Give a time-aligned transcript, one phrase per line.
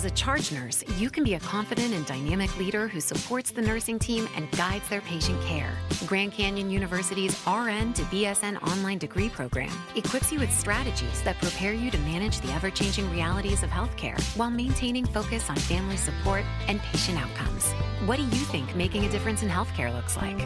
[0.00, 3.60] As a charge nurse, you can be a confident and dynamic leader who supports the
[3.60, 5.76] nursing team and guides their patient care.
[6.06, 11.74] Grand Canyon University's RN to BSN online degree program equips you with strategies that prepare
[11.74, 16.46] you to manage the ever changing realities of healthcare while maintaining focus on family support
[16.66, 17.70] and patient outcomes.
[18.06, 20.38] What do you think making a difference in healthcare looks like?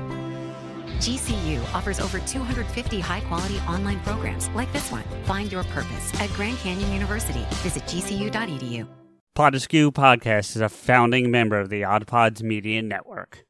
[0.98, 5.04] GCU offers over 250 high quality online programs like this one.
[5.26, 7.46] Find your purpose at Grand Canyon University.
[7.62, 9.03] Visit gcu.edu.
[9.34, 13.44] Pod Askew Podcast is a founding member of the Odd Pods Media Network.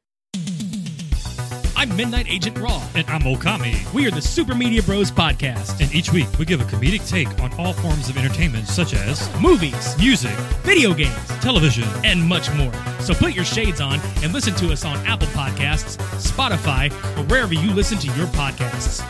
[1.75, 2.83] I'm Midnight Agent Raw.
[2.95, 3.93] And I'm Okami.
[3.93, 5.79] We are the Super Media Bros podcast.
[5.81, 9.29] And each week we give a comedic take on all forms of entertainment, such as
[9.39, 10.31] movies, music,
[10.63, 12.73] video games, television, and much more.
[12.99, 17.53] So put your shades on and listen to us on Apple Podcasts, Spotify, or wherever
[17.53, 19.03] you listen to your podcasts.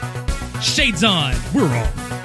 [0.61, 1.35] Shades on.
[1.53, 2.24] We're on.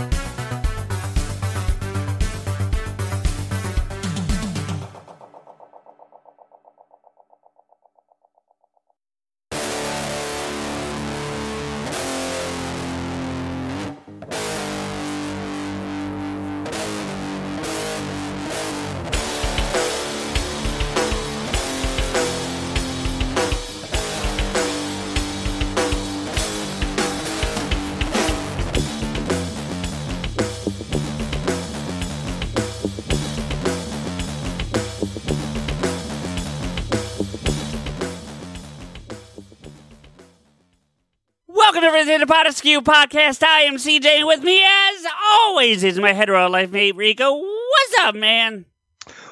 [42.30, 43.42] Welcome everyone to the Pod Askew Podcast.
[43.42, 47.36] I am CJ, and with me, as always, is my hetero life mate Rico.
[47.36, 48.66] What's up, man?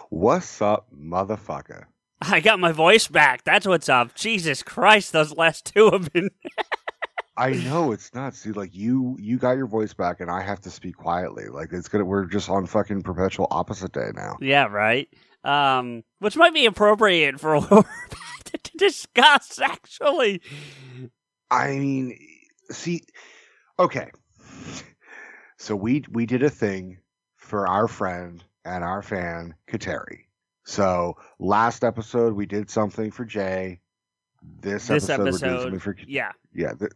[0.08, 1.84] What's up, motherfucker?
[2.20, 3.44] I got my voice back.
[3.44, 4.16] That's what's up.
[4.16, 6.30] Jesus Christ, those last two have been.
[7.36, 8.34] I know it's not.
[8.34, 11.48] See, like you, you got your voice back, and I have to speak quietly.
[11.48, 12.04] Like it's gonna.
[12.04, 14.38] We're just on fucking perpetual opposite day now.
[14.40, 15.08] yeah, right.
[15.44, 20.42] Um, which might be appropriate for what we're about to discuss, actually.
[21.50, 22.18] I mean,
[22.70, 23.02] see,
[23.78, 24.10] okay.
[25.56, 26.98] So we we did a thing
[27.36, 30.26] for our friend and our fan Kateri.
[30.64, 33.80] So last episode we did something for Jay.
[34.60, 36.32] This, This episode, we're doing something for yeah.
[36.54, 36.74] yeah.
[36.74, 36.92] Th-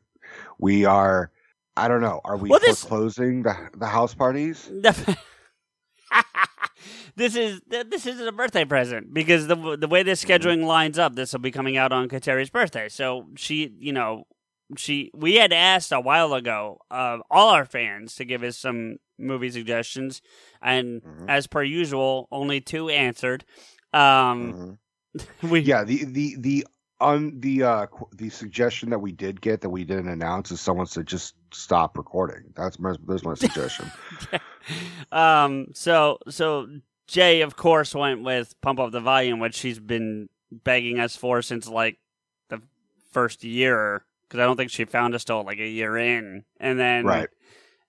[0.59, 1.31] we are.
[1.77, 2.21] I don't know.
[2.25, 4.71] Are we Well, this- foreclosing the the house parties?
[7.17, 10.33] this is this isn't a birthday present because the the way this mm-hmm.
[10.33, 12.89] scheduling lines up, this will be coming out on Kateri's birthday.
[12.89, 14.27] So she, you know,
[14.77, 18.99] she we had asked a while ago uh, all our fans to give us some
[19.19, 20.23] movie suggestions,
[20.61, 21.29] and Mhm.
[21.29, 23.45] as per usual, only two answered.
[23.93, 24.79] Um,
[25.15, 25.21] Mhm.
[25.51, 26.67] we Yeah, the the the
[27.01, 30.87] on the uh the suggestion that we did get that we didn't announce is someone
[30.87, 32.53] said just stop recording.
[32.55, 33.91] That's my there's my suggestion.
[35.13, 36.69] um so so
[37.09, 41.43] Jay of course went with Pump Up the Volume, which she's been begging us for
[41.43, 41.99] since like
[42.49, 42.61] the
[43.11, 46.81] first year because I don't think she found us till like a year in, and
[46.81, 47.29] then Right.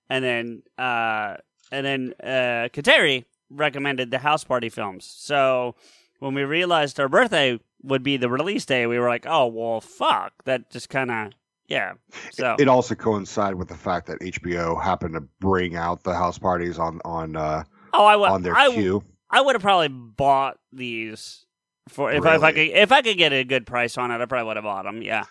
[0.09, 1.37] and then uh
[1.71, 5.05] and then uh Kateri recommended the House Party films.
[5.05, 5.75] So
[6.19, 9.79] when we realized our birthday would be the release day, we were like, oh well,
[9.79, 11.31] fuck, that just kind of
[11.69, 11.93] yeah.
[12.33, 16.37] So It also coincided with the fact that HBO happened to bring out the house
[16.37, 19.01] parties on on uh oh, I would on their I, queue.
[19.29, 21.45] I would have probably bought these
[21.87, 24.19] for if I, if I could if I could get a good price on it,
[24.21, 25.01] I probably would have bought them.
[25.01, 25.23] Yeah,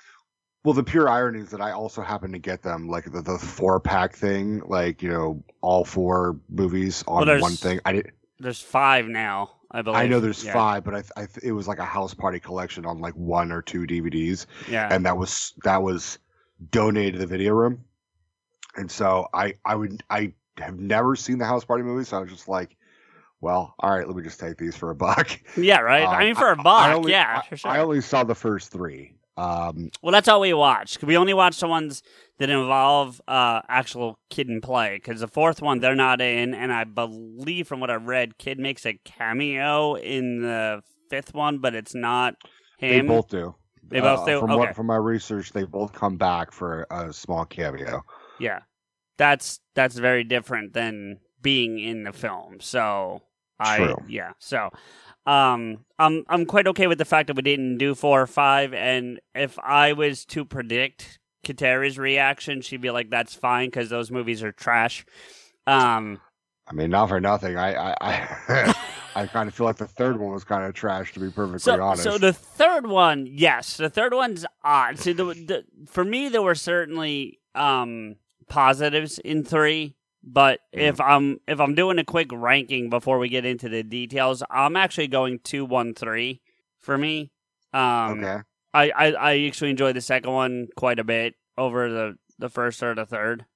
[0.65, 3.39] Well, the pure irony is that I also happen to get them like the, the
[3.39, 7.81] four pack thing, like you know all four movies on Well, one thing.
[7.85, 9.51] I did, there's five now.
[9.71, 9.99] I believe.
[10.01, 10.53] I know there's Yeah.
[10.53, 13.63] five, but I, I it was like a house party collection on like one or
[13.63, 14.47] two DVDs.
[14.69, 16.19] Yeah, and that was that was
[16.71, 17.85] donated to the video room
[18.77, 22.21] and so i i would i have never seen the house party movie so i
[22.21, 22.77] was just like
[23.41, 26.05] well all right let me just take these for a buck yeah, right.
[26.05, 27.71] Uh, I mean, for a buck, only- yeah, I, for sure.
[27.73, 31.03] I only saw the first three um well, that's all we watched.
[31.03, 32.03] We only watched the ones
[32.39, 34.97] that involve uh, actual kid and play.
[34.97, 38.59] Because the fourth one they're not in, and I believe from what I read, kid
[38.59, 42.35] makes a cameo in the fifth one, but it's not
[42.79, 43.07] him.
[43.07, 43.55] they both do
[43.91, 44.39] They both Uh, do?
[44.39, 44.59] from Okay.
[44.59, 48.03] what from my research they both come back for a small cameo
[48.41, 48.61] Yeah,
[49.19, 52.61] that's that's very different than being in the film.
[52.61, 53.23] So
[53.61, 53.97] I True.
[54.09, 54.33] yeah.
[54.39, 54.71] So
[55.27, 58.75] um, I'm I'm quite okay with the fact that we didn't do four or five.
[58.75, 64.11] And if I was to predict Kateri's reaction, she'd be like, "That's fine," because those
[64.11, 65.05] movies are trash.
[65.67, 66.21] Um,
[66.69, 68.75] i mean not for nothing i i i,
[69.15, 71.59] I kind of feel like the third one was kind of trash to be perfectly
[71.59, 74.99] so honest so the third one, yes, the third one's odd.
[74.99, 78.17] See, the, the for me there were certainly um
[78.49, 79.95] positives in three.
[80.25, 80.81] But Mm.
[80.81, 84.77] if I'm if I'm doing a quick ranking before we get into the details, I'm
[84.77, 86.41] actually going two one three
[86.79, 87.33] for me.
[87.73, 88.43] Um, okay.
[88.75, 92.83] I, I I actually enjoyed the second one quite a bit over the the first
[92.83, 93.47] or the third.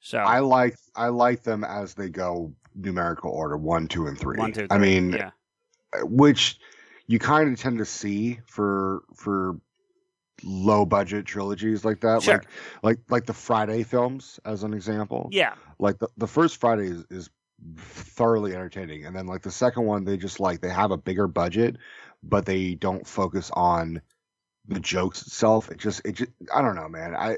[0.00, 4.36] So I like I like them as they go numerical order one, two, and three.
[4.38, 4.76] one two three.
[4.76, 5.30] I mean, yeah,
[6.02, 6.58] which
[7.06, 9.58] you kind of tend to see for for
[10.42, 12.34] low budget trilogies like that, Sure.
[12.34, 12.46] like
[12.82, 15.28] like like the Friday films as an example.
[15.32, 17.30] yeah, Like the the first Friday is, is
[17.76, 21.26] thoroughly entertaining, and then like the second one, they just like they have a bigger
[21.26, 21.76] budget,
[22.22, 24.00] but they don't focus on
[24.68, 25.70] the jokes itself.
[25.70, 27.14] It just it just I don't know, man.
[27.14, 27.36] I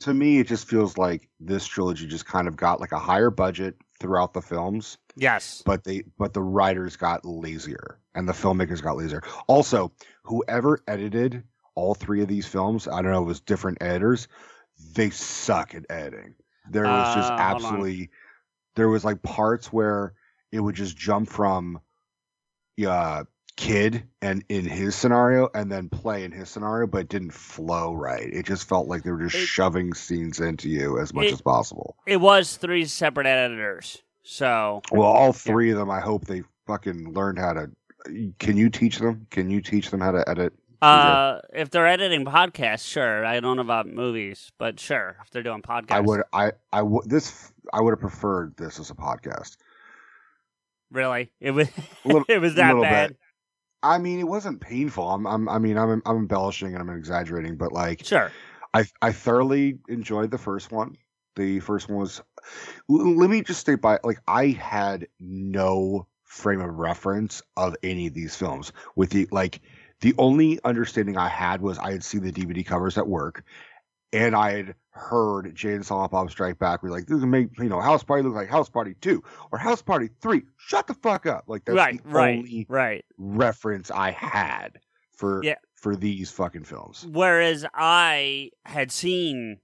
[0.00, 3.30] to me it just feels like this trilogy just kind of got like a higher
[3.30, 8.82] budget throughout the films yes, but they but the writers got lazier and the filmmakers
[8.82, 9.22] got lazier.
[9.46, 9.92] Also,
[10.22, 11.42] whoever edited
[11.74, 14.28] all three of these films, I don't know, it was different editors.
[14.94, 16.34] They suck at editing.
[16.70, 18.10] There was just Uh, hold absolutely
[18.76, 20.14] there was like parts where
[20.52, 21.80] it would just jump from
[22.86, 23.24] uh
[23.56, 27.92] kid and in his scenario and then play in his scenario but it didn't flow
[27.92, 31.26] right it just felt like they were just It- shoving scenes into you as much
[31.26, 34.02] It- as possible it was three separate editors.
[34.22, 37.70] So Well, all three of them, I hope they fucking learned how to.
[38.38, 39.26] Can you teach them?
[39.30, 40.52] Can you teach them how to edit?
[40.82, 43.24] Uh, if they're editing podcasts, sure.
[43.24, 46.22] I don't know about movies, but sure, if they're doing podcasts, I would.
[46.32, 46.52] I.
[46.72, 47.08] I would.
[47.08, 47.52] This.
[47.72, 49.56] I would have preferred this as a podcast.
[50.90, 51.30] really.
[51.40, 51.68] It was
[52.04, 53.08] little- it was that bad.
[53.10, 53.16] bit.
[53.82, 55.08] I mean, it wasn't painful.
[55.08, 55.26] I'm.
[55.26, 55.48] I'm.
[55.48, 56.02] I mean, I'm.
[56.06, 58.30] I'm embellishing and I'm exaggerating, but like, Sure.
[58.74, 58.84] I.
[59.02, 60.96] I thoroughly enjoyed the first one.
[61.36, 62.22] The first one was.
[62.88, 68.14] Let me just state by like I had no frame of reference of any of
[68.14, 68.72] these films.
[68.96, 69.60] With the like,
[70.00, 73.44] the only understanding I had was I had seen the DVD covers at work,
[74.12, 76.82] and I had heard Jay and Silent Bob Strike Back.
[76.82, 79.22] We're like this would make you know House Party look like House Party Two
[79.52, 80.42] or House Party Three.
[80.56, 81.44] Shut the fuck up!
[81.46, 83.04] Like that's right, the right, only right.
[83.16, 84.78] reference I had
[85.16, 85.56] for Yeah.
[85.74, 87.06] for these fucking films.
[87.10, 89.58] Whereas I had seen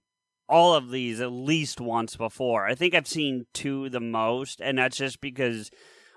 [0.47, 2.67] all of these at least once before.
[2.67, 5.71] I think I've seen two the most, and that's just because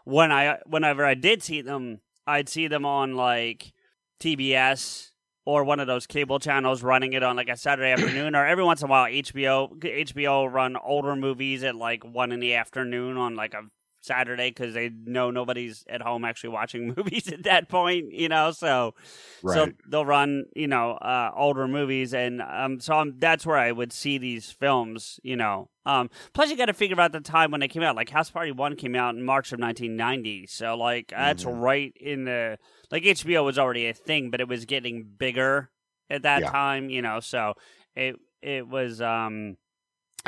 [0.05, 3.73] when I whenever I did see them, I'd see them on like
[4.21, 5.11] TBS
[5.45, 8.65] or one of those cable channels running it on like a Saturday afternoon, or every
[8.65, 13.17] once in a while HBO HBO run older movies at like one in the afternoon
[13.17, 13.63] on like a
[14.01, 18.51] Saturday because they know nobody's at home actually watching movies at that point, you know.
[18.53, 18.95] So
[19.43, 19.55] Right.
[19.55, 23.73] so they'll run, you know, uh, older movies, and um, so I'm, that's where I
[23.73, 25.71] would see these films, you know.
[25.87, 27.97] Um, plus, you got to figure out the time when they came out.
[27.97, 31.61] Like House Party One came out in March of 1990, so like that's Mhm.
[31.61, 32.59] right in the
[32.91, 35.71] like HBO was already a thing, but it was getting bigger
[36.11, 36.51] at that Yeah.
[36.51, 37.21] time, you know.
[37.21, 37.55] So
[37.95, 39.57] it it was um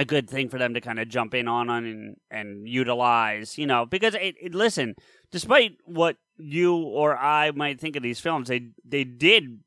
[0.01, 3.59] a good thing for them to kind of jump in on on and and utilize,
[3.59, 4.95] you know, because it, it listen,
[5.31, 9.61] despite what you or I might think of these films, they they did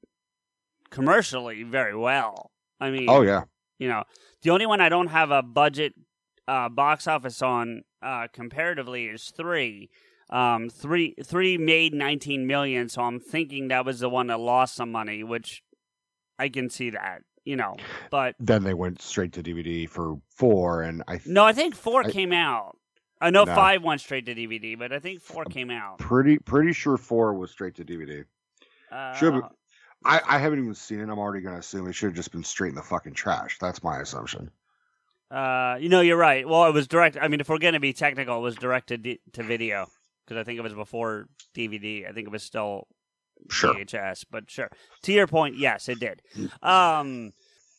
[0.90, 2.50] commercially very well.
[2.80, 3.44] I mean, oh yeah.
[3.78, 4.04] you know,
[4.42, 5.94] the only one I don't have a budget
[6.48, 9.92] uh, box office on uh, comparatively is three.
[10.32, 14.74] Um, three three made nineteen million, so I'm thinking that was the one that lost
[14.74, 15.62] some money, which
[16.40, 17.78] I can see that, you know.
[18.12, 21.76] But Then they went straight to DVD for four, and I th- no, I think
[21.76, 22.78] four I- came out.
[23.22, 23.56] I know No.
[23.56, 25.98] five went straight to DVD, but I think four came out.
[26.00, 28.26] pretty pretty sure four was straight to DVD.
[28.92, 29.50] Uh, Should have-
[30.06, 31.04] I, I haven't even seen it.
[31.10, 33.58] I'm already gonna assume it should have just been straight in the fucking trash.
[33.60, 34.52] That's my assumption.
[35.32, 36.48] Uh, you know, you're right.
[36.48, 37.18] Well, it was direct.
[37.20, 39.88] I mean, if we're going to be technical, it was directed to, to video
[40.26, 42.08] because I think it was before DVD.
[42.08, 42.88] I think it was still
[43.50, 43.74] Sure.
[43.74, 44.70] VHS, but sure.
[45.04, 46.22] To your point, yes, it did.
[46.62, 47.34] Um,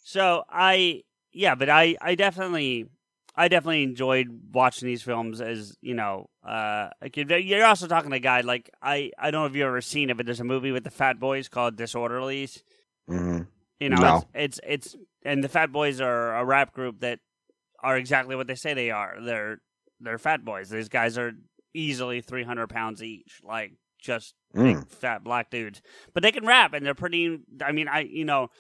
[0.05, 2.87] so I, yeah, but I, I definitely,
[3.35, 6.91] I definitely enjoyed watching these films as you know, uh.
[7.17, 10.11] You're also talking to a guy like I, I don't know if you've ever seen
[10.11, 12.63] it, but there's a movie with the Fat Boys called Disorderlies.
[13.09, 13.41] hmm
[13.81, 14.25] You know, No.
[14.35, 17.19] it's, it's it's and the Fat Boys are a rap group that
[17.83, 19.17] are exactly what they say they are.
[19.21, 19.59] They're
[20.01, 20.71] they're Fat Boys.
[20.71, 21.33] These guys are
[21.75, 23.73] easily three hundred pounds each, like
[24.05, 24.89] just big Mm.
[24.89, 25.83] fat black dudes.
[26.13, 27.41] But they can rap, and they're pretty.
[27.65, 28.51] I mean, I you know,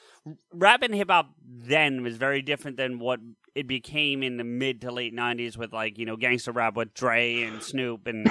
[0.52, 3.20] rap and hip hop then was very different than what
[3.54, 6.94] it became in the mid to late nineties with like you know gangster rap with
[6.94, 8.28] Dre and Snoop and.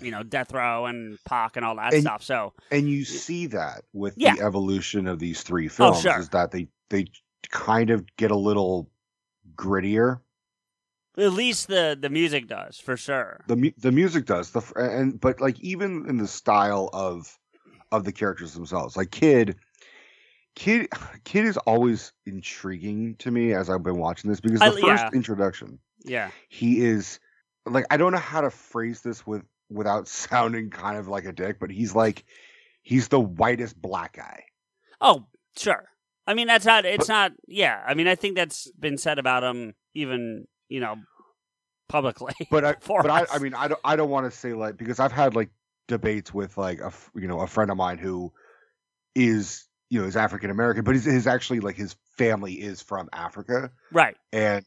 [0.00, 2.22] You know, Death Row and Pac and all that And- stuff.
[2.22, 4.36] So, And you see that with Yeah.
[4.36, 6.18] the evolution of these three films sure.
[6.18, 7.08] is that they they
[7.50, 8.90] kind of get a little
[9.54, 10.20] grittier.
[11.18, 13.40] At least the the music does for sure.
[13.46, 17.38] The mu- the music does the and but like even in the style of
[17.90, 19.56] of the characters themselves, like Kid.
[20.54, 20.88] Kid,
[21.24, 25.04] Kid is always intriguing to me as I've been watching this because the I- first
[25.04, 25.10] yeah.
[25.14, 26.30] introduction, Yeah.
[26.48, 27.20] He is
[27.66, 31.32] like I don't know how to phrase this with without sounding kind of like a
[31.32, 32.24] dick, but he's like
[32.82, 34.44] he's the whitest black guy.
[35.00, 35.26] Oh,
[35.56, 35.88] sure.
[36.26, 36.84] I mean, that's not.
[36.84, 37.32] It's not.
[37.48, 37.82] Yeah.
[37.86, 40.96] I mean, I think that's been said about him, even you know,
[41.88, 42.34] publicly.
[42.50, 43.28] But I, for but I, us.
[43.32, 45.50] I mean, I don't, I don't want to say like because I've had like
[45.88, 48.32] debates with like a you know, a friend of mine who
[49.14, 53.08] is, you know, is African American, but his, his actually like his family is from
[53.12, 54.16] Africa, right.
[54.32, 54.64] and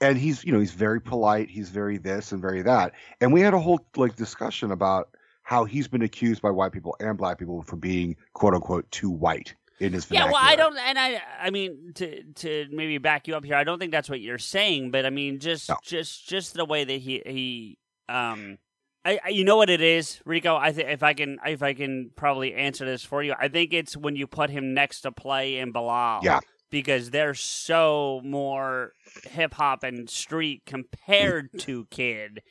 [0.00, 3.40] and he's, you know, he's very polite, he's very this and very that, and we
[3.40, 5.08] had a whole like discussion about
[5.42, 9.10] how he's been accused by white people and black people for being quote unquote too
[9.10, 13.28] white in his Yeah, well, I don't, and I, I mean, to to maybe back
[13.28, 15.76] you up here, I don't think that's what you're saying, but I mean, just No.
[15.82, 18.58] just just the way that he he, um,
[19.04, 20.56] I, I you know what it is, Rico.
[20.56, 23.72] I think if I can if I can probably answer this for you, I think
[23.72, 26.40] it's when you put him next to Play and Bilal, Yeah.
[26.70, 28.92] because they're so more
[29.30, 32.42] hip hop and street compared to Kid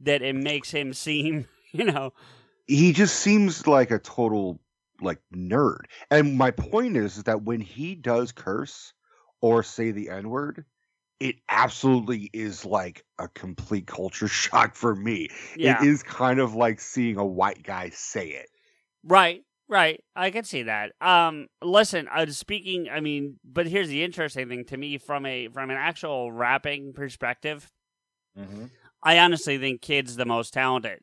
[0.00, 2.12] that it makes him seem, you know,
[2.66, 4.60] he just seems like a total
[5.04, 5.84] like nerd.
[6.10, 8.92] And my point is, is that when he does curse
[9.40, 10.64] or say the N word,
[11.20, 15.28] it absolutely is like a complete culture shock for me.
[15.56, 18.48] yeah, It is kind of like seeing a white guy say it.
[19.04, 20.02] Right, right.
[20.16, 20.92] I can see that.
[21.00, 25.48] Um, listen, uh, speaking, I mean, but here's the interesting thing to me from a
[25.48, 27.70] from an actual rapping perspective.
[29.02, 31.00] I honestly think Kid's the most talented.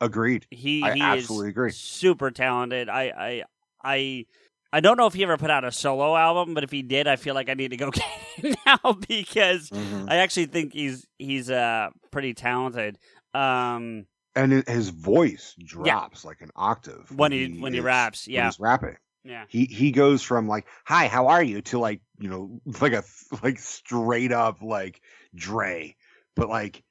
[0.00, 0.46] Agreed.
[0.50, 1.70] He I he absolutely is agree.
[1.72, 2.88] super talented.
[2.88, 3.42] I I
[3.82, 4.26] I.
[4.74, 7.06] I don't know if he ever put out a solo album, but if he did,
[7.06, 8.04] I feel like I need to go get
[8.38, 9.68] it now because
[10.08, 12.96] I actually think he's he's uh pretty talented.
[13.34, 18.34] Um, And his voice drops like an octave when he when he is- raps, when
[18.34, 18.96] yeah, he's rapping.
[19.24, 19.44] yeah.
[19.48, 23.04] he he goes from like hi how are you to like you know like a
[23.42, 25.02] like straight up like
[25.34, 25.94] dre
[26.34, 26.82] but like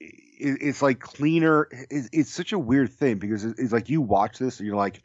[0.00, 4.66] it's like cleaner it's such a weird thing because it's like you watch this and
[4.66, 5.02] you're like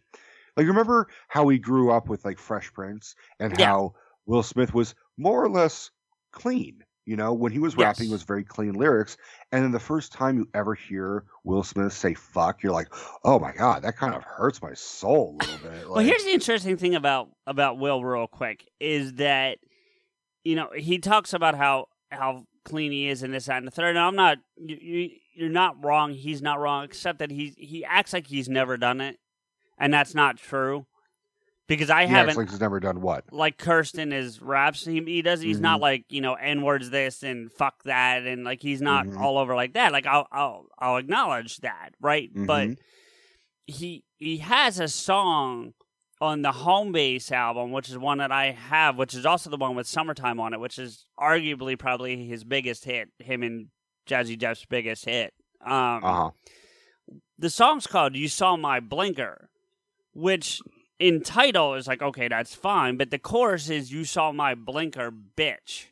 [0.56, 3.66] like remember how we grew up with like fresh prince and Yeah.
[3.66, 3.94] how
[4.26, 5.92] will smith was more or less
[6.32, 8.10] clean you know when he was rapping Yes.
[8.12, 9.18] it was very clean lyrics
[9.52, 12.88] and then the first time you ever hear will smith say fuck you're like
[13.26, 16.24] oh my god that kind of hurts my soul a little bit Well, like- here's
[16.24, 19.58] the interesting thing about about Will, real quick, is that
[20.46, 23.72] you know he talks about how how clean he is and this that and the
[23.72, 23.90] third.
[23.96, 26.14] And I'm not you, you you're not wrong.
[26.14, 29.18] He's not wrong, except that he he acts like he's never done it,
[29.78, 30.86] and that's not true.
[31.68, 33.24] Because I He haven't like he's never done what?
[33.32, 34.86] like cursed in his raps.
[34.86, 35.42] He, he does.
[35.42, 35.64] He's Mm-hmm.
[35.64, 39.20] not like you know n words this and fuck that and like he's not Mhm.
[39.20, 39.92] all over like that.
[39.92, 42.30] Like I'll I'll I'll acknowledge that, right?
[42.36, 42.78] But Mhm.
[43.66, 45.74] he he has a song
[46.26, 49.58] on the home base album, which is one that I have, which is also the
[49.58, 53.10] one with summertime on it, which is arguably probably his biggest hit.
[53.20, 53.68] Him and
[54.08, 55.34] Jazzy Jeff's biggest hit.
[55.66, 55.72] Um,
[56.04, 56.30] Uh huh.
[57.40, 59.50] the song's called "You Saw My Blinker,"
[60.14, 60.62] which
[61.00, 65.12] in title is like okay, that's fine, but the chorus is "You Saw My Blinker,
[65.36, 65.86] bitch."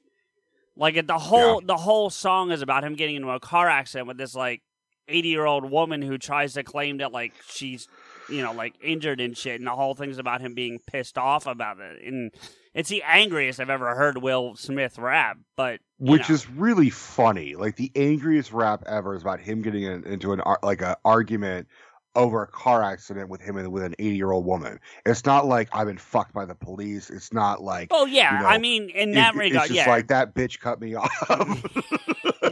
[0.75, 4.17] Like the whole the whole song is about him getting into a car accident with
[4.17, 4.61] this like
[5.07, 7.87] eighty year old woman who tries to claim that like she's
[8.29, 11.47] you know like injured and shit, and the whole thing's about him being pissed off
[11.47, 12.31] about it, and
[12.73, 15.37] it's the angriest I've ever heard Will Smith rap.
[15.55, 16.35] But Which know.
[16.35, 17.55] is really funny.
[17.55, 21.67] Like the angriest rap ever is about him getting in, into an like a argument
[22.15, 24.79] over a car accident with him and with an 80 year old woman.
[25.05, 27.09] It's not like I've been fucked by the police.
[27.09, 29.77] It's not like oh yeah, you know, I mean in it- that it's regard, just
[29.77, 31.11] yeah, like that bitch cut me off.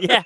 [0.00, 0.22] yeah.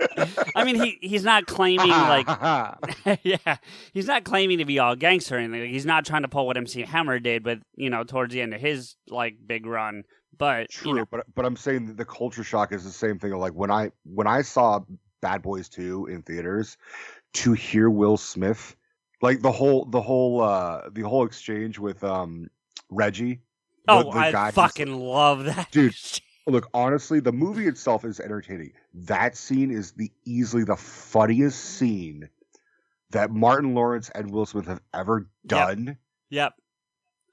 [0.54, 2.26] I mean, he he's not claiming like
[3.22, 3.56] yeah,
[3.92, 5.60] he's not claiming to be all gangster or anything.
[5.60, 8.40] Like, he's not trying to pull what MC Hammer did, but, you know towards the
[8.40, 10.04] end of his like big run.
[10.38, 13.18] But True, you know, but but I'm saying that the culture shock is the same
[13.18, 13.32] thing.
[13.32, 14.80] Like when I when I saw
[15.22, 16.76] Bad Boys 2 in theaters,
[17.34, 18.76] to hear Will Smith,
[19.22, 22.48] like the whole the whole uh the whole exchange with um
[22.90, 23.34] Reggie.
[23.86, 25.94] the- oh, the I fucking love that, Dude.
[26.48, 28.72] Look, honestly, the movie itself is entertaining.
[28.94, 32.28] That scene is the easily the funniest scene
[33.10, 35.98] that Martin Lawrence and Will Smith have ever done.
[36.30, 36.52] Yep.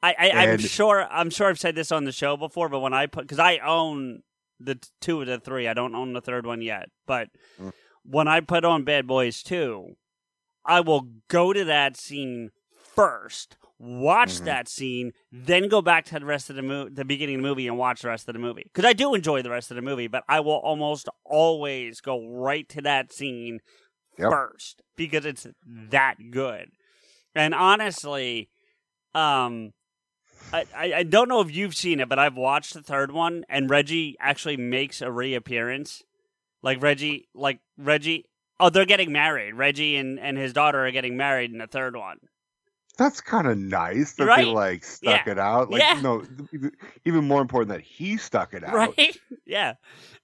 [0.01, 2.79] I, I I'm And- sure I'm sure I've said this on the show before, but
[2.79, 4.23] when I put because I own
[4.59, 6.89] the two of the three, I don't own the third one yet.
[7.05, 7.29] But
[7.61, 7.71] Mm.
[8.03, 9.95] when I put on Bad Boys Two,
[10.65, 12.51] I will go to that scene
[12.95, 14.45] first, watch Mhm.
[14.45, 17.47] that scene, then go back to the rest of the movie, the beginning of the
[17.49, 19.75] movie, and watch the rest of the movie because I do enjoy the rest of
[19.75, 20.07] the movie.
[20.07, 23.59] But I will almost always go right to that scene
[24.17, 24.29] Yep.
[24.29, 26.69] first because it's that good.
[27.35, 28.49] And honestly,
[29.15, 29.73] um,
[30.51, 33.43] I, I I don't know if you've seen it, but I've watched the third one,
[33.49, 36.03] and Reggie actually makes a reappearance.
[36.61, 38.25] Like Reggie, like Reggie.
[38.59, 39.55] Oh, they're getting married.
[39.55, 42.17] Reggie and and his daughter are getting married in the third one.
[42.95, 44.45] That's kind of nice that Right?
[44.45, 45.31] they like stuck Yeah.
[45.31, 45.71] it out.
[45.71, 45.99] Like Yeah.
[46.01, 46.23] no,
[47.05, 48.73] even- more important that he stuck it out.
[48.75, 49.17] right
[49.47, 49.73] yeah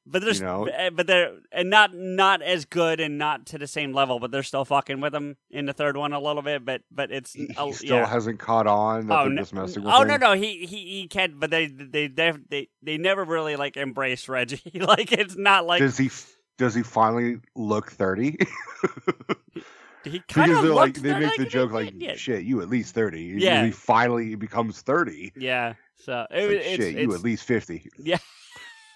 [0.06, 0.66] but there's You know?
[0.66, 4.32] eh, but they're and not not as good and not to the same level but
[4.32, 7.34] they're still fucking with him in the third one a little bit but but it's
[7.34, 8.06] He, he oh, still yeah.
[8.06, 10.08] hasn't caught on that oh, they're no, oh him.
[10.08, 13.78] no no he he he can't but they they they they, they never really like
[13.78, 18.38] embrace reggie like it's not like does he f- does he finally look 30
[20.04, 22.20] he kind because of like they make the joke like idiot.
[22.20, 23.66] shit you at least 30 Yeah.
[23.66, 27.90] he finally becomes 30 yeah so it, like, it's, shit you it's- at least 50
[27.98, 28.18] Yeah.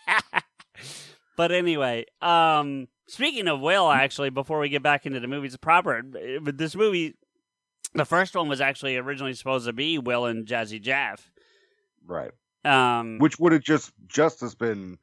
[1.37, 6.01] but anyway, um, speaking of Will, actually, before we get back into the movies proper,
[6.41, 7.15] but this movie,
[7.93, 11.31] the first one was actually originally supposed to be Will and Jazzy Jeff.
[12.05, 12.31] right
[12.65, 14.97] Um, which would have just just as been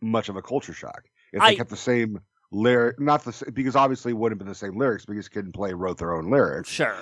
[0.00, 2.20] much of a culture shock if they I- kept the same
[2.50, 5.52] lyric not the because obviously it wouldn't have been the same lyrics because Kid and
[5.52, 6.96] Play wrote their own lyrics sure.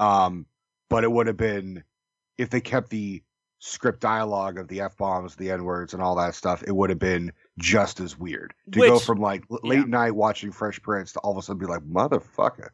[0.00, 0.44] um
[0.90, 1.84] but it would have been
[2.36, 3.22] if they kept the
[3.60, 6.90] script dialogue of the f bombs the n words and all that stuff it would
[6.90, 9.70] have been just as weird to go from like l- yeah.
[9.70, 12.70] late night watching fresh prince to all of a sudden be like motherfucker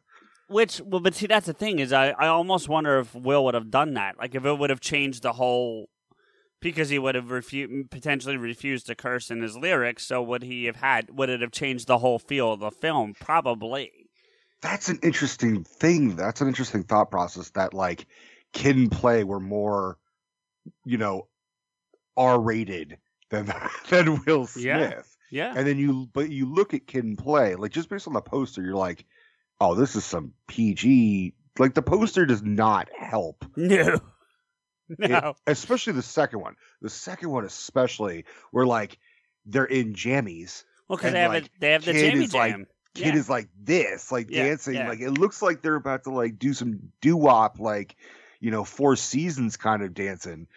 [0.47, 3.53] Which, well, but see, that's the thing is, I, I almost wonder if Will would
[3.53, 4.17] have done that.
[4.17, 5.89] Like, if it would have changed the whole,
[6.61, 10.05] because he would have refu- potentially refused to curse in his lyrics.
[10.05, 11.09] So would he have had?
[11.11, 13.13] Would it have changed the whole feel of the film?
[13.19, 13.91] Probably.
[14.61, 16.15] that's an interesting thing.
[16.15, 18.05] That's an interesting thought process that like
[18.53, 19.97] kid and play were more,
[20.85, 21.27] you know,
[22.17, 22.97] R rated
[23.29, 23.51] than
[23.89, 24.65] than Will Smith.
[24.65, 25.01] Yeah.
[25.31, 25.53] Yeah.
[25.55, 28.21] And then you but you look at kid and play, like just based on the
[28.21, 29.05] poster, you're like,
[29.61, 33.45] oh, this is some PG like the poster does not help.
[33.55, 33.99] No.
[34.99, 35.35] It- No.
[35.47, 36.55] especially the second one.
[36.81, 38.97] The second one especially where like
[39.45, 40.63] they're in jammies.
[40.87, 42.55] Well, because they have like, it, they have the Jammy is, like,
[42.95, 43.15] kid Yeah.
[43.15, 44.73] is like this, like Yeah, dancing.
[44.73, 44.89] yeah.
[44.89, 47.95] Like it looks like they're about to like do some doo wop, like
[48.39, 50.47] you know, Four Seasons kind of dancing.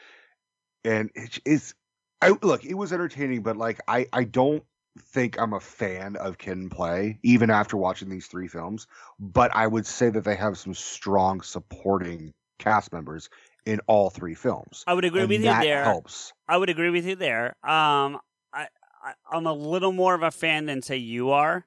[0.84, 1.10] And
[1.44, 1.74] it's
[2.20, 4.64] I look, it was entertaining, but like I I don't
[5.12, 8.86] think I'm a fan of Kid and Play even after watching these three films.
[9.18, 13.28] But I would say that they have some strong supporting cast members
[13.66, 14.84] in all three films.
[14.86, 15.84] I would agree and with you there.
[15.84, 16.32] helps.
[16.48, 17.48] I would agree with you there.
[17.62, 18.18] Um,
[18.52, 18.66] I,
[19.02, 21.66] I I'm a little more of a fan than say you are.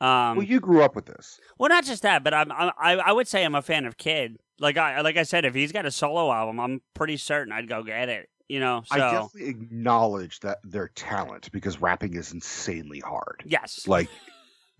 [0.00, 1.38] Um, well, you grew up with this.
[1.58, 3.96] well, not just that, but I'm, I'm I I would say I'm a fan of
[3.96, 4.36] Kid.
[4.58, 7.68] Like I like I said, if he's got a solo album, I'm pretty certain I'd
[7.68, 8.28] go get it.
[8.48, 13.42] You know, so I definitely acknowledge that their talent because rapping is insanely hard.
[13.46, 14.08] yes, Like,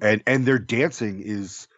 [0.01, 1.69] and and their dancing is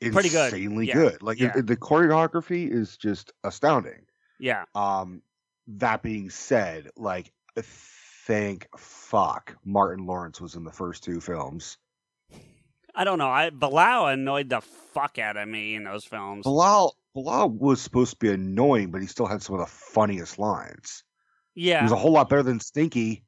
[0.00, 0.52] Pretty good.
[0.52, 0.94] insanely Yeah.
[0.94, 1.22] good.
[1.22, 1.52] Like Yeah.
[1.54, 4.06] the choreography is just astounding.
[4.38, 4.64] Yeah.
[4.74, 5.22] Um,
[5.68, 11.78] that being said, like, thank fuck Martin Lawrence was in the first two films.
[12.94, 13.28] I don't know.
[13.28, 16.44] I Bilal annoyed the fuck out of me in those films.
[16.44, 20.38] Bilal Bilal was supposed to be annoying, but he still had some of the funniest
[20.38, 21.04] lines.
[21.54, 23.22] Yeah, he was a whole lot better than Stinky.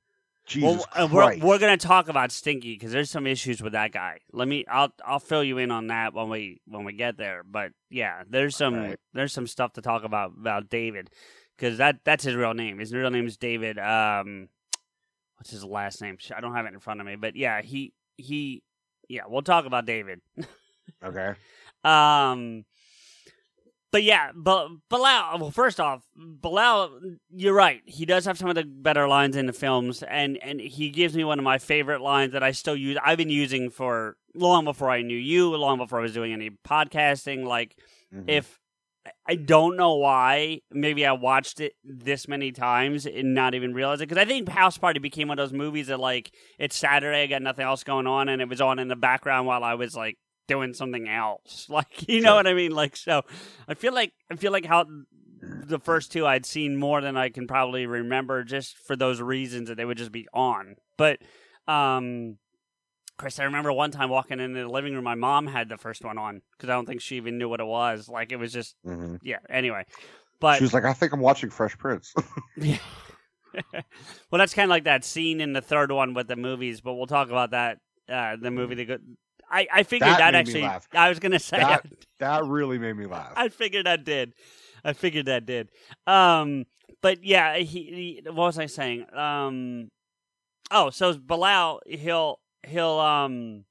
[0.49, 3.93] Jesus well, uh, we're we're gonna talk about Stinky because there's some issues with that
[3.93, 4.19] guy.
[4.33, 7.43] Let me, I'll I'll fill you in on that when we when we get there.
[7.45, 8.99] But yeah, there's some Right.
[9.13, 11.11] there's some stuff to talk about about David
[11.57, 12.79] because that that's his real name.
[12.79, 13.79] His real name is David.
[13.79, 14.49] Um,
[15.37, 16.17] what's his last name?
[16.35, 17.17] I don't have it in front of me.
[17.17, 18.63] But yeah, he he
[19.09, 20.21] yeah, we'll talk about David.
[21.05, 21.35] okay.
[21.85, 22.65] Um,
[23.91, 25.39] but yeah, but Bilal.
[25.39, 27.81] Well, first off, Bilal, you're right.
[27.85, 31.17] He does have some of the better lines in the films, and and he gives
[31.17, 32.99] me one of my favorite lines that I still use.
[33.05, 36.51] I've been using for long before I knew you, long before I was doing any
[36.51, 37.45] podcasting.
[37.45, 37.77] Like,
[38.15, 38.25] Mhm.
[38.29, 38.59] if
[39.27, 44.01] I don't know why, maybe I watched it this many times and not even realize
[44.01, 44.09] it.
[44.09, 47.27] Because I think House Party became one of those movies that, like, it's Saturday, I
[47.27, 49.97] got nothing else going on, and it was on in the background while I was
[49.97, 51.67] like doing something else.
[51.71, 52.35] Like, you know Sure.
[52.37, 52.73] what I mean?
[52.73, 53.23] Like, so
[53.69, 54.87] I feel like I feel like how
[55.41, 59.69] the first two I'd seen more than I can probably remember, just for those reasons
[59.69, 60.75] that they would just be on.
[60.97, 61.21] But,
[61.69, 62.39] um.
[63.17, 66.05] Chris, I remember one time walking into the living room, my mom had the first
[66.05, 68.09] one on because I don't think she even knew what it was.
[68.09, 69.19] Like it was just Mhm.
[69.25, 69.39] yeah.
[69.51, 69.87] Anyway,
[70.39, 72.15] but she was like, I think I'm watching Fresh Prince.
[72.57, 72.79] yeah.
[73.73, 76.95] well, that's kind of like that scene in the third one with the movies, but
[76.95, 77.79] we'll talk about that.
[78.09, 78.99] Uh, the movie that go-
[79.51, 80.69] I I figured That that, actually.
[80.93, 81.87] I was gonna say that
[82.19, 83.33] that really made me laugh.
[83.37, 84.35] I figured that did.
[84.85, 85.71] I figured that did.
[86.07, 86.67] Um,
[87.03, 88.23] but yeah, he, he.
[88.25, 89.07] What was I saying?
[89.15, 89.91] Um,
[90.71, 93.65] oh, so Bilal, he'll he'll um,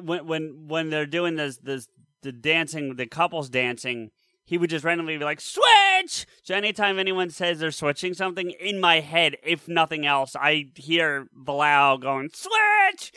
[0.00, 1.88] when when when they're doing this this
[2.22, 4.10] the dancing, the couples dancing.
[4.44, 6.26] He would just randomly be like, switch!
[6.42, 11.28] So anytime anyone says they're switching something, in my head, if nothing else, I hear
[11.32, 13.12] Bilal going, switch!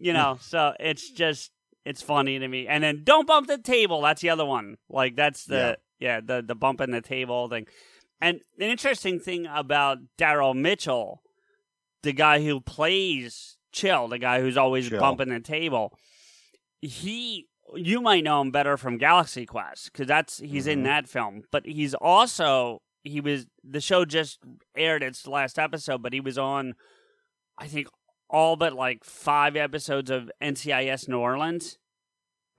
[0.00, 1.50] You know, so it's just
[1.84, 2.66] it's funny to me.
[2.66, 4.00] And then don't bump the table.
[4.02, 4.76] That's the other one.
[4.88, 7.66] Like that's the yeah, the the bump in the table thing.
[8.20, 11.22] And an interesting thing about Daryl Mitchell,
[12.02, 15.00] the guy who plays Chill, the guy who's always Chill.
[15.00, 15.96] bumping the table,
[16.80, 20.84] he you might know him better from Galaxy Quest because that's he's in Mhm.
[20.84, 24.40] that film, but he's also he was the show just
[24.76, 26.74] aired its last episode, but he was on
[27.58, 27.88] I think
[28.30, 31.78] all but like five episodes of NCIS New Orleans,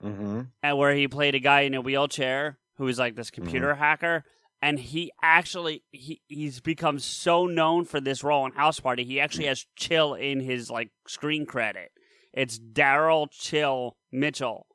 [0.02, 0.40] Mm-hmm.
[0.64, 4.24] and where he played a guy in a wheelchair who was like this computer hacker.
[4.60, 9.04] And he actually he he's become so known for this role in House Party.
[9.04, 11.90] He actually has Chill in his like screen credit.
[12.32, 14.66] It's Daryl Chill Mitchell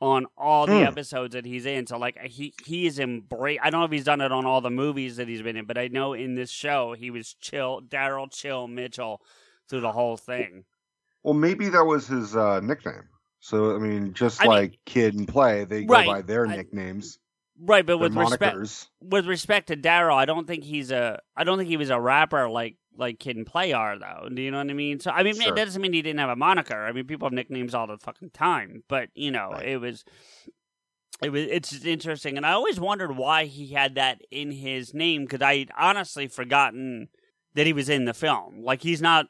[0.00, 0.84] on all the Hmm.
[0.84, 1.86] episodes that he's in.
[1.88, 3.58] So like he he is embrace.
[3.62, 5.64] I don't know if he's done it on all the movies that he's been in,
[5.64, 9.20] but I know in this show he was Chill Daryl Chill Mitchell
[9.70, 10.64] through the whole thing.
[11.22, 13.08] Well, maybe that was his uh, nickname.
[13.40, 16.56] So I mean, just I mean- like Kid and Play, they go by their I-
[16.56, 17.18] nicknames,
[17.62, 21.58] Right, but with respect with respect to Daryl, I don't think he's a I don't
[21.58, 24.28] think he was a rapper like like Kid and Play are though.
[24.34, 24.98] Do you know what I mean?
[24.98, 25.54] So I mean Sure.
[25.54, 26.82] that doesn't mean he didn't have a moniker.
[26.86, 28.82] I mean people have nicknames all the fucking time.
[28.88, 29.68] But you know, Right.
[29.68, 30.04] it was
[31.22, 35.24] it was it's interesting and I always wondered why he had that in his name
[35.24, 37.08] because I'd honestly forgotten
[37.54, 38.62] that he was in the film.
[38.62, 39.26] Like he's not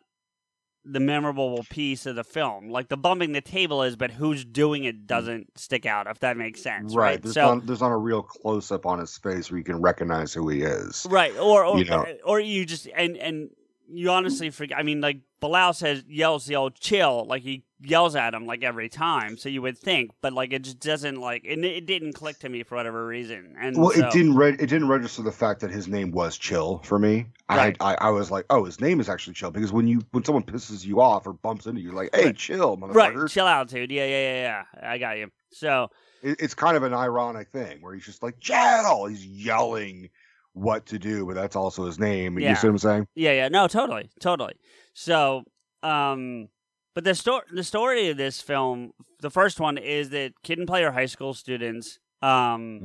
[0.85, 2.71] the memorable piece of the film.
[2.71, 6.07] Like the bumping the table is, but who's doing it doesn't stick out.
[6.07, 7.05] If that makes sense, Right.
[7.13, 7.23] right?
[7.23, 9.81] There's, so not, there's not a real close up on his face where you can
[9.83, 11.07] recognize who he is.
[11.11, 12.07] Right, or or, You know.
[12.25, 13.51] or you just and and
[13.93, 14.79] you honestly forget.
[14.79, 18.63] I mean, like Bilal says, yells the old chill, like he yells at him like
[18.63, 19.37] every time.
[19.39, 21.65] So you would think, but like it just doesn't like it.
[21.65, 23.55] It didn't click to me for whatever reason.
[23.61, 24.35] And Well, so- it didn't.
[24.35, 27.27] Re- it didn't register the fact that his name was Chill for me.
[27.49, 27.77] Right.
[27.81, 30.25] I, I I was like, oh, his name is actually Chill because when you when
[30.25, 32.37] someone pisses you off or bumps into you, like, hey, Right.
[32.37, 33.31] chill, Right, motherfucker.
[33.31, 33.91] chill out, dude.
[33.91, 34.89] Yeah, yeah, yeah, yeah.
[34.91, 35.31] I got you.
[35.53, 35.89] So
[36.23, 39.07] It, it's kind of an ironic thing where he's just like, chill.
[39.07, 40.11] He's yelling
[40.53, 42.39] what to do, but that's also his name.
[42.39, 42.51] Yeah.
[42.51, 43.07] You see what I'm saying?
[43.15, 44.55] Yeah, yeah, no, totally, totally.
[44.95, 45.45] So,
[45.83, 46.49] um,
[46.95, 50.67] but the story, the story of this film, the first one is that Kid and
[50.67, 52.85] Play are high school students, um,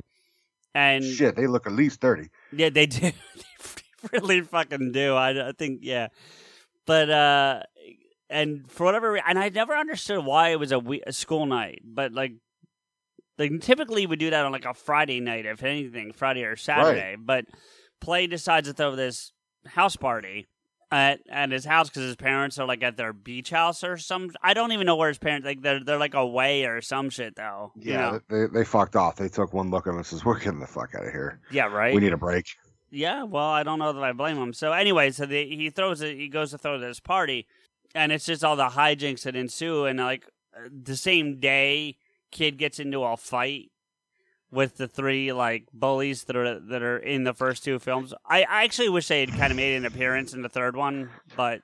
[0.74, 2.30] and Shit, they look at least thirty.
[2.52, 3.12] yeah, they do, they
[4.12, 5.16] really fucking do.
[5.16, 6.10] I, I think, yeah,
[6.86, 7.64] but uh,
[8.30, 11.46] and for whatever, re- and I never understood why it was a, we- a school
[11.46, 12.34] night, but like.
[13.38, 17.16] They typically would do that on like a Friday night, if anything, Friday or Saturday.
[17.20, 17.46] But
[18.00, 19.32] Play decides to throw this
[19.66, 20.48] house party
[20.92, 24.30] at at his house because his parents are like at their beach house or some.
[24.42, 27.36] I don't even know where his parents like they're they're like away or some shit
[27.36, 27.72] though.
[27.76, 28.20] you Yeah, know?
[28.30, 29.16] they they fucked off.
[29.16, 31.40] They took one look at him and says, "We're getting the fuck out of here.
[31.52, 31.94] yeah, right.
[31.94, 32.46] We need a break."
[32.92, 34.54] Yeah, well, I don't know that I blame him.
[34.54, 36.16] So anyway, so the, he throws it.
[36.16, 37.46] He goes to throw this party,
[37.94, 39.86] and it's just all the hijinks that ensue.
[39.86, 40.26] And like
[40.72, 41.98] the same day,
[42.36, 43.72] kid gets into a fight
[44.52, 48.14] with the three like bullies that are that are in the first two films.
[48.26, 51.10] I, I actually wish they had kind of made an appearance in the third one,
[51.38, 51.62] but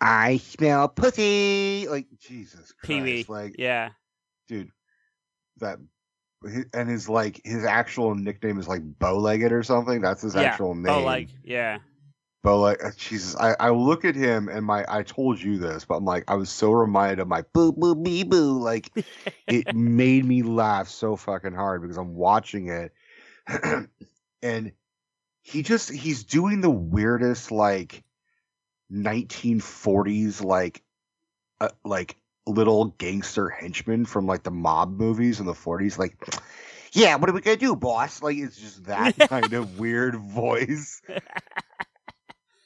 [0.00, 1.88] I smell pussy.
[1.88, 2.84] Like Jesus Christ.
[2.84, 3.90] Pee Wee, like yeah,
[4.46, 4.70] dude,
[5.58, 5.78] that
[6.72, 10.00] and his like his actual nickname is like Bowlegged or something.
[10.00, 10.94] That's his yeah, actual name.
[10.94, 11.78] Oh, like yeah,
[12.44, 12.82] Bowleg.
[12.82, 16.04] like Jesus, I I look at him and my I told you this, but I'm
[16.04, 18.58] like I was so reminded of my boo boo bee boo.
[18.58, 18.90] Like
[19.46, 22.92] it made me laugh so fucking hard because I'm watching it,
[24.42, 24.72] and
[25.42, 28.04] he just he's doing the weirdest like
[28.92, 30.82] 1940s like
[31.60, 36.16] uh, like little gangster henchman from like the mob movies in the 40s like
[36.92, 41.00] yeah what are we gonna do boss like it's just that kind of weird voice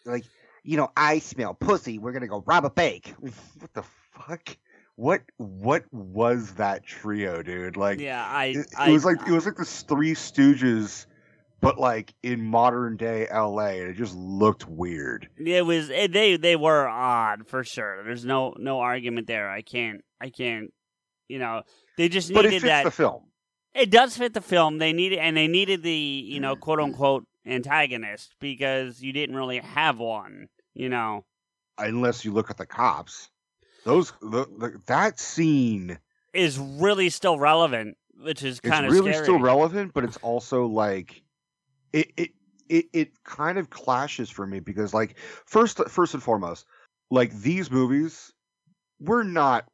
[0.05, 0.25] like
[0.63, 4.57] you know i smell pussy we're gonna go rob a bank what the fuck
[4.97, 8.25] what what was that trio dude like yeah.
[8.25, 11.07] I it, it I was like it was like the Three Stooges,
[11.61, 13.81] but like in modern day L.A.
[13.81, 15.29] and it just looked weird.
[15.37, 18.05] It was it, they they were odd for sure.
[18.05, 19.51] There's no no argument there.
[19.51, 20.73] I can't I can't
[21.29, 21.63] you know
[21.99, 22.85] they just But needed it fits that.
[22.85, 23.23] the film.
[23.75, 24.79] it does fit the film.
[24.79, 29.59] They needed and they needed the you know quote unquote antagonist because you didn't really
[29.59, 30.49] have one.
[30.75, 31.25] You know.
[31.79, 33.31] Unless you look at the cops,
[33.85, 35.99] those the, the, that scene
[36.33, 39.25] Is really still relevant, which is kind of really scary.
[39.25, 41.23] still relevant, but it's also like
[41.93, 42.31] it it
[42.69, 46.67] it it kind of clashes for me because like first first and foremost,
[47.11, 48.33] like these movies,
[49.01, 49.67] we're not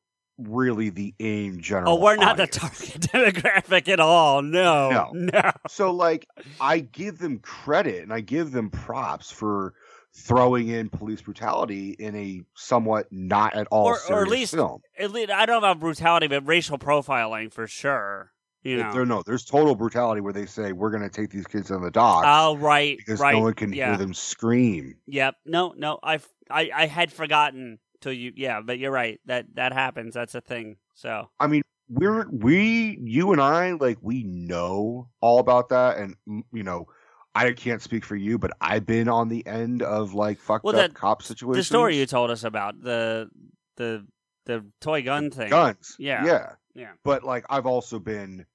[0.49, 1.93] really the aim general.
[1.95, 4.43] Oh, we're not the target demographic at all.
[4.43, 5.11] No, No.
[5.13, 5.51] no.
[5.69, 6.27] so like
[6.61, 9.75] I give them credit and I give them props for
[10.13, 14.55] throwing in police brutality in a somewhat not at all Or- or at serious least-
[14.55, 14.83] film.
[14.99, 18.33] At least, I don't know about brutality, but racial profiling for sure.
[18.63, 18.93] You know.
[18.93, 21.81] There, no, there's total brutality where they say we're going to take these kids on
[21.81, 23.33] the dock Oh right, because right.
[23.35, 23.89] no one can yeah.
[23.91, 24.97] hear them scream.
[25.07, 25.37] Yep.
[25.47, 25.99] No, no.
[26.03, 26.19] I,
[26.51, 28.33] I, I had forgotten till you.
[28.37, 29.21] Yeah, but you're right.
[29.27, 30.15] That that happens.
[30.15, 30.77] That's a thing.
[30.95, 36.15] So I mean, we're we you and I like we know all about that, and
[36.53, 36.87] you know,
[37.35, 40.77] I can't speak for you, but I've been on the end of like fucked Well,
[40.77, 41.67] up that- cop situations.
[41.67, 43.29] the story you told us about the
[43.77, 44.07] the
[44.47, 45.51] the toy gun thing.
[45.51, 46.25] guns, Yeah.
[46.25, 46.93] yeah, Yeah.
[47.05, 48.47] But like, I've also been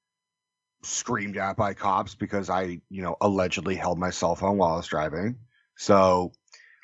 [0.83, 4.77] screamed at by cops because I, you know, allegedly held my cell phone while I
[4.77, 5.37] was driving.
[5.77, 6.31] So,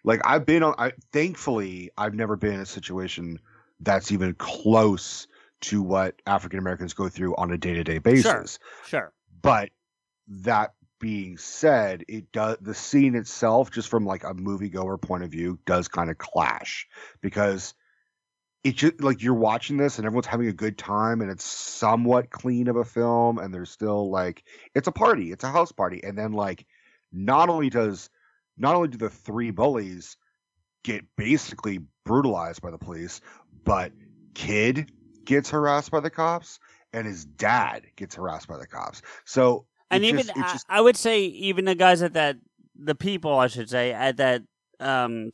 [0.03, 0.75] like, I've been on.
[0.77, 3.39] I thankfully I've never been in a situation
[3.79, 5.27] that's even close
[5.61, 8.59] to what African Americans go through on a day to day basis.
[8.87, 8.99] Sure.
[8.99, 9.13] Sure.
[9.41, 9.69] But
[10.27, 15.31] that being said, it does the scene itself, just from like a moviegoer point of
[15.31, 16.87] view, does kind of clash
[17.21, 17.73] because
[18.63, 22.29] it just like you're watching this and everyone's having a good time and it's somewhat
[22.29, 24.43] clean of a film and there's still like
[24.75, 26.65] it's a party, it's a house party, and then like
[27.11, 28.09] not only does
[28.61, 30.15] not only do the three bullies
[30.83, 33.19] get basically brutalized by the police,
[33.65, 33.91] but
[34.33, 34.91] kid
[35.25, 36.59] gets harassed by the cops
[36.93, 39.01] and his dad gets harassed by the cops.
[39.25, 42.37] So And even just- I, just- I would say even the guys at that
[42.75, 44.41] the people I should say at that
[44.79, 45.31] um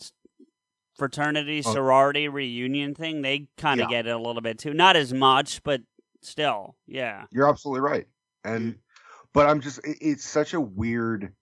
[0.98, 1.74] fraternity Oh.
[1.74, 3.98] sorority reunion thing they kind of Yeah.
[4.04, 4.74] get it a little bit too.
[4.74, 5.82] Not as much, but
[6.22, 7.26] still, yeah.
[7.32, 8.08] You're absolutely right.
[8.44, 8.80] And
[9.34, 11.34] but I'm just it, it's such a weird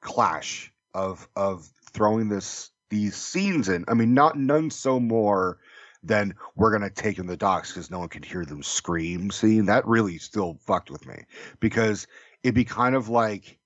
[0.00, 3.84] clash of of throwing this these scenes in.
[3.88, 5.58] I mean, not none so more
[6.02, 9.66] than we're gonna take in the docks because no one can hear them scream scene.
[9.66, 11.24] That really still fucked with me
[11.60, 12.06] because
[12.42, 13.58] it'd be kind of like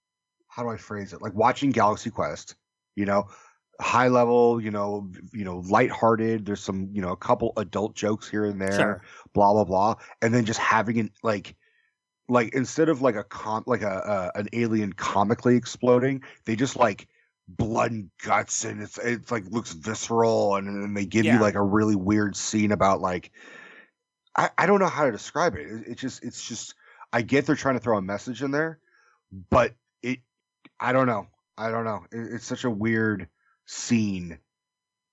[0.49, 1.23] how do I phrase it?
[1.23, 2.57] Like watching Galaxy Quest,
[2.97, 3.29] you know,
[3.81, 6.45] high level, you know, you know, lighthearted.
[6.47, 9.03] There's some, you know, a couple adult jokes here and there Sure.
[9.33, 11.57] blah blah blah and then just having it like
[12.29, 16.77] like instead of like a com like a, a an alien comically exploding they just
[16.77, 17.09] like
[17.57, 21.35] blood and guts and it's it's like looks visceral and then they give Yeah.
[21.37, 23.33] you like a really weird scene about like
[24.37, 25.67] I, I don't know how to describe it.
[25.67, 26.75] it it's just it's just
[27.13, 28.79] i get they're trying to throw a message in there
[29.51, 30.21] but it
[30.79, 31.27] i don't know
[31.59, 33.29] i don't know it, it's such a weird
[33.67, 34.39] scene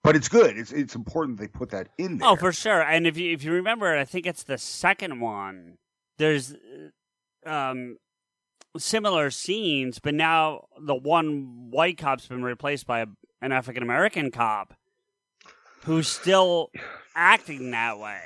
[0.04, 2.82] but it's good it's it's important they put that in there Oh, for sure.
[2.82, 5.78] And if you if you remember, I think it's the second one.
[6.18, 6.54] There's
[7.46, 7.98] uh, um
[8.78, 13.06] similar scenes, but now the one white cop's been replaced by a,
[13.42, 14.74] an African American cop
[15.84, 16.70] who's still
[17.16, 18.22] acting that way.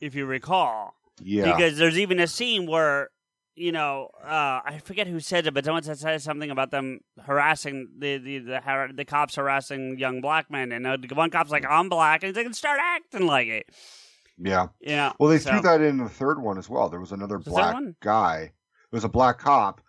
[0.00, 3.08] If you recall, yeah because there's even a scene where
[3.54, 7.88] you know uh, I forget who said it, but someone said something about them harassing
[7.98, 11.64] the the the, har- the cops harassing young black men, and uh, one cop's like,
[11.66, 13.66] "I'm black," and he's like, "Start acting like it."
[14.38, 15.12] yeah Yeah.
[15.18, 16.90] Well, they so- threw that in the third one as well.
[16.90, 18.52] There was another The third black guy.
[18.96, 19.82] There was a black cop,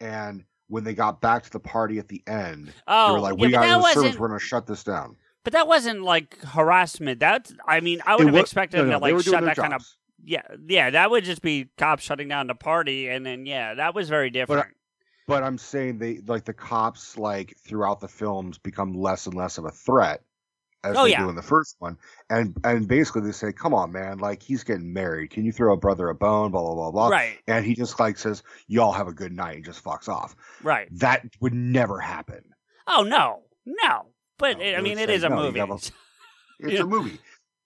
[0.00, 3.20] and when they got back to the party at the end, Oh, they were oh,
[3.20, 3.96] like, yeah, "We but got that the servants.
[3.96, 4.20] wasn't.
[4.20, 7.20] We're going to shut this down." But that wasn't like harassment.
[7.20, 9.32] That I mean, I would It have wa- expected no, them no, to like shut
[9.32, 9.86] their that kind of.
[10.24, 13.94] Yeah, yeah, that would just be cops shutting down the party, and then yeah, that
[13.94, 14.68] was very different.
[15.26, 19.58] But I'm saying they like the cops like throughout the films become less and less
[19.58, 20.22] of a threat
[20.84, 21.22] as Oh, they yeah.
[21.22, 21.96] do in the first one,
[22.30, 24.18] and and basically they say, "Come on, man!
[24.18, 25.30] Like he's getting married.
[25.30, 27.08] Can you throw a brother a bone?" Blah blah blah blah.
[27.08, 30.36] right, And he just like says, "Y'all have a good night," and just fucks off.
[30.62, 30.88] right.
[30.98, 32.44] That would never happen.
[32.86, 34.06] Oh no, no.
[34.38, 35.60] But No, it, I mean, it say, is a "No, movie.
[35.60, 35.66] a-
[36.60, 36.82] It's Yeah.
[36.82, 37.18] a movie.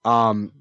[0.05, 0.53] Um,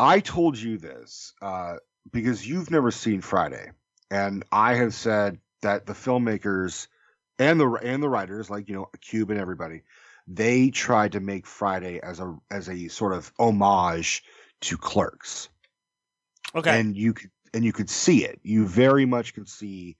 [0.00, 1.76] I told you this uh,
[2.12, 3.70] because you've never seen Friday,
[4.10, 6.86] and I have said that the filmmakers
[7.38, 9.82] and the and the writers, like you know, Cube and everybody,
[10.30, 14.22] they tried to make Friday as a as a sort of homage
[14.62, 15.48] to Clerks,
[16.54, 16.78] okay.
[16.78, 18.38] and you could and you could see it.
[18.42, 19.96] You very much could see.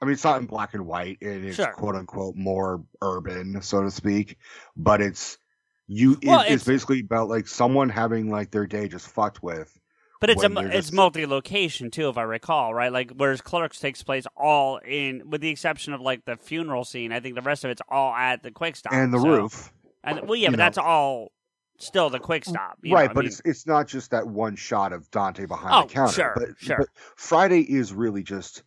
[0.00, 1.72] I mean, it's not in black and white, and it's Sure.
[1.72, 4.36] quote unquote more urban, so to speak.
[4.76, 5.38] But it's
[5.86, 6.18] you.
[6.22, 9.72] Well, it- it's, it's- basically about like someone having like their day just fucked with.
[10.20, 12.92] But it's a when it's multi-location too, if I recall, right?
[12.92, 17.12] Like whereas Clerks takes place all in, with the exception of like the funeral scene.
[17.12, 19.72] I think the rest of it's all at the quick stop and the so- roof,
[20.02, 20.64] And well, yeah, you but know.
[20.64, 21.32] that's all
[21.78, 23.10] still the quick stop, you know, right?
[23.10, 25.94] I but mean- it's it's not just that one shot of Dante behind Oh, the
[25.94, 26.12] counter.
[26.12, 26.76] sure, but, sure.
[26.78, 28.64] but Friday is really just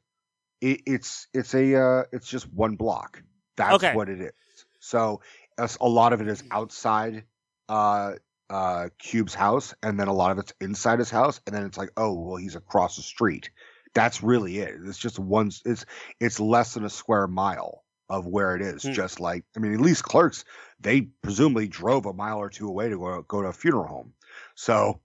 [0.61, 3.21] it, it's it's a uh, it's just one block.
[3.57, 3.93] That's Okay.
[3.93, 4.31] what it is.
[4.79, 5.19] So
[5.57, 7.25] as a lot of it is outside
[7.67, 8.13] uh
[8.51, 11.77] uh Cube's house, and then a lot of it's inside his house, and then it's
[11.77, 13.49] like, oh well, he's across the street.
[13.93, 14.75] That's really it.
[14.85, 15.51] It's just one.
[15.65, 15.85] It's
[16.19, 18.83] it's less than a square mile of where it is.
[18.83, 18.91] Hmm.
[18.91, 20.43] Just like I mean, at least clerks,
[20.79, 24.13] they presumably drove a mile or two away to go, go to a funeral home.
[24.55, 24.99] So,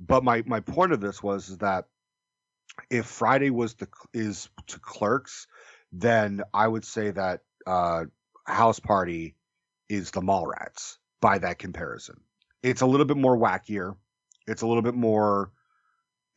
[0.00, 1.86] but my my point of this was is that
[2.90, 5.46] if Friday was the is to clerks,
[5.92, 8.04] then I would say that uh,
[8.44, 9.34] House Party
[9.88, 12.20] is the Mallrats by that comparison.
[12.62, 13.96] It's a little bit more wackier.
[14.46, 15.52] It's a little bit more.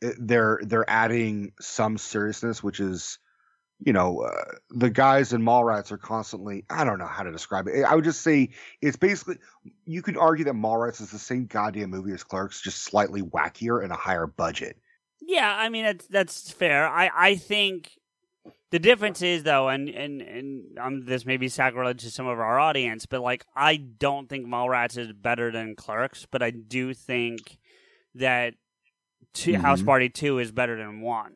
[0.00, 3.18] it- They're they're adding some seriousness, which is,
[3.84, 6.64] you know, uh, the guys in Mallrats are constantly.
[6.70, 7.84] I don't know how to describe it.
[7.84, 9.38] I would just say it's basically.
[9.86, 13.82] You could argue that Mallrats is the same goddamn movie as Clerks, just slightly wackier
[13.82, 14.76] and a higher budget.
[15.20, 16.86] Yeah, I mean that's that's fair.
[16.86, 17.92] I I think
[18.72, 22.40] the difference is though, and and and um, this may be sacrilege to some of
[22.40, 26.94] our audience, but like I don't think Mallrats is better than Clerks, but I do
[26.94, 27.58] think
[28.16, 28.54] that
[29.34, 29.86] two, House Mhm.
[29.86, 31.34] Party Two is better than one.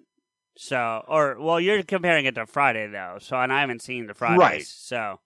[0.56, 4.14] So, or well, you're comparing it to Friday though, so and I haven't seen the
[4.14, 4.64] Fridays, Right.
[4.64, 5.20] so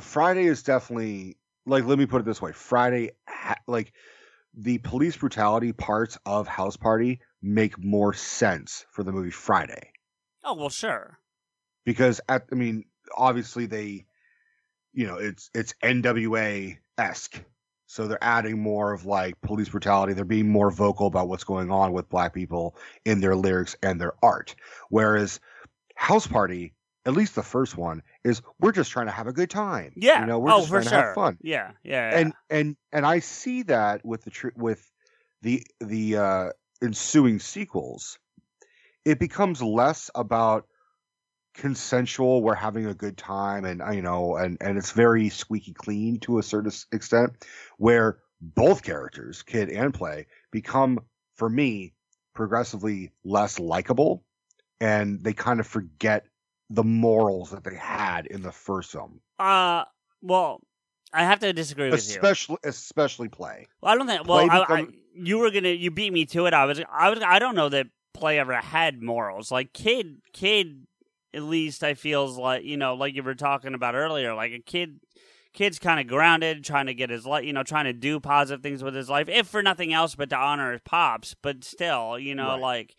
[0.00, 2.52] Friday is definitely like let me put it this way.
[2.52, 3.92] Friday ha- like
[4.54, 9.89] the police brutality parts of House Party make more sense for the movie Friday
[10.44, 11.18] oh well, sure,
[11.84, 12.84] because at I mean
[13.16, 14.06] obviously they
[14.92, 17.42] you know it's it's NWA esque
[17.90, 20.12] so they're adding more of like police brutality.
[20.12, 24.00] They're being more vocal about what's going on with black people in their lyrics and
[24.00, 24.54] their art.
[24.90, 25.40] Whereas
[25.96, 26.72] House Party
[27.04, 29.92] at least the first one is we're just trying to have a good time.
[29.96, 31.38] Yeah, you know we're oh just trying to have fun.
[31.40, 32.18] Yeah, yeah, yeah.
[32.18, 34.88] and and and I see that with the tr- with
[35.42, 36.50] the the uh,
[36.80, 38.20] ensuing sequels,
[39.04, 40.66] it becomes less about
[41.54, 42.42] consensual.
[42.42, 46.20] We're having a good time, and uh, you know, and and it's very squeaky clean
[46.20, 47.32] to a certain extent,
[47.78, 51.00] where both characters, kid and play, become
[51.36, 51.94] for me
[52.34, 54.24] progressively less likable,
[54.80, 56.24] and they kind of forget
[56.70, 59.84] the morals that they had in the first film, uh,
[60.22, 60.60] well,
[61.12, 62.14] I have to disagree with you.
[62.16, 63.66] especially especially play.
[63.80, 64.28] Well, I don't think.
[64.28, 65.70] Well, I, I, you were gonna.
[65.70, 66.54] You beat me to it.
[66.54, 66.80] I was.
[66.92, 67.20] I was.
[67.26, 69.50] I don't know that play ever had morals.
[69.50, 70.86] Like kid, kid.
[71.32, 74.34] At least I feels like you know, like you were talking about earlier.
[74.34, 74.98] Like a kid,
[75.52, 77.44] kid's kind of grounded, trying to get his life.
[77.44, 80.30] You know, trying to do positive things with his life, if for nothing else but
[80.30, 81.36] to honor his pops.
[81.40, 82.60] But still, you know, Right.
[82.60, 82.96] like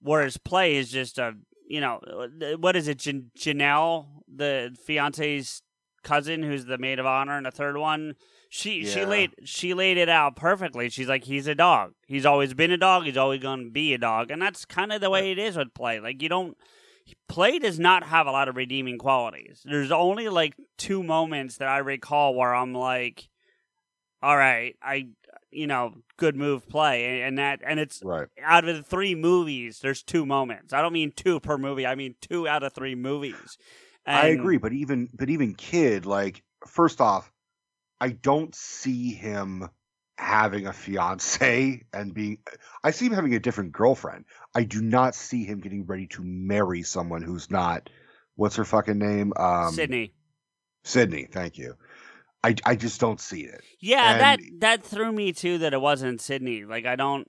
[0.00, 1.34] whereas play is just a.
[1.68, 2.98] You know, uh, what is it?
[2.98, 5.62] Jan- Janelle, the fiance's
[6.04, 8.14] cousin, who's the maid of honor and the third one
[8.56, 10.88] she she laid she laid it out perfectly.
[10.88, 11.92] She's like, he's a dog.
[12.06, 13.04] He's always been a dog.
[13.04, 15.56] He's always going to be a dog, and that's kind of the way it is
[15.56, 16.00] with play.
[16.00, 16.56] Like you don't
[17.28, 19.60] play does not have a lot of redeeming qualities.
[19.64, 23.28] There's only like two moments that I recall where I'm like,
[24.22, 25.08] all right, I
[25.50, 28.28] you know, good move play, and that and it's Right.
[28.42, 30.72] out of the three movies, there's two moments.
[30.72, 31.86] I don't mean two per movie.
[31.86, 33.58] I mean two out of three movies.
[34.06, 37.32] I agree, but even but even kid, like first off,
[38.00, 39.68] I don't see him
[40.18, 42.38] having a fiance and being
[42.82, 44.24] I see him having a different girlfriend.
[44.54, 47.90] I do not see him getting ready to marry someone who's not
[48.34, 49.32] what's her fucking name?
[49.36, 50.14] Um Sydney.
[50.84, 51.74] Sydney, thank you.
[52.42, 53.60] I I just don't see it.
[53.80, 55.58] Yeah, And- that that threw me too.
[55.58, 56.64] That it wasn't Sydney.
[56.64, 57.28] Like I don't.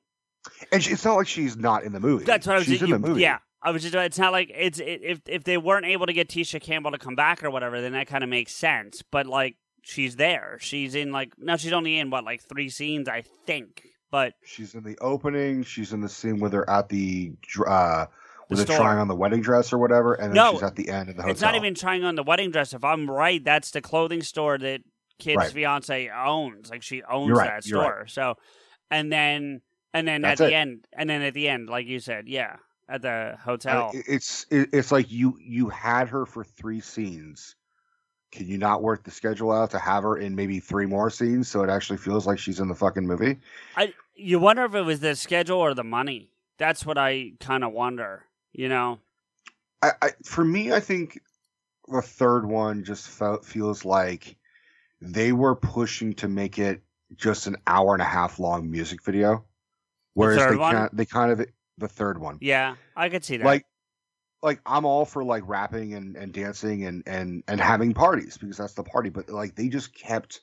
[0.72, 2.24] And she, it's not like she's not in the movie.
[2.24, 2.68] That's what I was.
[2.68, 3.22] She's in you- the movie.
[3.22, 3.94] Yeah, I was just.
[3.96, 6.98] It's not like it's it, if if they weren't able to get Tisha Campbell to
[6.98, 9.04] come back or whatever, then that kind of makes sense.
[9.12, 10.58] But like she's there.
[10.60, 13.84] She's in like no, she's only in what like three scenes, I think.
[14.12, 15.64] But She's in the opening.
[15.64, 17.34] She's in the scene where they're at the
[17.66, 18.06] uh
[18.50, 20.90] The where trying on the wedding dress or whatever, and then No, she's at the
[20.90, 21.32] end of the hotel.
[21.32, 22.74] it's not even trying on the wedding dress.
[22.74, 24.82] If I'm right, that's the clothing store that
[25.20, 25.52] kid's Right.
[25.52, 26.70] fiance owns.
[26.70, 28.06] Like she owns right, that store.
[28.08, 28.36] So,
[28.92, 29.62] and then
[29.94, 30.48] and then That's at it.
[30.52, 33.92] the end, and then at the end, like you said, yeah, at the hotel.
[33.94, 37.56] it's it's like you you had her for three scenes.
[38.32, 41.48] Can you not work the schedule out to have her in maybe three more scenes
[41.48, 43.38] so it actually feels like she's in the fucking movie?
[43.76, 46.32] I you wonder if it was the schedule or the money.
[46.58, 48.24] That's what I kind of wonder.
[48.52, 49.00] You know,
[49.82, 51.20] I, I for me, I think
[51.88, 54.36] the third one just felt feels like
[55.00, 56.82] they were pushing to make it
[57.16, 59.46] just an hour and a half long music video,
[60.16, 61.46] whereas third they kind they kind of
[61.78, 62.38] the third one.
[62.42, 63.46] yeah, I could see that.
[63.46, 63.66] like
[64.44, 68.58] like I'm all for like rapping and, and dancing and, and and having parties because
[68.58, 70.42] that's the party, but like they just kept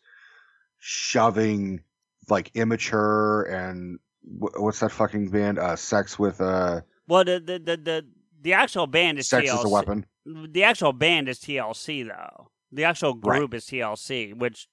[0.79, 1.81] shoving
[2.29, 5.59] like immature and wh- what's that fucking band?
[5.59, 8.07] Uh, sex with uh, well, the the the the,
[8.43, 9.59] the actual band is sex TLC.
[9.59, 10.07] is a weapon.
[10.27, 12.51] The actual band is TLC though.
[12.73, 13.39] The actual Right.
[13.39, 14.67] group is TLC, which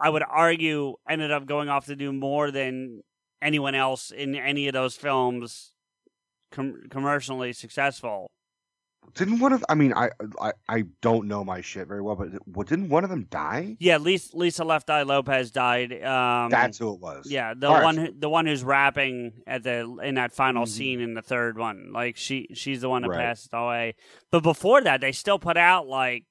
[0.00, 3.02] I would argue ended up going off to do more than
[3.42, 5.72] anyone else in any of those films
[6.52, 8.30] com- commercially successful
[9.14, 12.28] Didn't one of I mean I I, I don't know my shit very well, but
[12.46, 13.76] what didn't one of them die?
[13.80, 15.92] Yeah, Lisa, Lisa Left Eye Lopez died.
[16.04, 17.30] Um, That's who it was.
[17.30, 17.84] yeah, the All right.
[17.84, 20.68] one who, the one who's rapping at the in that final Mhm.
[20.68, 21.92] scene in the third one.
[21.92, 23.20] Like she she's the one that Right.
[23.20, 23.94] passed away.
[24.30, 26.24] But before that, they still put out like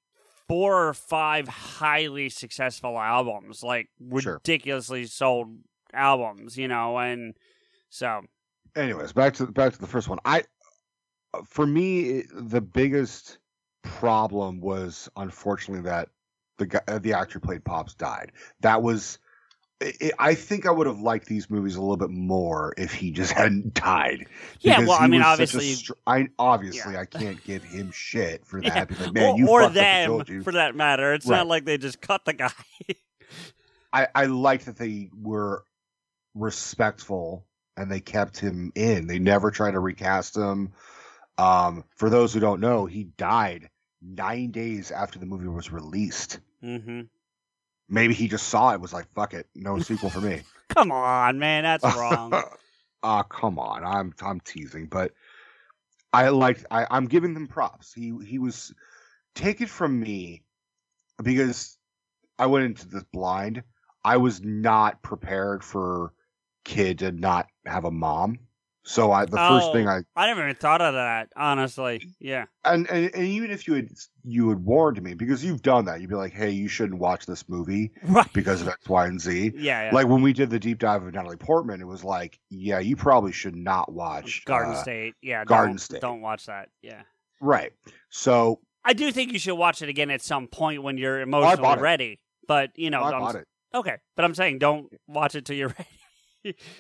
[0.48, 3.88] four or five highly successful albums, like
[4.20, 4.34] Sure.
[4.36, 5.58] ridiculously sold
[5.94, 6.58] albums.
[6.58, 7.34] You know, and
[7.90, 8.22] so
[8.76, 10.20] anyways, back to back to the first one.
[10.26, 10.44] I
[11.44, 13.38] for me the biggest
[13.84, 16.10] problem was unfortunately that
[16.58, 18.32] the guy, uh, the actor who played Pops died.
[18.62, 19.20] That was
[19.84, 23.12] I I think I would have liked these movies a little bit more if he
[23.12, 24.26] just hadn't died.
[24.62, 27.02] Yeah, well, I mean, was such a obviously- str- I obviously Yeah.
[27.02, 28.74] I can't give him shit for Yeah.
[28.74, 28.88] that.
[28.88, 31.14] Because man, or, you or fucked up and them for that matter.
[31.14, 31.38] It's Right.
[31.38, 32.52] not like they just cut the guy.
[33.94, 35.64] I, I like that they were
[36.34, 37.46] respectful
[37.78, 39.08] and they kept him in.
[39.08, 40.72] They never tried to recast him.
[41.38, 43.70] Um, for those who don't know, he died
[44.02, 46.40] nine days after the movie was released.
[46.62, 47.02] hmm
[47.88, 50.42] Maybe he just saw it was like, fuck it, no sequel for me.
[50.70, 52.34] Come on, man, that's wrong.
[53.04, 53.84] Ah, come on.
[53.86, 55.12] I'm I'm teasing, but
[56.12, 57.94] I like I, I'm giving them props.
[57.94, 58.74] He he was
[59.36, 60.42] take it from me
[61.22, 61.78] because
[62.40, 63.62] I went into this blind.
[64.04, 66.14] I was not prepared for
[66.64, 68.40] kid to not have a mom.
[68.88, 71.30] So I the first thing Oh, I I never even thought of that.
[71.36, 72.46] Honestly, yeah.
[72.64, 73.90] and, and and even if you had
[74.24, 77.26] you had warned me because you've done that, you'd be like, hey, you shouldn't watch
[77.26, 78.32] this movie Right.
[78.32, 79.54] because of X, Y, and Z.
[79.56, 79.90] Yeah, yeah.
[79.92, 82.96] Like when we did the deep dive of Natalie Portman, it was like, yeah, you
[82.96, 85.16] probably should not watch Garden uh, State.
[85.22, 85.46] Yeah.
[85.46, 86.02] Garden don't, State.
[86.02, 86.70] Don't watch that.
[86.84, 87.02] Yeah.
[87.42, 87.72] Right.
[88.10, 91.42] So I do think you should watch it again at some point when you're Oh,
[91.42, 92.20] I emotionally ready.
[92.48, 93.48] But you know, I I'm- bought it.
[93.74, 93.98] okay.
[94.16, 95.90] But I'm saying don't watch it till you're ready.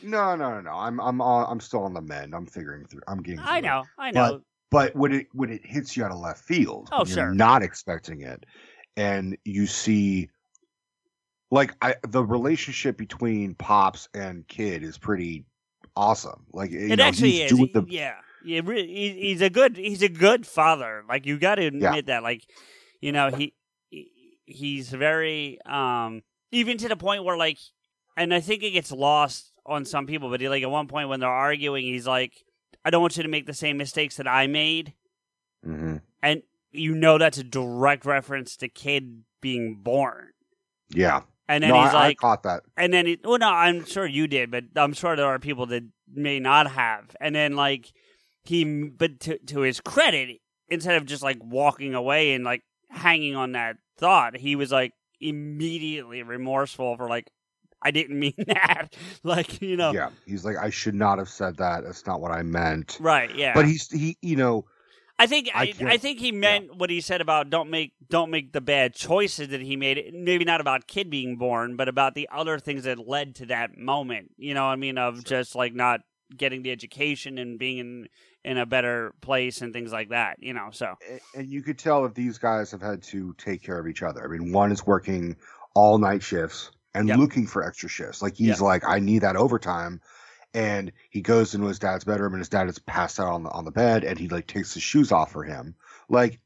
[0.04, 0.72] No, no, no, no.
[0.72, 2.34] I'm I'm on, I'm still on the mend.
[2.36, 3.02] I'm figuring through.
[3.08, 3.40] I'm getting.
[3.40, 3.62] I it.
[3.62, 3.84] know.
[3.98, 4.42] I know.
[4.72, 7.18] But when it when it hits you out of left field, Oh, sure.
[7.26, 8.46] you're not expecting it,
[8.98, 10.30] and you see,
[11.52, 15.46] like I the relationship between pops and kid is pretty
[15.96, 16.46] awesome.
[16.52, 17.58] Like you it know, actually he's is.
[17.58, 18.16] He- the yeah.
[18.44, 18.62] Yeah.
[18.64, 19.76] He's a good.
[19.76, 21.04] He's a good father.
[21.10, 22.02] Like you got to admit Yeah.
[22.02, 22.22] that.
[22.24, 22.44] Like,
[23.02, 23.56] you know, he
[24.46, 27.58] he's very um even to the point where like,
[28.16, 30.30] and I think it gets lost on some people.
[30.30, 32.44] But he, like at one point when they're arguing, he's like,
[32.84, 34.94] "I don't want you to make the same mistakes that I made."
[35.66, 36.02] Mhm.
[36.22, 40.30] and you know that's a direct reference to kid being born.
[40.90, 41.22] yeah.
[41.48, 42.64] And then no, he's I, like, I caught that.
[42.76, 45.68] and then he, well, no, I'm sure you did, but I'm sure there are people
[45.68, 47.16] that may not have.
[47.22, 47.92] And then like
[48.44, 50.40] he, but to to his credit,
[50.70, 54.94] instead of just like walking away and like hanging on that thought, he was like
[55.22, 57.30] immediately remorseful for like,
[57.86, 60.10] I didn't mean that, like you know, Yeah.
[60.26, 61.84] He's like, I should not have said that.
[61.84, 62.98] That's not what I meant.
[63.00, 63.34] right?
[63.34, 64.66] Yeah, But he's he, you know,
[65.20, 68.32] I think I I, I think he meant what he said about don't make don't
[68.32, 70.12] make the bad choices that he made.
[70.14, 73.78] Maybe not about kid being born, but about the other things that led to that
[73.78, 74.32] moment.
[74.38, 76.02] You know, I mean, of just like not
[76.36, 78.08] getting the education and being in
[78.44, 80.38] in a better place and things like that.
[80.40, 83.62] You know, so a- and you could tell that these guys have had to take
[83.62, 84.24] care of each other.
[84.24, 85.38] I mean, one is working
[85.76, 87.18] all night shifts and Yep.
[87.20, 88.22] looking for extra shifts.
[88.22, 88.60] Like he's Yep.
[88.62, 90.02] like, I need that overtime.
[90.54, 93.50] And he goes into his dad's bedroom and his dad is passed out on the
[93.52, 95.76] on the bed and he like takes his shoes off for him.
[96.10, 96.40] Like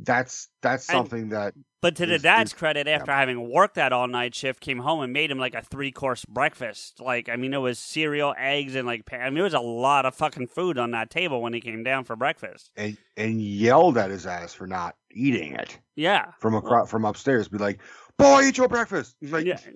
[0.00, 3.92] that's that's And- something that But to the dad's is- credit, after having worked that
[3.92, 7.00] all night shift, came home and made him like a three course breakfast.
[7.00, 10.04] Like, I mean, it was cereal, eggs, and like, I mean, it was a lot
[10.06, 12.70] of fucking food on that table when he came down for breakfast.
[12.76, 16.32] and and yelled at his ass for not eating it Yeah.
[16.40, 17.48] from across from upstairs.
[17.48, 17.80] Be like,
[18.20, 19.16] boy, eat your breakfast.
[19.20, 19.58] He's like, Yeah.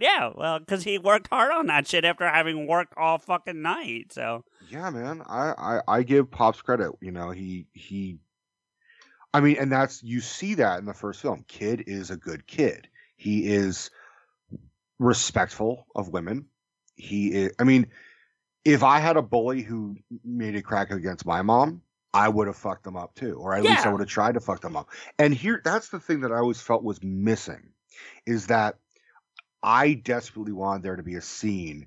[0.00, 4.12] Yeah, well, because he worked hard on that shit after having worked all fucking night.
[4.12, 5.22] So, Yeah, man.
[5.26, 6.92] I, I I give Pops credit.
[7.00, 8.18] You know, he he.
[9.32, 11.44] I mean, and that's you see that in the first film.
[11.46, 12.88] Kid is a good kid.
[13.16, 13.90] He is
[14.98, 16.46] respectful of women.
[16.96, 17.52] He is.
[17.58, 17.86] I mean,
[18.64, 21.82] if I had a bully who made a crack against my mom,
[22.18, 24.40] I would have fucked them up too, or at least I would have tried to
[24.40, 24.88] fuck them up.
[25.20, 27.70] And here, that's the thing that I always felt was missing,
[28.26, 28.74] is that
[29.62, 31.86] I desperately wanted there to be a scene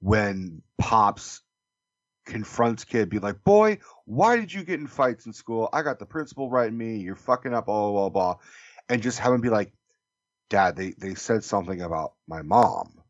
[0.00, 1.42] when Pops
[2.26, 5.68] confronts kid, be like, "Boy, why did you get in fights in school?
[5.72, 6.96] I got the principal writing me.
[6.96, 8.42] You're fucking up, blah blah blah,", blah.
[8.88, 9.72] and just have him be like,
[10.50, 13.00] "Dad, they they said something about my mom."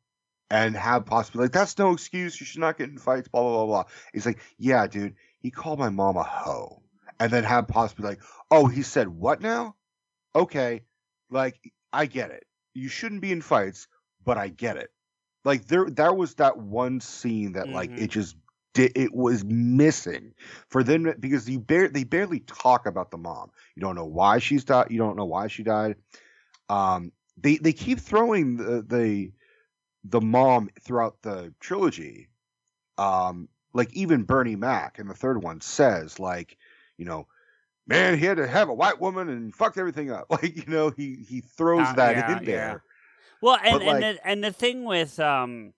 [0.50, 2.40] And have possibly like, that's no excuse.
[2.40, 3.92] You should not get in fights, blah, blah, blah, blah.
[4.14, 6.82] He's like, yeah, dude, he called my mom a hoe.
[7.20, 9.76] And then have possibly like, oh, he said what now?
[10.34, 10.82] Okay.
[11.30, 12.44] Like, I get it.
[12.74, 13.88] You shouldn't be in fights,
[14.24, 14.90] but I get it.
[15.44, 18.02] Like, there, that was that one scene that, like, Mhm.
[18.02, 18.36] it just
[18.74, 20.34] di- it was missing
[20.68, 23.50] for them because you bar- they barely talk about the mom.
[23.74, 24.90] You don't know why she's died.
[24.90, 25.96] You don't know why she died.
[26.68, 29.32] Um, they they keep throwing the the,
[30.04, 32.28] the mom throughout the trilogy.
[32.98, 36.56] Um, like even Bernie Mac in the third one says like,
[36.96, 37.26] you know,
[37.86, 40.26] man, he had to have a white woman and fucked everything up.
[40.30, 42.46] Like you know, he he throws Uh, that yeah, in yeah.
[42.46, 42.82] there.
[43.40, 45.74] Well, and But, and the, and the thing with um,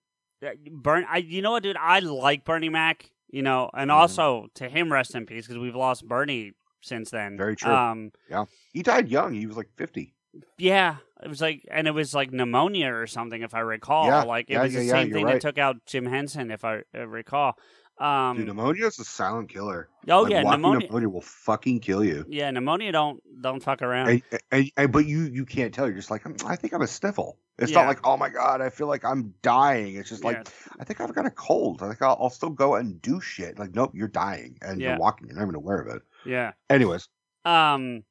[0.71, 3.95] Burn, I you know what, dude, I like Bernie Mac, you know, and Mhm.
[3.95, 7.37] also to him, rest in peace, because we've lost Bernie since then.
[7.37, 7.73] Very true.
[7.73, 9.33] Um, yeah, He died young.
[9.33, 10.15] He was like fifty.
[10.57, 14.05] Yeah, it was like, and it was like pneumonia or something, if I recall.
[14.05, 15.33] Yeah, like it yeah, was yeah, the same thing right.
[15.33, 17.57] that took out Jim Henson, if I uh, recall.
[17.97, 19.87] Um, Dude, pneumonia is a silent killer.
[20.09, 20.87] oh Like, yeah, pneumonia.
[20.87, 22.25] pneumonia will fucking kill you.
[22.27, 24.23] Yeah, pneumonia don't don't fuck around.
[24.49, 25.85] But you you can't tell.
[25.85, 27.37] You're just like "Mm, I think I'm a sniffle.
[27.59, 27.81] It's Yeah.
[27.81, 29.97] not like oh my god, I feel like I'm dying.
[29.97, 30.73] It's just like Yeah.
[30.79, 31.83] I think I've got a cold.
[31.83, 33.59] I think I'll, I'll still go and do shit.
[33.59, 34.91] Like nope, you're dying and Yeah.
[34.91, 35.27] you're walking.
[35.27, 36.01] You're not even aware of it.
[36.25, 36.53] yeah.
[36.71, 37.07] Anyways,
[37.45, 38.03] Um,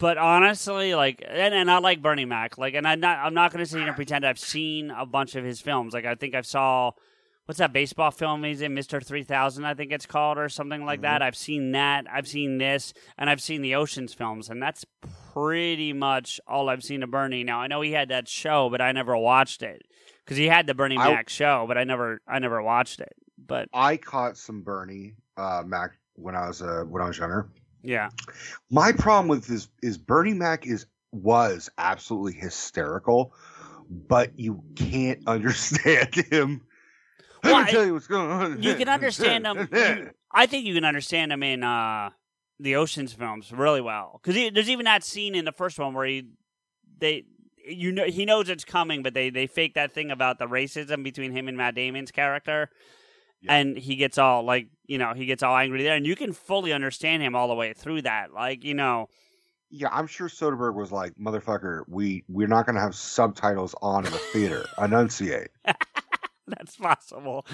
[0.00, 2.58] but honestly, like, and, and I like Bernie Mac.
[2.58, 5.06] Like, and I'm not, I'm not going to sit here and pretend I've seen a
[5.06, 5.94] bunch of his films.
[5.94, 6.92] Like, I think I saw,
[7.46, 10.84] what's that baseball film he's in, Mister Three Thousand, I think it's called, or something
[10.84, 11.20] like that.
[11.22, 12.06] I've seen that.
[12.10, 14.84] I've seen this, and I've seen the Ocean's films, and that's
[15.32, 17.44] pretty much all I've seen of Bernie.
[17.44, 19.82] Now, I know he had that show, but I never watched it
[20.24, 23.12] because he had the Bernie I- Mac show, but I never, I never watched it.
[23.36, 27.50] But I caught some Bernie uh, Mac when I was uh, when I was younger.
[27.84, 28.08] Yeah,
[28.70, 33.32] My problem with this is Bernie Mac is was absolutely hysterical,
[33.88, 36.62] but you can't understand him.
[37.44, 38.62] Let Well, me tell you what's going on.
[38.62, 39.68] you can understand him.
[39.72, 42.10] you- I think you can understand him in uh,
[42.58, 46.06] the Ocean's films really well because there's even that scene in the first one where
[46.06, 46.24] he
[46.98, 47.24] they
[47.68, 51.04] you know he knows it's coming, but they they fake that thing about the racism
[51.04, 52.70] between him and Matt Damon's character.
[53.42, 53.54] Yeah.
[53.56, 56.32] And he gets all like, you know, he gets all angry there, and you can
[56.32, 58.32] fully understand him all the way through that.
[58.32, 59.08] Like, you know,
[59.70, 64.12] Yeah, I'm sure Soderbergh was like, "Motherfucker, we we're not gonna have subtitles on in
[64.12, 64.64] the theater.
[64.78, 65.48] Enunciate.
[66.46, 67.46] that's possible.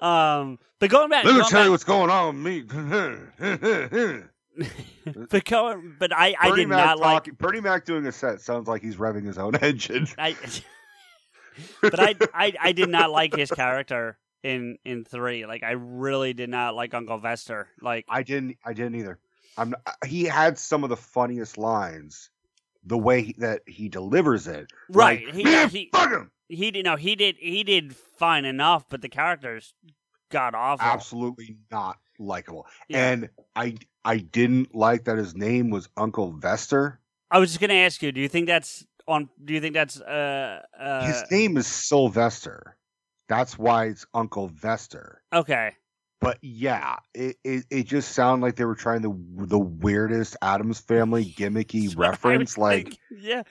[0.00, 2.62] Um, but going back, Let me going tell back- you what's going on with me."
[5.30, 8.40] but going, but I, I Bernie did Mac not like Bernie Mac doing a set
[8.40, 10.06] sounds like he's revving his own engine.
[10.18, 10.36] I,
[11.80, 15.46] but I, I, I did not like his character in in three.
[15.46, 17.66] Like, I really did not like Uncle Vester.
[17.80, 18.56] Like, I didn't.
[18.64, 19.18] I didn't either.
[19.56, 19.74] I'm.
[20.06, 22.30] He had some of the funniest lines.
[22.84, 26.32] The way he, that he delivers it, Right, Like, he- Man, he- fuck him.
[26.48, 29.72] he did no, he did he did fine enough, but the characters
[30.30, 30.84] got awful.
[30.84, 32.66] Absolutely not likable.
[32.88, 33.08] Yeah.
[33.10, 36.96] And I, I didn't like that his name was Uncle Vester.
[37.30, 39.28] I was just gonna ask you, do you think that's on?
[39.44, 42.76] Do you think that's uh uh His name is Sylvester.
[43.32, 45.14] That's why it's Uncle Vester.
[45.32, 45.72] okay?
[46.20, 50.80] But yeah, it, it, it just sounded like they were trying the the weirdest Addams
[50.80, 52.58] Family gimmicky That's what I reference.
[52.58, 52.98] Like, thinking.
[53.22, 53.42] yeah,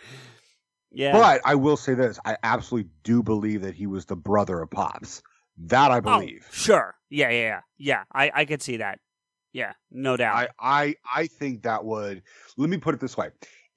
[0.91, 1.11] yeah.
[1.13, 4.69] but I will say this: I absolutely do believe that he was the brother of
[4.69, 5.23] Pops.
[5.57, 6.47] That I Oh, believe.
[6.51, 6.93] sure.
[7.09, 7.61] Yeah, yeah, yeah.
[7.77, 8.99] Yeah, I I could see that.
[9.51, 10.35] Yeah, no doubt.
[10.37, 12.21] I, I I think that would.
[12.55, 13.29] Let me put it this way: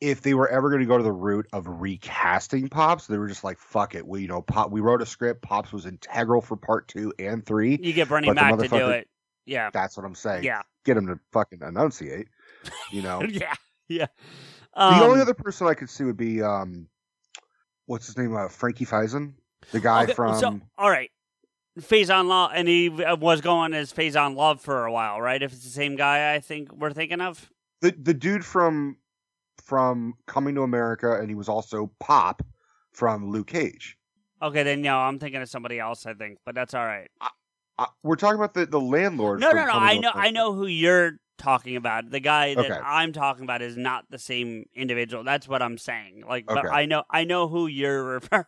[0.09, 3.29] if they were ever going to go to the route of recasting Pops, they were
[3.29, 4.71] just like, "Fuck it." We you know, Pop.
[4.71, 5.43] We wrote a script.
[5.43, 7.79] Pops was integral for part two and three.
[7.83, 9.09] you get Bernie Mac to do it.
[9.47, 10.45] Yeah, That's what I'm saying.
[10.45, 12.29] yeah, Get him to fucking enunciate.
[12.91, 13.23] You know.
[13.29, 13.53] yeah,
[13.89, 14.07] yeah.
[14.75, 16.89] the only Um, other person I could see would be um,
[17.87, 18.35] what's his name?
[18.35, 19.35] Uh, Frankie Faison,
[19.73, 20.39] the guy okay, from.
[20.39, 21.11] So, all right,
[21.79, 25.43] Faizon Love, and he uh, was going as Faizon Love for a while, right?
[25.43, 27.51] If it's the same guy, I think we're thinking of.
[27.83, 28.97] the the dude from
[29.63, 32.43] from Coming to America, and he was also Pop
[32.93, 33.97] from Luke Cage.
[34.43, 36.07] Okay, then no, I'm thinking of somebody else.
[36.07, 37.11] I think, but that's all right.
[37.79, 39.41] Uh, we're talking about the the landlord.
[39.41, 39.73] No, no, no.
[39.73, 42.11] I know, I know who you're talking about.
[42.11, 42.81] The guy that Okay.
[42.85, 45.25] I'm talking about is not the same individual.
[45.25, 46.25] That's what I'm saying.
[46.29, 48.45] Like, but I know, I know who you're referring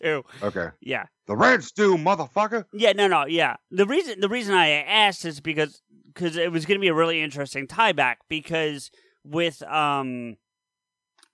[0.00, 0.22] to.
[0.42, 2.64] Okay, Yeah, the red stew, motherfucker.
[2.72, 3.56] yeah, no, no, yeah.
[3.70, 5.82] The reason, the reason I asked is because
[6.12, 8.90] because it was going to be a really interesting tie back because
[9.24, 10.36] with um.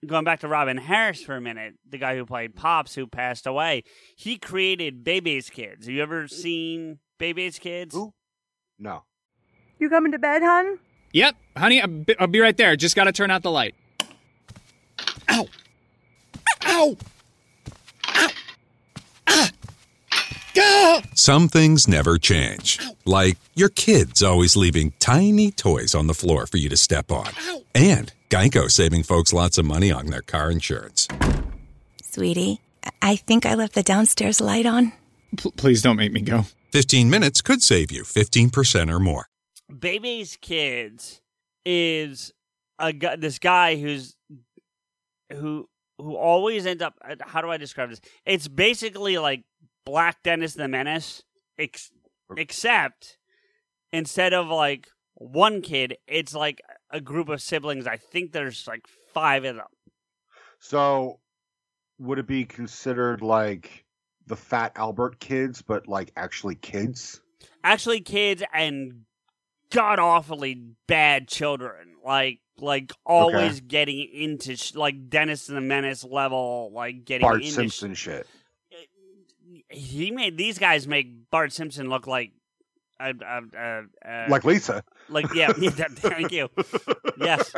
[0.07, 3.47] Going back to Robin Harris for a minute, the guy who played Pops, who passed
[3.47, 3.85] away,
[4.17, 5.87] he created Bebe's Kids.
[5.87, 7.95] Have you ever seen Bebe's Kids?
[7.95, 8.15] Who?
[8.79, 9.05] No.
[9.79, 10.79] You coming to bed, hon?
[11.13, 12.77] Yep, honey, I'll be, I'll be right there.
[12.77, 13.75] Just gotta turn out the light.
[15.29, 15.47] Ow!
[16.65, 16.97] Ow!
[18.07, 18.29] Ow!
[19.27, 19.51] Ah!
[20.55, 21.03] Gah!
[21.15, 22.79] Some things never change.
[23.05, 27.29] Like your kids always leaving tiny toys on the floor for you to step on.
[27.75, 31.07] And Geico saving folks lots of money on their car insurance.
[32.03, 32.61] Sweetie,
[33.01, 34.93] I think I left the downstairs light on.
[35.37, 36.45] P- please don't make me go.
[36.73, 39.27] 15 minutes could save you 15% or more.
[39.69, 41.21] Bebe's Kids
[41.65, 42.33] is
[42.79, 44.17] a gu- this guy who's
[45.33, 46.95] who who always end up.
[47.21, 48.01] How do I describe this?
[48.25, 49.45] It's basically like
[49.91, 51.25] Black Dennis the Menace,
[51.59, 51.91] ex-
[52.37, 53.19] except
[53.93, 57.89] instead of like one kid, it's like a group of siblings.
[57.89, 59.67] I think there's like five of them.
[60.61, 61.19] So,
[61.99, 63.85] would it be considered like
[64.29, 67.21] the Fat Albert kids, but like actually kids?
[67.65, 69.01] Actually, kids and
[69.73, 71.97] god awfully bad children.
[72.05, 77.51] Like like always getting into sh- like Dennis the Menace level, like getting Bart into
[77.51, 78.29] Simpson shit.
[79.71, 82.33] He made these guys make Bart Simpson look like
[82.99, 84.85] uh, uh, uh, uh, like Lisa.
[85.09, 86.49] like yeah, yeah thank you.
[87.19, 87.53] Yes.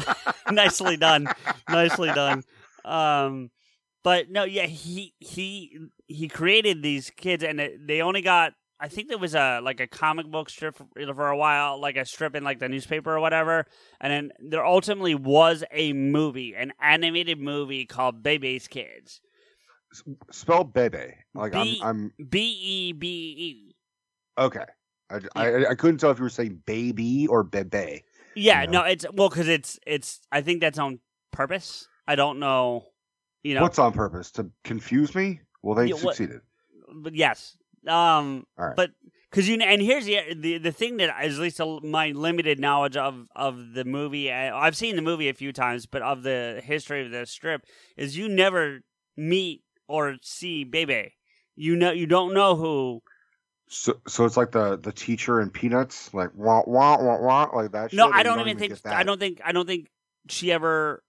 [0.50, 1.28] Nicely done.
[1.68, 2.42] Nicely done.
[2.84, 3.50] Um
[4.04, 8.88] but no yeah he he he created these kids and it- they only got I
[8.88, 12.04] think there was a like a comic book strip for, for a while, like a
[12.04, 13.64] strip in like the newspaper or whatever,
[14.02, 19.22] and then there ultimately was a movie, an animated movie called Bebe's Kids,
[20.30, 21.14] Spell Bebe.
[21.34, 22.12] Like B- I'm.
[22.18, 23.06] I'm B E B
[23.38, 23.74] E.
[24.38, 24.64] okay.
[25.08, 28.02] I, I, I couldn't tell if you were saying baby or bebe.
[28.34, 28.80] Yeah, You know?
[28.80, 30.20] no, it's well because it's it's.
[30.32, 30.98] I think that's on
[31.32, 31.86] purpose.
[32.08, 32.86] I don't know,
[33.44, 33.62] you know.
[33.62, 35.40] What's on purpose to confuse me?
[35.62, 36.40] Well, they Yeah, what- succeeded.
[36.92, 38.76] but yes, um, All right.
[38.76, 38.90] but
[39.30, 42.10] because you know, and here's the the the thing that is at least a, my
[42.10, 44.30] limited knowledge of of the movie.
[44.32, 47.62] uh, I've seen the movie a few times, but of the history of the strip
[47.96, 48.80] is you never
[49.16, 51.12] meet or see Bebe.
[51.54, 53.02] You know, you don't know who.
[53.68, 57.72] So, so it's like the the teacher in Peanuts, like wah wah wah wah, like
[57.72, 57.92] that.
[57.92, 58.78] No, I you don't even think.
[58.86, 59.40] I don't think.
[59.44, 59.88] I don't think
[60.28, 61.02] she ever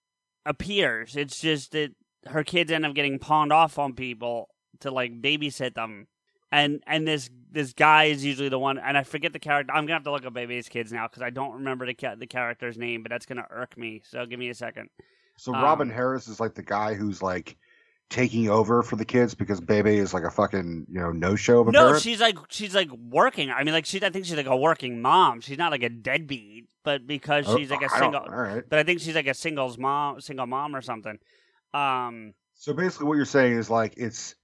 [0.46, 1.16] appears.
[1.16, 1.92] It's just that
[2.26, 4.50] her kids end up getting pawned off on people
[4.80, 6.08] to like babysit them,
[6.52, 8.80] and and this this guy is usually the one.
[8.80, 9.74] And I forget the character.
[9.74, 12.16] I'm gonna have to look up Bebe's kids now because I don't remember the ca-
[12.16, 13.04] the character's name.
[13.04, 14.02] But that's gonna irk me.
[14.04, 14.90] So give me a second.
[15.38, 17.58] So Robin um, Harris is like the guy who's like
[18.10, 21.60] taking over for the kids because Bebe is like a fucking you know no show
[21.60, 22.02] of a No, parent.
[22.04, 23.50] she's like she's like working.
[23.52, 24.04] I mean, like she's.
[24.04, 25.42] I think she's like a working mom.
[25.42, 28.22] She's not like a deadbeat, but because Oh, she's like a I single.
[28.26, 28.64] Right.
[28.70, 31.20] But I think she's like a singles mom, single mom or something.
[31.74, 32.34] Um.
[32.56, 34.36] So basically, what you're saying is like it's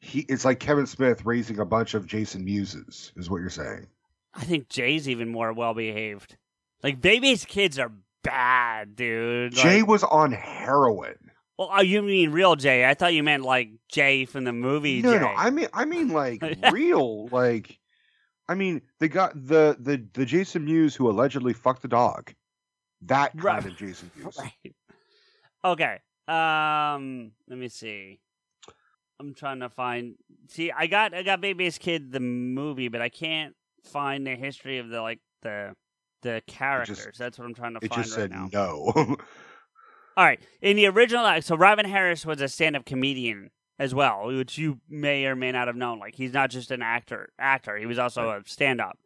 [0.00, 0.20] he.
[0.28, 3.86] It's like Kevin Smith raising a bunch of Jason Muses, is what you're saying.
[4.34, 6.36] I think Jay's even more well behaved.
[6.82, 7.90] Like Bebe's kids are
[8.22, 9.54] bad, dude.
[9.54, 11.16] Like- Jay was on heroin.
[11.60, 12.86] Well, oh, you mean real Jay?
[12.88, 15.02] I thought you meant like Jay from the movie.
[15.02, 15.20] No, Jay.
[15.20, 16.42] no, I mean, I mean, like
[16.72, 17.78] real, like,
[18.48, 22.32] I mean, they got the the the Jason Mewes who allegedly fucked the dog.
[23.02, 23.66] That kind Right.
[23.66, 24.38] of Jason Mewes.
[24.64, 24.74] Right.
[25.62, 25.98] Okay.
[26.26, 27.32] Um.
[27.46, 28.20] Let me see.
[29.20, 30.14] I'm trying to find.
[30.48, 33.54] See, I got I got Bebe's Kid the movie, but I can't
[33.84, 35.74] find the history of the like the
[36.22, 37.18] the characters.
[37.18, 38.48] That's what I'm trying to It find just right said now.
[38.50, 39.16] no.
[40.20, 40.38] All right.
[40.60, 43.48] In the original, act so Robin Harris was a stand-up comedian
[43.78, 45.98] as well, which you may or may not have known.
[45.98, 47.30] Like he's not just an actor.
[47.38, 47.78] Actor.
[47.78, 48.98] He was also a stand-up,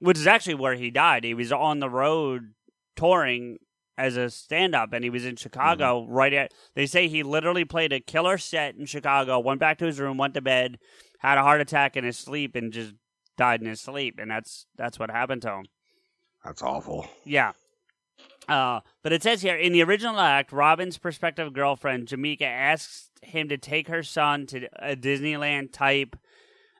[0.00, 1.22] which is actually where he died.
[1.22, 2.54] He was on the road
[2.96, 3.58] touring
[3.96, 6.02] as a stand-up, and he was in Chicago.
[6.02, 6.12] Mm-hmm.
[6.12, 6.52] Right at.
[6.74, 9.38] They say he literally played a killer set in Chicago.
[9.38, 10.78] Went back to his room, went to bed,
[11.20, 12.92] had a heart attack in his sleep, and just
[13.36, 14.18] died in his sleep.
[14.18, 15.66] And that's that's what happened to him.
[16.44, 17.06] That's awful.
[17.24, 17.52] Yeah.
[18.48, 23.48] Uh, but it says here in the original act, Robin's prospective girlfriend, Jamaica, asks him
[23.48, 26.16] to take her son to a Disneyland type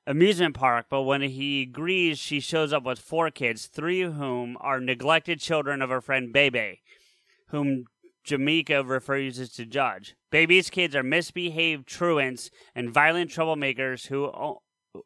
[0.07, 0.87] amusement park.
[0.89, 5.41] But when he agrees, she shows up with four kids, three of whom are neglected
[5.41, 6.83] children of her friend Bebe,
[7.49, 7.87] whom
[8.23, 10.15] Jamaica refuses to judge.
[10.31, 14.31] Bebe's kids are misbehaved truants and violent troublemakers who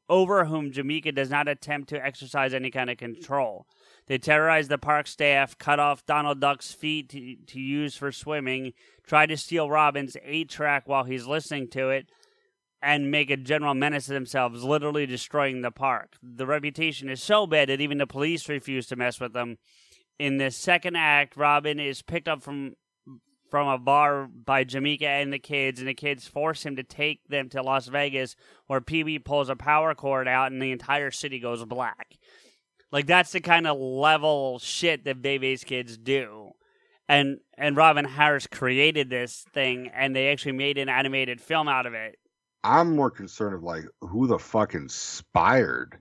[0.09, 3.67] over whom Jamaica does not attempt to exercise any kind of control.
[4.07, 8.72] They terrorize the park staff, cut off Donald Duck's feet to, to use for swimming,
[9.07, 12.11] try to steal Robin's eight track while he's listening to it,
[12.82, 16.16] and make a general menace of themselves, literally destroying the park.
[16.22, 19.59] The reputation is so bad that even the police refuse to mess with them.
[20.18, 22.74] In the second act, Robin is picked up from
[23.51, 27.26] from a bar by Jamaica and the kids, and the kids force him to take
[27.28, 28.36] them to Las Vegas,
[28.68, 32.16] where Pee Wee pulls a power cord out and the entire city goes black.
[32.93, 36.51] Like that's the kind of level shit that Bebe's kids do.
[37.09, 41.86] And and Robin Harris created this thing and they actually made an animated film out
[41.86, 42.16] of it.
[42.62, 45.99] I'm more concerned of like who the fuck inspired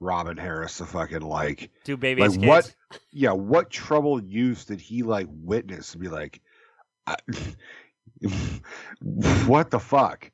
[0.00, 2.46] Robin Harris to fucking like Do Bebe's like kids.
[2.46, 6.40] what yeah what troubled use did he like witness to be like
[7.06, 7.16] I,
[9.02, 10.30] what the fuck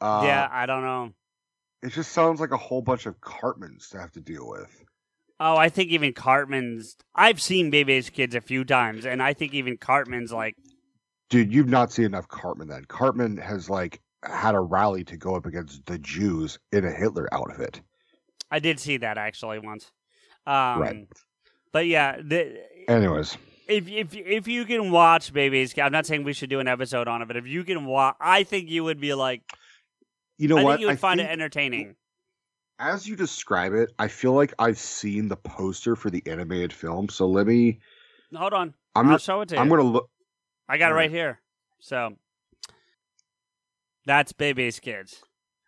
[0.00, 1.12] uh, yeah, I don't know.
[1.86, 4.84] It just sounds like a whole bunch of Cartmans to have to deal with.
[5.38, 6.96] Oh, I think even Cartman's.
[7.14, 10.56] I've seen Bebe's Kids a few times, and I think even Cartman's like,
[11.30, 12.86] Dude, you've not seen enough Cartman then.
[12.86, 17.28] Cartman has like had a rally to go up against the Jews in a Hitler
[17.32, 17.80] outfit.
[18.50, 19.90] I did see that actually once.
[20.44, 21.08] Um, Right.
[21.72, 23.36] But yeah, the, Anyways,
[23.68, 26.66] if if if you can watch Bebe's Kids, I'm not saying we should do an
[26.66, 29.42] episode on it, but if you can watch, I think you would be like,
[30.38, 30.72] you know I what?
[30.72, 31.96] think you would I find it entertaining.
[32.78, 37.08] as you describe it, I feel like I've seen the poster for the animated film.
[37.08, 37.80] So let me.
[38.34, 39.60] Hold on, I'm I'll gonna, show it to you.
[39.60, 40.10] I'm gonna look.
[40.68, 41.10] I got it right right.
[41.10, 41.40] here.
[41.80, 42.14] So
[44.06, 45.22] that's Bebe's Kids.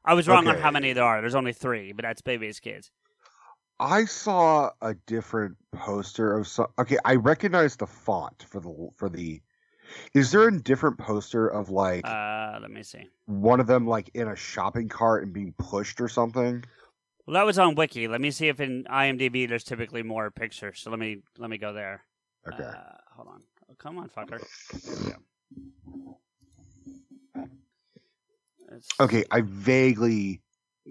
[0.05, 1.21] I was wrong on how many there are.
[1.21, 2.91] There's only three, but that's Bebe's Kids.
[3.81, 6.69] I saw a different poster of some.
[6.79, 9.41] Okay, I recognize the font for the for the.
[10.15, 13.09] Is there a different poster of like Uh, let me see.
[13.27, 16.65] one of them like in a shopping cart and being pushed or something?
[17.27, 18.09] Well, that was on Wiki.
[18.09, 20.81] Let me see if in IMDb there's typically more pictures.
[20.81, 22.05] So let me let me go there.
[22.51, 22.63] Okay.
[22.65, 22.75] Uh,
[23.15, 23.43] hold on.
[23.71, 24.43] Oh, come on, fucker.
[29.01, 30.43] Okay, I vaguely.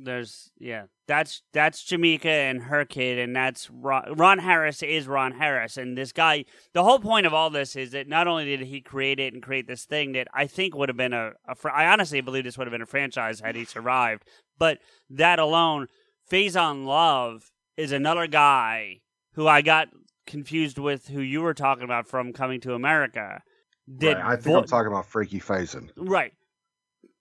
[0.04, 0.84] There's yeah.
[1.08, 5.98] That's that's Jamaica and her kid, and that's Ron, Ron Harris is Ron Harris, and
[5.98, 6.46] this guy.
[6.74, 9.42] The whole point of all this is that not only did he create it and
[9.42, 12.44] create this thing that I think would have been a, a fr- I honestly believe
[12.44, 14.24] this would have been a franchise had he survived,
[14.58, 14.80] but
[15.10, 15.88] that alone,
[16.30, 19.00] Faizon Love is another guy
[19.34, 19.88] who I got
[20.26, 23.42] confused with who you were talking about from Coming to America.
[23.88, 25.90] Did Right, I think vo- I'm talking about Frankie Faison.
[25.96, 26.34] right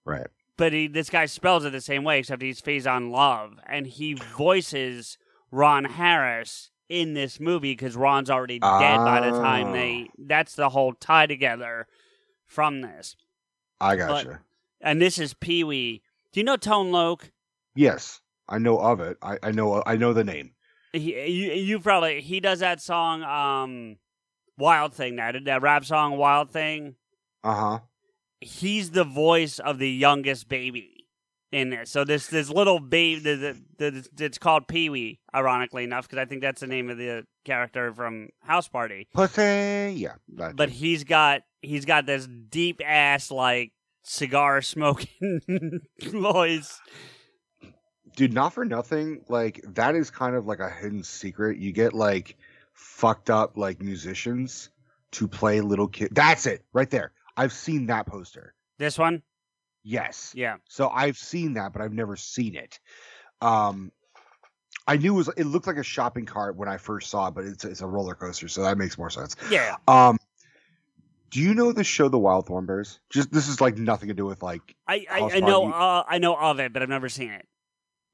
[0.03, 0.27] Right.
[0.57, 4.13] But he, this guy spells it the same way, except he's Faizon Love, and he
[4.13, 5.17] voices
[5.51, 10.09] Ron Harris in this movie because Ron's already dead by the time they.
[10.17, 11.87] That's the whole tie together
[12.45, 13.15] from this,
[13.79, 14.41] I gotcha.
[14.81, 16.01] and this is Pee Wee.
[16.31, 17.31] Do you know Tone Loc?
[17.75, 19.17] yes, I know of it.
[19.21, 19.83] I, I know.
[19.85, 20.51] I know the name.
[20.93, 23.97] He, you, you probably he does that song, um,
[24.57, 26.95] Wild Thing, that that rap song, Wild Thing.
[27.43, 27.79] Uh huh.
[28.41, 30.97] He's the voice of the youngest baby
[31.51, 31.85] in there.
[31.85, 36.61] So this this little baby it's called Pee Wee, ironically enough, because I think that's
[36.61, 39.07] the name of the character from House Party.
[39.13, 39.93] Pussy.
[39.97, 40.15] Yeah.
[40.27, 40.65] But too.
[40.67, 43.71] he's got he's got this deep ass like
[44.03, 45.41] cigar smoking
[46.03, 46.79] voice.
[48.15, 49.23] dude, not for nothing.
[49.27, 51.57] Like that is kind of like a hidden secret.
[51.57, 52.37] You get like
[52.73, 54.69] fucked up like musicians
[55.11, 56.09] to play little kid.
[56.11, 57.13] That's it, right there.
[57.37, 58.53] I've seen that poster.
[58.79, 59.23] This one,
[59.83, 60.33] Yes.
[60.35, 62.79] yeah, So I've seen that, but I've never seen it.
[63.39, 63.91] Um,
[64.85, 65.29] I knew it was.
[65.37, 67.87] It looked like a shopping cart when I first saw it, but it's it's a
[67.87, 69.35] roller coaster, so that makes more sense.
[69.49, 69.75] yeah.
[69.87, 70.17] Um,
[71.29, 72.99] do you know the show The Wild Thornberrys?
[73.09, 74.75] Just this is like nothing to do with like.
[74.87, 77.45] I I, I know uh, I know of it, but I've never seen it.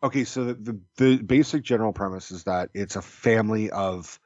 [0.02, 4.20] Okay, so the, the the basic general premise is that it's a family of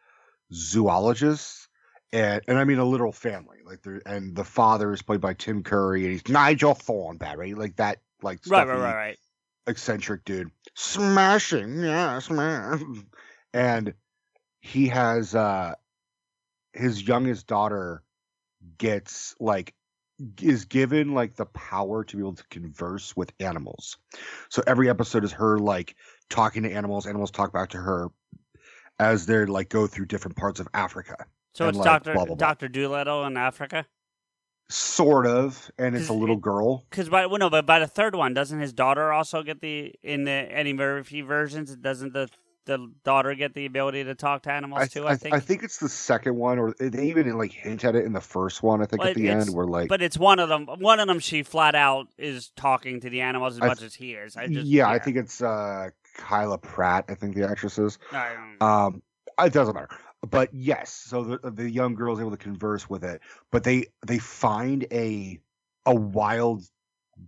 [0.51, 1.66] zoologists,
[2.13, 3.57] and and I mean a literal family.
[3.65, 7.75] Like there, and the father is played by Tim Curry, and he's Nigel Thornberry, like
[7.77, 9.17] that, like Right, right, right, right.
[9.67, 12.81] eccentric dude, smashing, yeah, smash,
[13.53, 13.93] and
[14.61, 15.75] he has uh
[16.73, 18.03] his youngest daughter
[18.77, 19.73] gets like
[20.41, 23.97] is given like the power to be able to converse with animals.
[24.49, 25.95] So every episode is her like
[26.29, 28.09] talking to animals, animals talk back to her
[28.99, 31.25] as they're like go through different parts of Africa.
[31.57, 32.47] So it's like, Doctor blah, blah, blah.
[32.47, 33.87] Doctor Doolittle in Africa.
[34.69, 36.85] Sort of, and it's a little it- girl.
[36.89, 39.95] Because by well, no, but by the third one, doesn't his daughter also get the
[40.03, 41.75] in the Eddie Murphy versions?
[41.75, 42.29] Doesn't the
[42.65, 45.07] the daughter get the ability to talk to animals I, too?
[45.07, 45.33] I, think.
[45.33, 48.21] I think it's the second one, or they even like hint at it in the
[48.21, 48.83] first one.
[48.83, 50.67] I think Well, at the end, where like, but it's one of them.
[50.67, 54.13] One of them, she flat out is talking to the animals as much as he
[54.13, 54.37] is.
[54.37, 57.05] I just yeah, I think it's uh Kyla Pratt.
[57.09, 57.97] I think the actress is.
[58.61, 59.01] Um,
[59.39, 59.89] it doesn't matter.
[60.21, 63.85] But yes, so the the young girl is able to converse with it, but they
[64.05, 65.39] they find a
[65.85, 66.63] a wild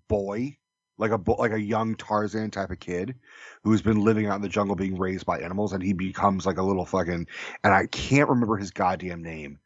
[0.08, 0.58] boy,
[0.98, 3.16] like a like a young Tarzan type of kid,
[3.64, 6.58] who's been living out in the jungle, being raised by animals, and he becomes like
[6.58, 7.28] a little fucking,
[7.64, 9.60] and I can't remember his goddamn name,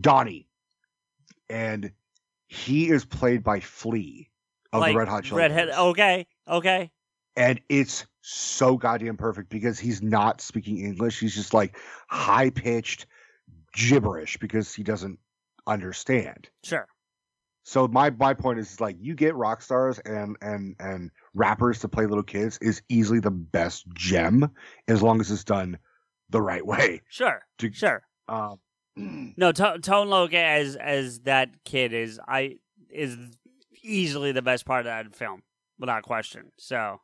[0.00, 0.46] Donnie,
[1.50, 1.92] and
[2.46, 4.30] he is played by Flea
[4.72, 5.70] of like the Red Hot Chili redhead.
[5.70, 6.90] Okay, okay.
[7.36, 11.18] And it's so goddamn perfect because he's not speaking English.
[11.18, 11.76] He's just like
[12.08, 13.06] high pitched
[13.74, 15.18] gibberish because he doesn't
[15.66, 16.48] understand.
[16.64, 16.86] Sure.
[17.64, 21.88] So my my point is like you get rock stars and and and rappers to
[21.88, 24.50] play little kids is easily the best gem
[24.88, 25.78] as long as it's done
[26.30, 27.02] the right way.
[27.08, 27.40] Sure.
[27.58, 28.02] To- Sure.
[28.28, 28.58] Um,
[29.36, 32.56] No, to- Tone Loc as as that kid is I
[32.90, 33.16] is
[33.82, 35.42] easily the best part of that film,
[35.78, 36.52] without question.
[36.58, 37.00] So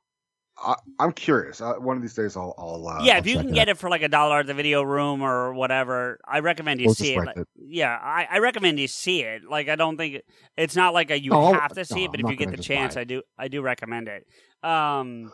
[0.60, 1.60] I, I'm curious.
[1.60, 2.54] Uh, one of these days, I'll.
[2.58, 3.72] I'll uh, yeah, I'll if you can it get out.
[3.72, 6.94] it for like a dollar at the video room or whatever, I recommend you We'll
[6.96, 7.24] see it.
[7.24, 7.46] Like- it.
[7.56, 9.44] Yeah, I, I recommend you see it.
[9.48, 10.22] Like, I don't think
[10.56, 12.36] it's not like a you No, have to see no, it, but I'm if you
[12.46, 12.96] get the chance.
[12.96, 13.22] I do.
[13.38, 14.26] I do recommend it.
[14.62, 15.30] Um,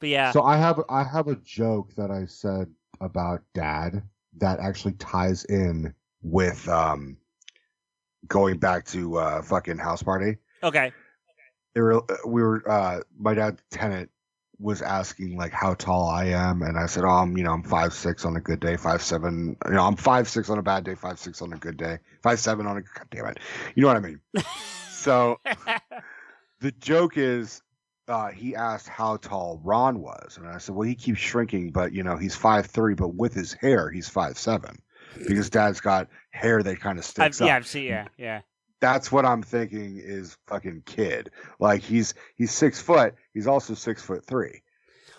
[0.00, 2.68] but yeah, So I have I have a joke that I said
[3.00, 4.02] about dad
[4.38, 7.16] that actually ties in with um
[8.26, 10.36] going back to uh fucking house party.
[10.62, 10.92] okay,
[11.74, 14.10] It were, we were uh my dad's tenant
[14.58, 17.62] was asking like how tall I am and I said, Oh I'm you know, I'm
[17.62, 20.62] five six on a good day, five seven you know, I'm five six on a
[20.62, 23.38] bad day, five six on a good day, five seven on a god damn it.
[23.74, 24.20] You know what I mean?
[24.90, 25.40] so
[26.60, 27.62] the joke is
[28.10, 31.92] uh, he asked how tall Ron was, and I said, "Well, he keeps shrinking, but
[31.92, 34.82] you know, he's five three, but with his hair, he's five seven,
[35.28, 37.56] because Dad's got hair that kind of I've, sticks yeah.
[37.56, 37.84] I've seen.
[37.84, 38.40] Yeah, yeah.
[38.80, 41.30] That's what I'm thinking is fucking kid.
[41.58, 44.62] Like he's he's six foot, he's also six foot three.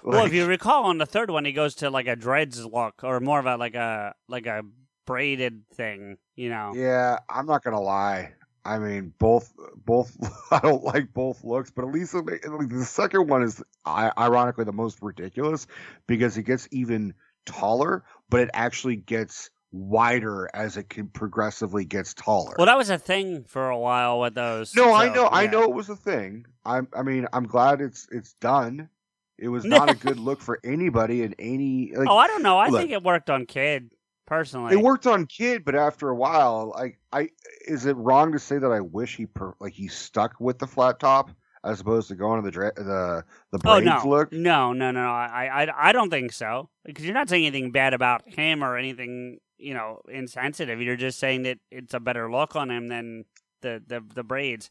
[0.04, 3.04] well, if you recall, on the third one, he goes to like a dreads look,
[3.04, 4.64] or more of a like a like a
[5.06, 6.18] braided thing.
[6.36, 6.74] You know.
[6.76, 8.34] yeah, I'm not gonna lie.
[8.64, 10.16] I mean, both both.
[10.52, 14.74] I don't like both looks, but at least like, the second one is ironically the
[14.74, 15.68] most ridiculous
[16.08, 17.14] because it gets even
[17.46, 22.56] taller, but it actually gets wider as it can progressively gets taller.
[22.58, 24.76] Well, that was a thing for a while with those.
[24.76, 26.46] no, I so, know, I know it was a thing.
[26.66, 28.90] I'm, I mean, I'm glad it's it's done.
[29.38, 31.94] It was not a good look for anybody in any.
[31.96, 32.58] Like, oh, I don't know.
[32.58, 32.82] I look.
[32.82, 33.92] think it worked on Kid
[34.32, 34.74] personally.
[34.74, 37.30] It worked on kid, but after a while, like I,
[37.68, 40.68] is it wrong to say that I wish he per, like he stuck with the
[40.68, 41.32] flat top
[41.66, 44.32] as opposed to going to the dra- the the Oh braids no, look?
[44.32, 45.10] no, no, no!
[45.10, 46.70] I, I, I don't think so.
[46.86, 50.82] Because you're not saying anything bad about him or anything, you know, insensitive.
[50.82, 53.26] You're just saying that it's a better look on him than
[53.62, 54.70] the the, the braids.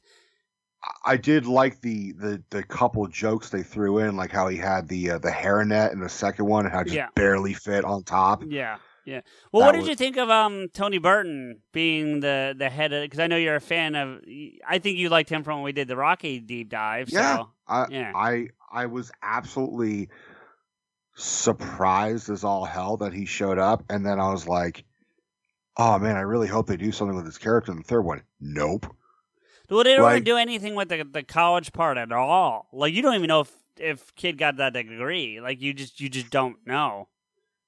[1.04, 4.88] I did like the the the couple jokes they threw in, like how he had
[4.88, 7.08] the uh, the hairnet in the second one and how it just Yeah.
[7.14, 8.42] barely fit on top.
[8.48, 9.20] Yeah, yeah.
[9.52, 12.94] Well, That what did was- you think of um Tony Burton being the the head
[12.94, 13.02] of?
[13.02, 14.20] Because I know you're a fan of.
[14.66, 17.10] I think you liked him from when we did the Rocky deep dive.
[17.10, 18.12] Yeah, So, I yeah.
[18.14, 20.08] I I was absolutely
[21.16, 24.84] surprised as all hell that he showed up, and then I was like,
[25.76, 28.22] "Oh man, I really hope they do something with his character in the third one."
[28.40, 28.86] Nope.
[29.68, 32.68] Well, they don't Like- even do anything with the the college part at all.
[32.72, 35.40] Like you don't even know if if kid got that degree.
[35.40, 37.08] Like you just you just don't know.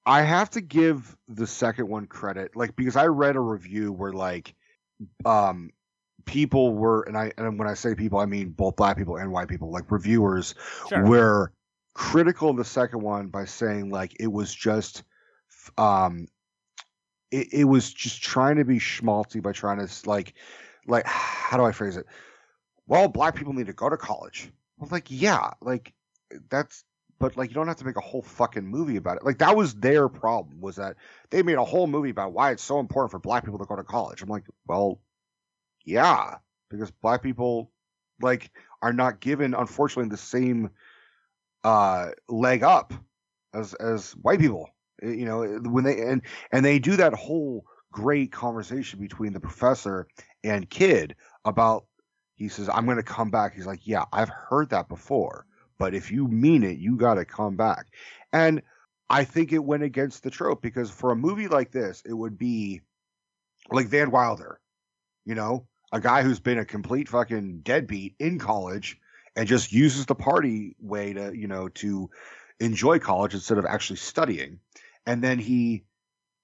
[0.04, 4.12] I have to give the second one credit, like because I read a review where
[4.12, 4.52] like,
[5.24, 5.70] um,
[6.24, 9.30] people were, and I and when I say people, I mean both black people and
[9.30, 10.56] white people, like reviewers
[10.88, 11.06] Sure.
[11.06, 11.52] were
[11.94, 15.02] critical of the second one by saying like it was just,
[15.78, 16.28] um,
[17.30, 20.34] it, it was just trying to be schmaltzy by trying to like,
[20.86, 22.06] like how do I phrase it?
[22.86, 24.50] Well, black people need to go to college.
[24.78, 25.92] Well, like yeah, like
[26.50, 26.84] that's
[27.22, 29.24] but like you don't have to make a whole fucking movie about it.
[29.24, 30.96] Like that was their problem was that
[31.30, 33.76] they made a whole movie about why it's so important for black people to go
[33.76, 34.22] to college.
[34.22, 35.00] I'm like, well,
[35.84, 36.38] yeah,
[36.68, 37.70] because black people
[38.20, 38.50] like
[38.82, 40.70] are not given unfortunately the same
[41.64, 42.92] uh leg up
[43.54, 44.68] as as white people.
[45.02, 49.40] Uh, You know, when they and and they do that whole great conversation between the
[49.40, 50.06] professor
[50.44, 51.84] and kid about
[52.36, 53.54] he says I'm going to come back.
[53.54, 55.46] He's like, "Yeah, I've heard that before."
[55.82, 57.86] but if you mean it, you got to come back.
[58.32, 58.62] And
[59.10, 62.38] I think it went against the trope because for a movie like this, it would
[62.38, 62.82] be
[63.68, 64.60] like Van Wilder,
[65.24, 68.96] you know, a guy who's been a complete fucking deadbeat in college
[69.36, 72.10] and just uses the party way to, you know, to
[72.60, 74.60] enjoy college instead of actually studying.
[75.06, 75.84] And then he,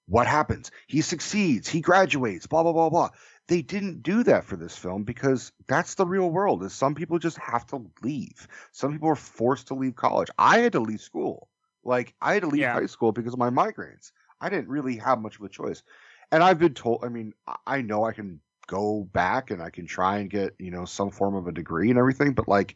[0.07, 0.71] what happens?
[0.87, 3.09] He succeeds, he graduates, blah, blah, blah, blah.
[3.47, 7.19] They didn't do that for this film because that's the real world is some people
[7.19, 8.47] just have to leave.
[8.71, 10.29] Some people are forced to leave college.
[10.37, 11.49] I had to leave school.
[11.83, 12.73] Like i had to leave Yeah.
[12.73, 14.11] high school because of my migraines.
[14.41, 15.83] I didn't really have much of a choice.
[16.31, 19.69] And i've been told i mean I- i know i can go back and i
[19.71, 22.75] can try and get you know some form of a degree and everything but like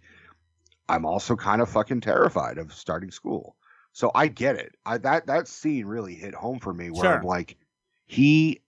[0.89, 3.55] i'm also kind of fucking terrified of starting school.
[3.91, 4.75] So i get it.
[4.85, 7.17] I, that that scene really hit home for me where Sure.
[7.19, 7.57] i'm like
[8.07, 8.61] he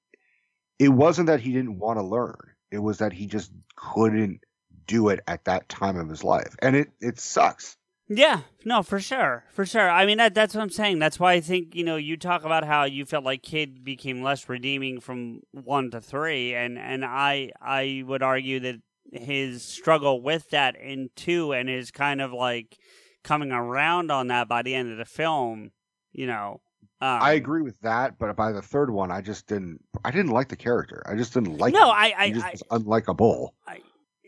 [0.78, 2.52] it wasn't that he didn't want to learn.
[2.70, 4.42] It was that he just couldn't
[4.86, 6.56] do it at that time of his life.
[6.62, 7.76] And it it sucks
[8.08, 9.90] Yeah, no, for sure, for sure.
[9.90, 11.00] I mean, that that's what I'm saying.
[11.00, 14.22] That's why I think you know you talk about how you felt like Kid became
[14.22, 18.82] less redeeming from one to three, and and I I would argue that
[19.12, 22.78] his struggle with that in two and his kind of like
[23.24, 25.72] coming around on that by the end of the film,
[26.12, 26.62] you know.
[27.02, 30.32] Um, i agree with that but by the third one i just didn't i didn't
[30.32, 31.90] like the character i just didn't like No, him.
[31.90, 32.26] I I,
[32.72, 33.82] I unlikable I,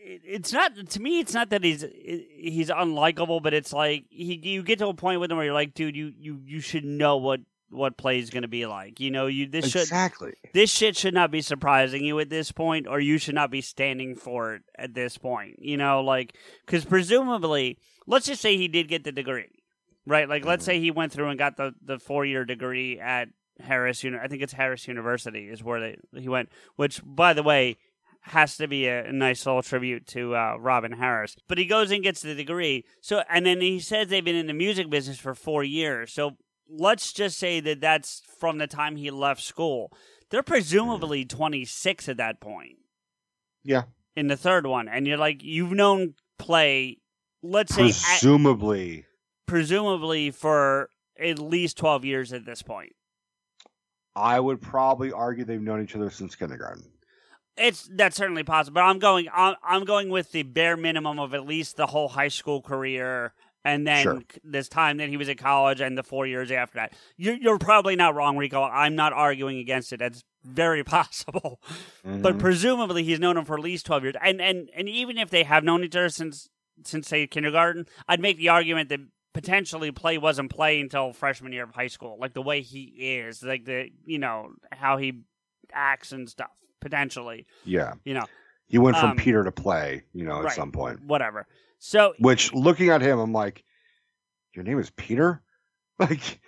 [0.08, 1.20] it's not to me.
[1.20, 5.20] It's not that he's he's unlikable, but it's like he you get to a point
[5.20, 7.40] with him where you're like, dude, you you you should know what
[7.70, 9.00] what play is going to be like.
[9.00, 10.32] You know, you this should exactly.
[10.54, 13.60] this shit should not be surprising you at this point, or you should not be
[13.60, 15.56] standing for it at this point.
[15.60, 16.34] You know, like
[16.64, 19.62] because presumably, let's just say he did get the degree,
[20.06, 20.28] right?
[20.28, 20.70] Like, let's mm-hmm.
[20.70, 23.28] say he went through and got the the four year degree at
[23.60, 24.04] Harris.
[24.04, 26.48] I think it's Harris University is where they, he went.
[26.76, 27.76] Which, by the way,
[28.28, 31.36] has to be a, nice little tribute to uh, Robin Harris.
[31.48, 32.84] But he goes and gets the degree.
[33.00, 36.12] So, and then he says they've been in the music business for four years.
[36.12, 36.36] So
[36.68, 39.92] let's just say that that's from the time he left school.
[40.30, 42.76] They're presumably 26 at that point
[43.64, 43.84] Yeah.
[44.14, 44.88] in the third one.
[44.88, 46.98] And you're like, you've known play,
[47.42, 49.06] let's say, at, Presumably.
[49.46, 52.92] presumably for at least 12 years at this point.
[54.14, 56.84] I would probably argue they've known each other since kindergarten.
[57.58, 59.28] It's that's certainly possible, but I'm going.
[59.34, 63.32] I'm, I'm going with the bare minimum of at least the whole high school career,
[63.64, 64.22] and then Sure.
[64.44, 66.92] this time that he was at college and the four years after that.
[67.16, 68.62] You're, you're probably not wrong, Rico.
[68.62, 69.98] I'm not arguing against it.
[69.98, 71.60] That's very possible,
[72.04, 72.38] but Mhm.
[72.38, 75.42] presumably he's known him for at least twelve years, and and and even if they
[75.44, 76.48] have known each other since
[76.84, 79.00] since say kindergarten, I'd make the argument that
[79.34, 82.82] potentially play wasn't play until freshman year of high school, like the way he
[83.18, 85.20] is, like the you know how he
[85.72, 86.50] acts and stuff.
[86.80, 87.94] Potentially, yeah.
[88.04, 88.24] you know,
[88.68, 90.52] He went from Um, Peter to play, you know, at right.
[90.56, 91.02] some point.
[91.02, 91.46] whatever.
[91.78, 93.64] So Which, looking at him, I'm like,
[94.54, 95.42] your name is Peter?
[95.98, 96.40] Like,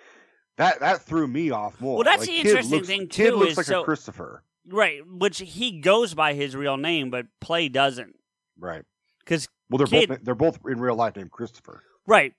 [0.59, 1.97] that that threw me off more.
[1.97, 4.45] Well, that's Like, the interesting looks- thing, Kid too, looks is like so- a Christopher.
[4.69, 8.15] right, which he goes by his real name, but play doesn't.
[8.59, 8.85] Right.
[9.21, 11.83] Because Well, they're Kid- both they're both in real life named Christopher.
[12.07, 12.33] right,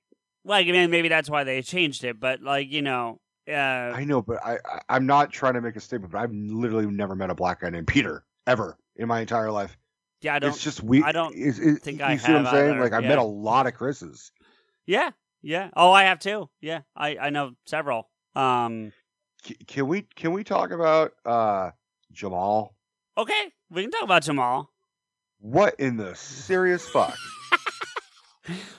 [0.45, 2.17] like I mean, maybe that's why they changed it.
[2.19, 3.51] But like you know, uh,
[3.95, 6.85] I know, but I, I I'm not trying to make a statement, but I've literally
[6.85, 9.77] never met a black guy named Peter ever in my entire life.
[10.21, 10.49] yeah, I don't.
[10.51, 11.01] it's just we.
[11.03, 12.71] I don't it's, it, think you I see what I'm saying?
[12.71, 13.09] either, Like I've yeah.
[13.09, 14.31] met a lot of Chris's.
[14.85, 15.11] yeah,
[15.41, 15.69] yeah.
[15.75, 16.49] Oh, I have too.
[16.61, 18.09] Yeah, I I know several.
[18.35, 18.91] Um.
[19.43, 21.71] C- can we can we talk about uh
[22.11, 22.75] Jamal?
[23.17, 24.69] Okay, we can talk about Jamal.
[25.39, 27.17] What in the serious fuck?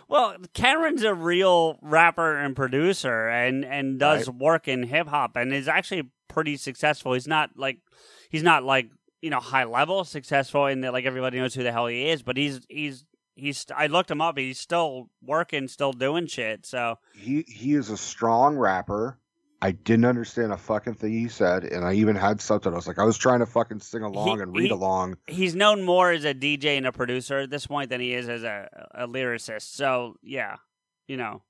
[0.09, 4.37] Well, Kamron's a real rapper and producer, and and does Right.
[4.37, 7.13] work in hip hop, and is actually pretty successful.
[7.13, 7.79] He's not like
[8.31, 8.91] he's not like
[9.21, 12.23] you know high level successful in that like everybody knows who the hell he is,
[12.23, 13.05] but he's he's
[13.37, 13.65] he's.
[13.75, 14.37] I looked him up.
[14.37, 16.67] He's still working, still doing shit.
[16.67, 19.19] So he he is a strong rapper.
[19.63, 22.89] I didn't understand a fucking thing he said, and I even had subtitles.
[22.89, 25.17] Like I was trying to fucking sing along and read he- along.
[25.29, 28.29] he's known more as a DJ and a producer at this point than he is
[28.29, 29.73] as a a lyricist.
[29.75, 30.57] So yeah,
[31.07, 31.43] you know.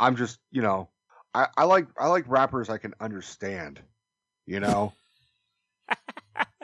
[0.00, 0.88] I'm just, you know,
[1.34, 3.80] I, I like I like rappers I can understand.
[4.46, 4.92] You know,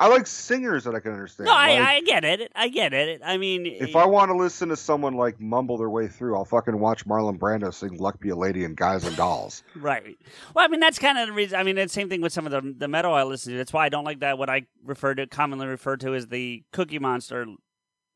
[0.00, 1.44] I like singers that I can understand.
[1.44, 2.50] No, I, Like, I get it.
[2.56, 3.20] I get it.
[3.22, 6.46] I mean, if I want to listen to someone like mumble their way through, I'll
[6.46, 10.16] fucking watch Marlon Brando sing "Luck Be a Lady" and "Guys and Dolls." Right.
[10.54, 11.58] Well, I mean, that's kind of the reason.
[11.60, 13.58] I mean, it's the same thing with some of the the metal I listen to.
[13.58, 14.38] That's why I don't like that.
[14.38, 17.44] What I refer to commonly refer to as the Cookie Monster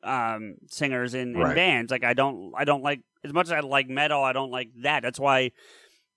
[0.02, 1.54] um, singers in, in Right.
[1.54, 1.90] bands.
[1.90, 4.22] Like I don't, I don't like as much as I like metal.
[4.22, 5.02] I don't like that.
[5.02, 5.52] That's why.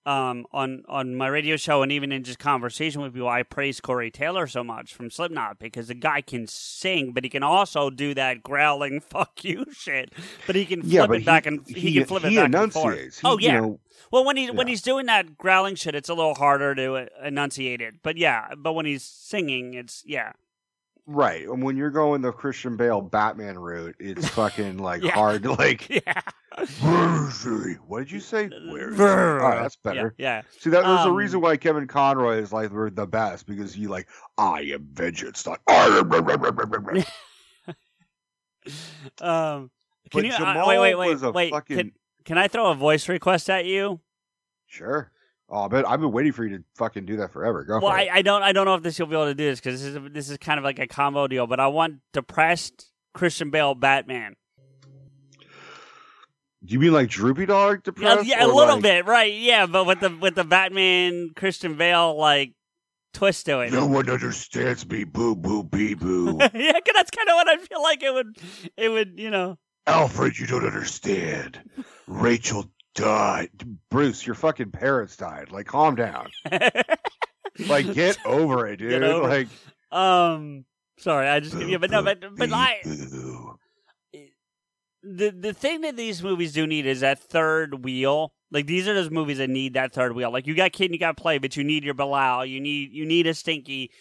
[0.08, 3.82] Um, on on my radio show and even in just conversation with people, I praise
[3.82, 7.90] Corey Taylor so much from Slipknot because the guy can sing, but he can also
[7.90, 10.14] do that growling "fuck you" shit.
[10.46, 12.52] But he can flip yeah, it back he, and he, he can flip he it
[12.52, 13.20] back and forth.
[13.26, 13.80] oh yeah, you know,
[14.10, 17.82] well, when he when he's doing that growling shit, it's a little harder to enunciate
[17.82, 17.96] it.
[18.02, 20.32] But yeah, but when he's singing, it's yeah,
[21.08, 21.48] right.
[21.48, 25.12] And when you're going the Christian Bale Batman route, it's fucking like Yeah.
[25.12, 25.44] hard.
[25.44, 26.22] to Like, yeah.
[26.82, 27.74] where is he?
[27.88, 28.48] What did you say?
[28.70, 28.98] Where is he?
[28.98, 29.42] Brr.
[29.42, 30.14] All right, that's better.
[30.18, 33.46] Yeah, See, that, there's a Um, reason why Kevin Conroy is like we're the best
[33.48, 35.46] because he like I am vengeance.
[35.46, 36.10] Not I am.
[36.96, 37.04] yeah.
[39.22, 39.72] Um,
[40.12, 41.52] But you uh, wait, wait, wait, wait?
[41.52, 41.92] fucking- Can,
[42.26, 44.02] can I throw a voice request at you?
[44.68, 45.12] Sure.
[45.50, 47.64] Oh, but I've been waiting for you to fucking do that forever.
[47.64, 48.10] Go Well, for I.
[48.12, 49.96] I don't I don't know if this you'll be able to do this because this
[49.96, 51.48] is this is kind of like a combo deal.
[51.48, 54.36] But I want depressed Christian Bale Batman.
[56.66, 58.28] Do you mean like Droopy Dog Yeah, depressed?
[58.28, 59.34] yeah, a little like, bit, right?
[59.34, 62.54] Yeah, but with the with the Batman Christian Bale like
[63.14, 63.72] twist to it.
[63.72, 65.04] No one understands me.
[65.06, 66.38] Boo boo bee boo.
[66.54, 68.38] yeah, 'cause that's kind of what I feel like it would,
[68.76, 69.58] it would, you know.
[69.86, 71.62] Alfred, you don't understand.
[72.08, 73.50] Rachel died.
[73.90, 75.52] Bruce, your fucking parents died.
[75.52, 76.30] Like, calm down.
[77.68, 79.02] Like, get over it, dude.
[79.02, 79.48] Over it.
[79.92, 80.66] like, um,
[81.00, 82.82] sorry, I just yeah, but no, but but I
[85.08, 88.34] the the thing that these movies do need is that third wheel.
[88.52, 90.32] Like these are those movies that need that third wheel.
[90.32, 92.46] Like you got kid, and you got play, but you need your Bilal.
[92.46, 93.92] You need you need a Stinky.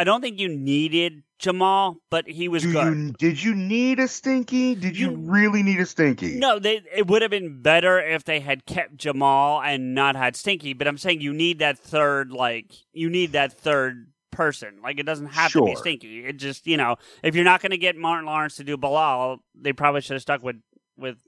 [0.00, 2.96] I don't think you needed Jamal, but he was Do good.
[2.96, 4.74] you, did you need a stinky?
[4.74, 6.36] Did you, You- really need a stinky?
[6.38, 10.36] No, they, it would have been better if they had kept Jamal and not had
[10.36, 10.72] Stinky.
[10.72, 14.78] But I'm saying you need that third, like you need that third person.
[14.82, 16.24] Like it doesn't have to be Stinky.
[16.24, 19.42] It just you know if you're not going to get Martin Lawrence to do Bilal,
[19.54, 20.56] they probably should have stuck with
[20.96, 21.18] with.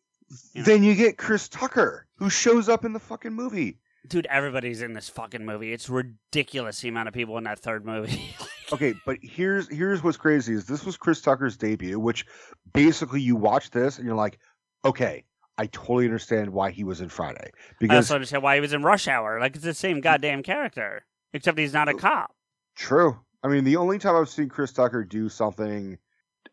[0.54, 0.62] Yeah.
[0.62, 3.76] Then you get Chris Tucker, who shows up in the fucking movie.
[4.08, 5.72] Dude, everybody's in this fucking movie.
[5.72, 8.34] It's ridiculous the amount of people in that third movie.
[8.72, 12.24] Okay, but here's here's what's crazy is this was Chris Tucker's debut, which
[12.72, 14.38] basically you watch this and you're like,
[14.82, 15.24] okay,
[15.58, 18.72] I totally understand why he was in Friday because I also understand why he was
[18.72, 19.38] in Rush Hour.
[19.40, 20.02] Like it's the same mm.
[20.02, 22.34] goddamn character, except he's not a uh, cop.
[22.74, 23.18] true.
[23.44, 25.98] I mean, the only time I've seen Chris Tucker do something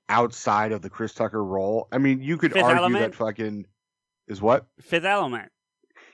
[0.09, 3.11] outside of the Chris Tucker role, I mean, you could Fifth argue Element?
[3.11, 3.65] that fucking
[4.27, 4.65] is what?
[4.81, 5.51] Fifth Element.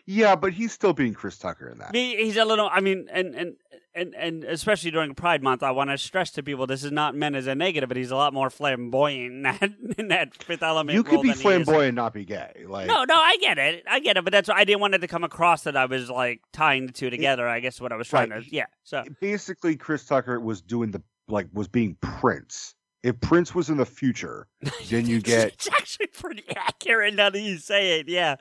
[0.08, 1.96] Yeah, but he's still being Chris Tucker in that.
[1.96, 2.70] He- He's a little.
[2.72, 3.56] I mean, and and
[3.96, 7.16] and and especially during Pride Month, I want to stress to people this is not
[7.16, 10.62] meant as a negative, but he's a lot more flamboyant in that in that Fifth
[10.62, 10.96] Element.
[10.96, 11.42] You could be than he is.
[11.42, 12.66] flamboyant and not be gay.
[12.68, 13.84] Like No, no, I get it.
[13.90, 16.10] I get it, but that's I didn't want it to come across that I was
[16.10, 17.48] like tying the two together.
[17.48, 18.44] I guess what I was trying Right.
[18.44, 18.56] to.
[18.56, 18.66] Yeah.
[18.84, 22.76] So basically Chris Tucker was doing the like was being Prince.
[23.06, 24.48] If Prince was in the future,
[24.90, 28.10] then you get it's actually pretty accurate now that you say it.
[28.10, 28.38] Yeah.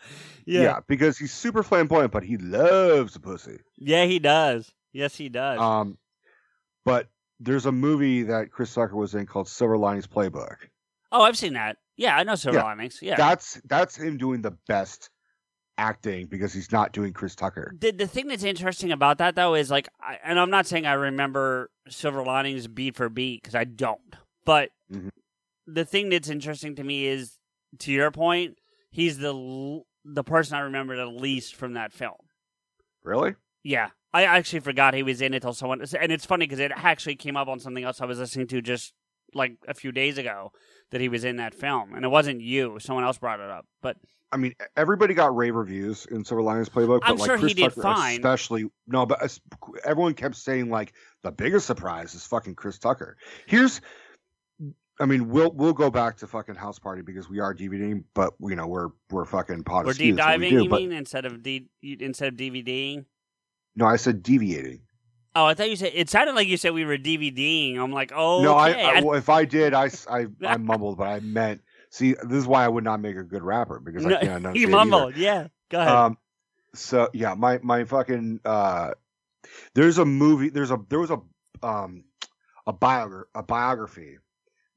[0.46, 0.62] yeah.
[0.62, 0.80] Yeah.
[0.88, 3.58] because he's super flamboyant, but he loves pussy.
[3.76, 4.72] Yeah, he does.
[4.92, 5.60] Yes, he does.
[5.60, 5.98] Um,
[6.86, 7.08] but
[7.40, 10.56] there's a movie that Chris Tucker was in called Silver Linings Playbook.
[11.12, 11.76] oh, I've seen that.
[11.98, 12.64] Yeah, I know Silver yeah.
[12.64, 13.00] Linings.
[13.02, 13.16] Yeah.
[13.16, 15.10] That's that's him doing the best
[15.76, 17.74] acting because he's not doing Chris Tucker.
[17.78, 20.86] the the thing that's interesting about that though is like, I, and I'm not saying
[20.86, 24.00] I remember Silver Linings beat for beat because I don't.
[24.44, 25.10] But Mhm.
[25.66, 27.38] the thing that's interesting to me is,
[27.80, 28.58] to your point,
[28.90, 32.18] he's the l- the person I remember the least from that film.
[33.02, 33.34] Really?
[33.62, 36.72] Yeah, I actually forgot he was in it till someone, and it's funny because it
[36.74, 38.92] actually came up on something else I was listening to just
[39.32, 40.52] like a few days ago
[40.90, 42.78] that he was in that film, and it wasn't you.
[42.78, 43.96] Someone else brought it up, but
[44.30, 47.54] I mean, everybody got rave reviews in Silver Linings Playbook, but I'm like sure he
[47.54, 48.16] did Tucker fine.
[48.16, 49.38] especially no, but
[49.84, 50.92] everyone kept saying like
[51.22, 53.16] the biggest surprise is fucking Chris Tucker.
[53.46, 53.80] Here's,
[55.00, 58.34] I mean, we'll we'll go back to fucking House Party because we are DVDing, but
[58.40, 60.50] you know we're we're fucking pod we're deep what we diving.
[60.50, 63.04] do, you but- mean instead of D, instead of DVDing?
[63.76, 64.80] No, I said deviating.
[65.36, 67.76] Oh, I thought you said it sounded like you said we were DVDing.
[67.76, 68.84] I'm like, oh, No, I, okay.
[68.84, 71.62] I well, if I did, I, I I mumbled, but I meant.
[71.90, 74.30] See, this is why I would not make a good rapper because I can't you
[74.30, 74.70] enunciate either.
[74.70, 75.16] mumbled.
[75.16, 75.92] Yeah, go ahead.
[75.92, 76.18] Um,
[76.72, 78.92] so yeah, my my fucking uh,
[79.74, 80.50] there's a movie.
[80.50, 81.18] There's a there was a
[81.64, 82.04] um
[82.68, 84.18] a biogra- a biography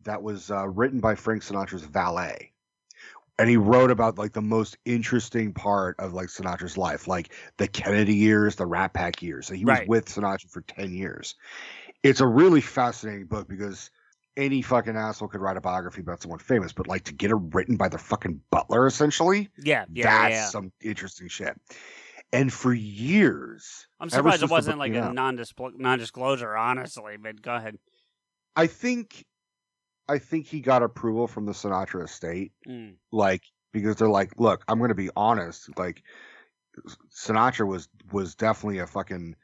[0.08, 2.52] that was uh, written by Frank Sinatra's valet,
[3.38, 7.68] and he wrote about like the most interesting part of like Sinatra's life, like the
[7.68, 9.48] Kennedy years, the Rat Pack years.
[9.48, 11.36] So he was with Sinatra for ten years.
[12.04, 13.92] It's a really fascinating book because
[14.38, 17.38] any fucking asshole could write a biography about someone famous, but like to get it
[17.54, 20.46] written by the fucking butler, essentially, yeah, yeah, that's yeah.
[20.46, 21.60] some interesting shit.
[22.32, 27.16] And for years, I'm surprised it wasn't like a non-disclo- non-disclosure, honestly.
[27.18, 27.78] But go ahead.
[28.56, 29.26] I think,
[30.10, 32.96] I think he got approval from the Sinatra estate, Mm.
[33.12, 33.44] like
[33.74, 36.04] because they're like, look, I'm going to be honest, like
[37.10, 39.36] Sinatra was was definitely a fucking.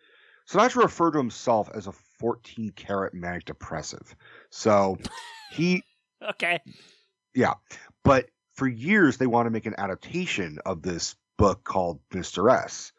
[0.50, 4.16] Sinatra referred to himself as a 14 karat manic depressive,
[4.50, 4.98] so
[5.52, 5.84] he
[6.22, 6.62] Okay.
[7.34, 7.56] Yeah,
[8.04, 12.52] but for years they want to make an adaptation of this book called Mr.
[12.52, 12.93] S,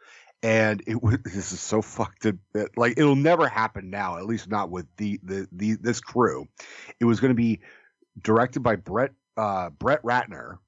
[0.44, 2.26] and it was this is so fucked.
[2.26, 2.36] Up,
[2.76, 6.46] like it'll never happen now, at least not with the the, the this crew.
[7.00, 7.60] It was going to be
[8.22, 10.58] directed by Brett uh, Brett Ratner,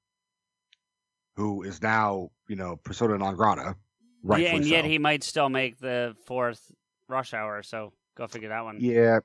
[1.35, 3.75] who is now you know persona non grata.
[4.23, 6.71] Right, yeah, and yet he might still make the fourth
[7.07, 7.61] Rush Hour.
[7.61, 8.77] So go figure that one.
[8.79, 9.19] yeah,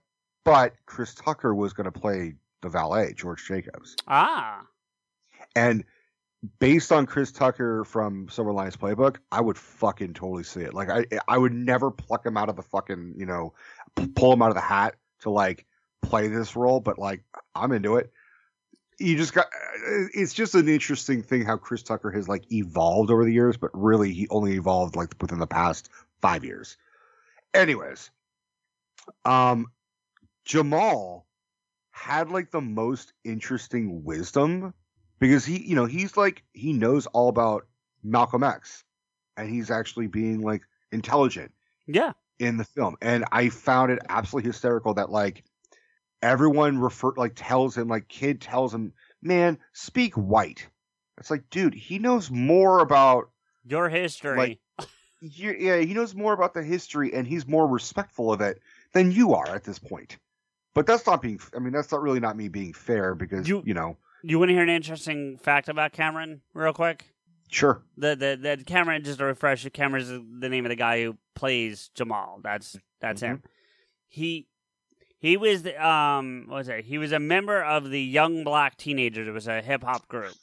[0.45, 3.97] but Chris Tucker was going to play the valet, George Jacobs.
[4.07, 4.67] Ah,
[5.57, 5.85] And
[6.59, 10.75] based on Chris Tucker from Silver Linings Playbook, I would fucking totally see it.
[10.75, 13.55] Like I I would never pluck him out of the fucking, you know,
[14.15, 15.67] pull him out of the hat to like
[16.03, 17.23] play this role, but like
[17.55, 18.13] I'm into it.
[18.99, 19.47] You just got
[20.15, 23.71] it's just an interesting thing how Chris Tucker has like evolved over the years, but
[23.73, 25.91] really he only evolved like within the past
[26.21, 26.77] 5 years.
[27.55, 28.11] Anyways,
[29.25, 29.69] um
[30.45, 31.27] Jamal
[31.93, 34.75] had like the most interesting wisdom
[35.23, 37.69] because he, you know, he's like he knows all about
[38.03, 38.83] Malcolm X,
[39.37, 41.53] and he's actually being like intelligent
[41.87, 42.13] yeah.
[42.41, 42.97] in the film.
[43.01, 45.45] And I found it absolutely hysterical that like
[46.23, 48.93] everyone refer like tells him like kid tells him,
[49.23, 50.67] man, speak white.
[51.19, 53.31] It's like, dude, he knows more about
[53.65, 54.37] Your history.
[54.37, 54.89] Like-
[55.21, 58.61] yeah, he knows more about the history and he's more respectful of it
[58.93, 60.19] than you are at this point.
[60.75, 61.39] But that's not being.
[61.55, 63.99] I mean, that's not really not me being fair because You- you, know.
[64.23, 67.05] You want to hear an interesting fact about Kamron, real quick?
[67.51, 67.83] Sure.
[67.97, 69.65] The the the Kamron just to refresh.
[69.67, 70.09] Kamron's
[70.41, 72.41] the name of the guy who plays Jamal.
[72.43, 73.43] That's that's him.
[74.09, 74.47] He
[75.19, 76.85] he was the, um what was it?
[76.85, 79.29] He was a member of the Young Black Teenagers.
[79.29, 80.35] It was a hip hop group.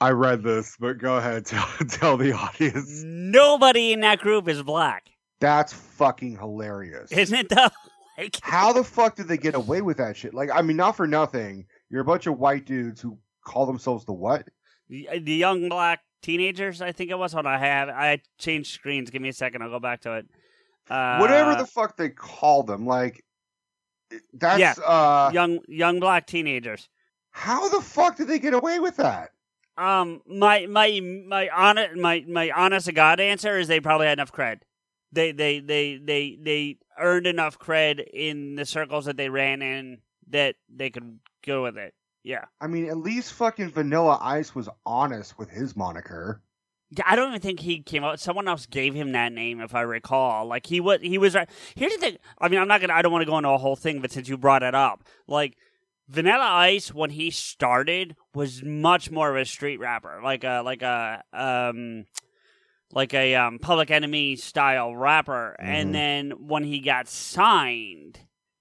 [0.00, 3.02] I read this, but go ahead, tell, tell the audience.
[3.04, 5.10] Nobody in that group is black,
[5.40, 7.12] That's fucking hilarious.
[7.12, 7.48] isn't it?
[7.50, 7.68] Though,
[8.18, 10.32] like How the fuck did they get away with that shit?
[10.32, 11.66] Like, I mean, not for nothing.
[11.90, 14.48] You're a bunch of white dudes who call themselves the what?
[14.88, 16.82] the, the Young Black Teenagers.
[16.82, 17.32] I think it was.
[17.32, 19.10] Hold on, I have I changed screens.
[19.10, 19.62] Give me a second.
[19.62, 20.26] I'll go back to it.
[20.88, 22.84] Uh, Whatever the fuck they call them.
[22.86, 23.24] Like,
[24.34, 24.74] that's Yeah.
[24.84, 25.30] uh.
[25.32, 26.88] young young black teenagers.
[27.30, 29.30] How the fuck did they get away with that?
[29.78, 34.18] Um, my my my honest my my honest to God answer is they probably had
[34.18, 34.58] enough cred.
[35.12, 39.98] They they they they they earned enough cred in the circles that they ran in
[40.28, 41.94] that they could go with it.
[42.22, 46.42] Yeah, I mean, at least fucking Vanilla Ice was honest with his moniker.
[46.90, 48.18] Yeah, I don't even think he came out.
[48.20, 50.46] Someone else gave him that name, if I recall.
[50.46, 51.34] Like he was, he was.
[51.76, 52.16] Here's the thing.
[52.38, 52.92] I mean, I'm not gonna.
[52.92, 55.04] I don't want to go into a whole thing, but since you brought it up,
[55.28, 55.56] like
[56.08, 60.82] Vanilla Ice, when he started, was much more of a street rapper, like a like
[60.82, 62.04] a um
[62.92, 65.56] like a um Public Enemy style rapper.
[65.60, 65.64] Mhm.
[65.64, 68.18] And then when he got signed,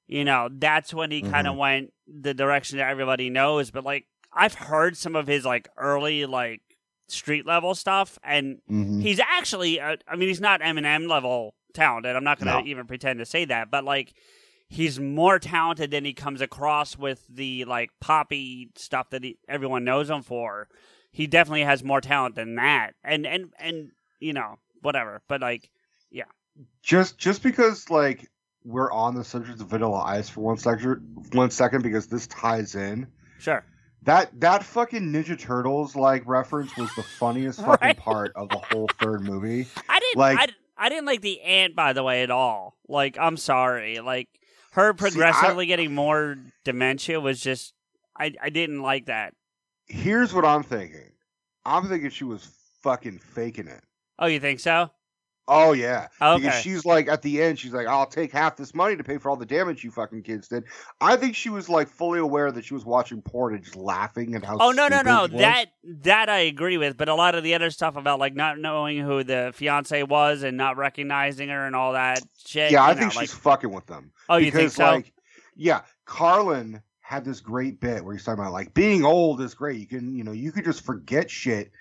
[0.10, 1.58] you know, that's when he kind of Mhm.
[1.60, 3.70] went the direction that everybody knows.
[3.72, 6.62] But like, I've heard some of his like early like
[7.08, 9.00] street level stuff, and Mm-hmm.
[9.02, 12.66] he's actually uh, i mean he's not eminem level talented i'm not gonna No.
[12.68, 14.14] even pretend to say that but like
[14.68, 19.84] he's more talented than he comes across with the like poppy stuff that he, everyone
[19.84, 20.68] knows him for
[21.12, 25.70] he definitely has more talent than that and and and you know whatever but like
[26.12, 26.26] yeah.
[26.84, 28.28] just just because like
[28.64, 32.76] we're on the subject of Vanilla Ice for one second, one second, because this ties
[32.76, 33.08] in.
[33.40, 33.64] sure
[34.04, 37.98] That that fucking Ninja Turtles like reference was the funniest fucking Right.
[37.98, 39.68] part of the whole third movie.
[39.88, 40.48] i didn't Like- I,
[40.86, 44.30] I didn't like the aunt by the way at all like i'm sorry like
[44.72, 47.74] her progressively getting more dementia was just
[48.18, 49.34] i i didn't like that
[49.92, 51.10] Here's what I'm thinking.
[51.66, 52.48] I'm thinking she was
[52.84, 53.82] fucking faking it.
[54.20, 54.92] oh you think so
[55.50, 56.08] Oh yeah.
[56.22, 56.44] Okay.
[56.44, 59.18] Because she's like at the end, she's like, "I'll take half this money to pay
[59.18, 60.64] for all the damage you fucking kids did."
[61.02, 64.36] I think she was like fully aware that she was watching porn and just laughing
[64.36, 64.58] at how.
[64.60, 67.72] Oh no no no that that I agree with, but a lot of the other
[67.72, 71.94] stuff about like not knowing who the fiance was and not recognizing her and all
[71.94, 72.72] that shit.
[72.72, 74.12] Yeah, I know, think like, she's fucking with them.
[74.30, 74.84] Oh, you think so?
[74.86, 75.12] like,
[75.56, 79.80] yeah, Carlin had this great bit where he's talking about like being old is great.
[79.80, 81.72] You can you know you could just forget shit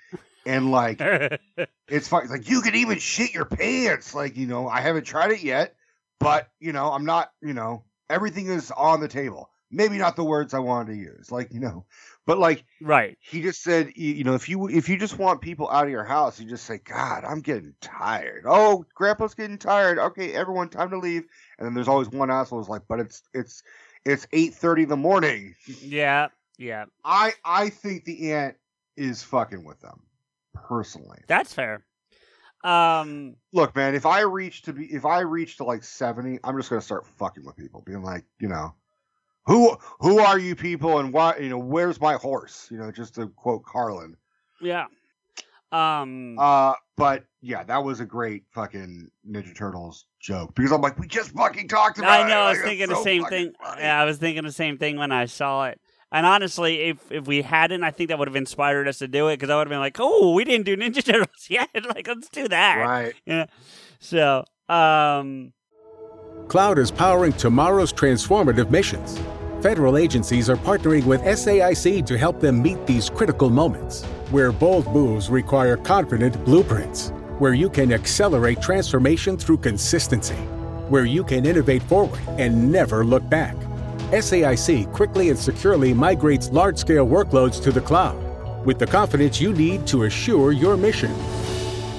[0.48, 1.00] and like
[1.88, 2.28] it's fun.
[2.28, 4.14] Like you can even shit your pants.
[4.14, 5.76] Like you know I haven't tried it yet,
[6.18, 9.50] but you know I'm not you know everything is on the table.
[9.70, 11.30] Maybe not the words I wanted to use.
[11.30, 11.84] Like you know,
[12.24, 13.18] but like right.
[13.20, 16.04] he just said you, know if you if you just want people out of your
[16.04, 20.90] house you just say god i'm getting tired oh grandpa's getting tired okay everyone time
[20.90, 21.24] to leave
[21.58, 23.62] and then there's always one asshole who's like but it's it's
[24.04, 28.56] it's 8.30 in the morning Yeah, yeah, i i think the aunt
[28.96, 30.02] is fucking with them
[30.66, 31.84] personally that's fair.
[32.64, 36.56] Um, look man if i reach to be if i reach to like 70 i'm
[36.56, 38.74] just gonna start fucking with people being like you know
[39.46, 43.14] who who are you people and why you know where's my horse you know just
[43.14, 44.16] to quote carlin
[44.60, 44.86] yeah.
[45.70, 50.98] Um, Uh, but yeah, that was a great fucking Ninja Turtles joke because I'm like,
[50.98, 52.24] we just fucking talked about it.
[52.24, 52.40] I know.
[52.40, 53.52] I was Like, thinking the so same thing.
[53.62, 53.82] funny.
[53.82, 55.78] Yeah, I was thinking the same thing when I saw it.
[56.10, 59.28] And honestly, if if we hadn't, I think that would have inspired us to do
[59.28, 61.68] it because I would have been like, "Oh, we didn't do Ninja Turtles yet.
[61.94, 63.14] like, let's do that." Right.
[63.26, 63.46] Yeah.
[64.00, 65.52] So, um,
[66.48, 69.20] Cloud is powering tomorrow's transformative missions.
[69.60, 74.86] Federal agencies are partnering with SAIC to help them meet these critical moments, where bold
[74.94, 80.36] moves require confident blueprints, where you can accelerate transformation through consistency,
[80.88, 83.56] where you can innovate forward and never look back.
[84.10, 88.16] SAIC quickly and securely migrates large scale workloads to the cloud
[88.64, 91.14] with the confidence you need to assure your mission.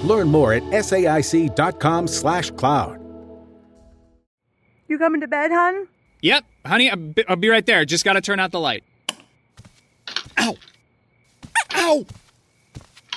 [0.08, 3.00] Learn more at saic.com/slash cloud.
[4.88, 5.88] You coming to bed, hon?
[6.22, 7.86] Yep, honey, I'll be, I'll be right there.
[7.86, 8.84] Just gotta turn out the light.
[10.40, 10.56] Ow!
[11.76, 12.06] Ow!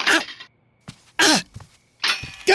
[0.00, 0.20] Ow!
[1.18, 1.42] Ah!
[2.46, 2.54] Gah!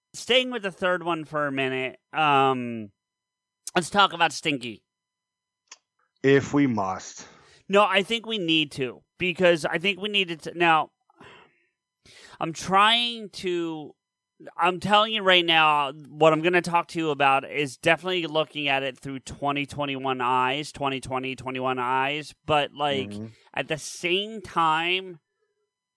[0.13, 2.91] Staying with the third one for a minute, um,
[3.75, 4.83] let's talk about Stinky.
[6.21, 7.27] If we must.
[7.69, 10.57] No, I think we need to because I think we needed to.
[10.57, 10.89] Now,
[12.39, 13.95] I'm trying to.
[14.57, 18.25] I'm telling you right now, what I'm going to talk to you about is definitely
[18.25, 22.33] looking at it through 2021 eyes, 2020, 21 eyes.
[22.47, 23.31] But, like, Mhm.
[23.53, 25.19] at the same time,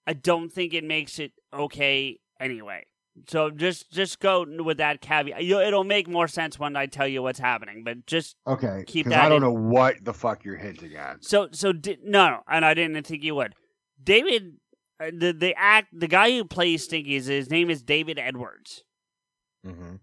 [0.06, 2.84] I don't think it makes it okay anyway.
[3.28, 5.44] So just just go with that caveat.
[5.44, 8.84] You- It'll make more sense when I tell you what's happening, but just Okay.
[8.86, 11.22] keep 'cause that I don't in- know what the fuck you're hinting at.
[11.24, 13.54] so so di- no, no, and I didn't think you would.
[14.02, 14.56] David,
[15.00, 18.82] uh, the the act, the guy who plays Stinky, is his name is David Edwards.
[19.64, 19.96] Mm-hmm.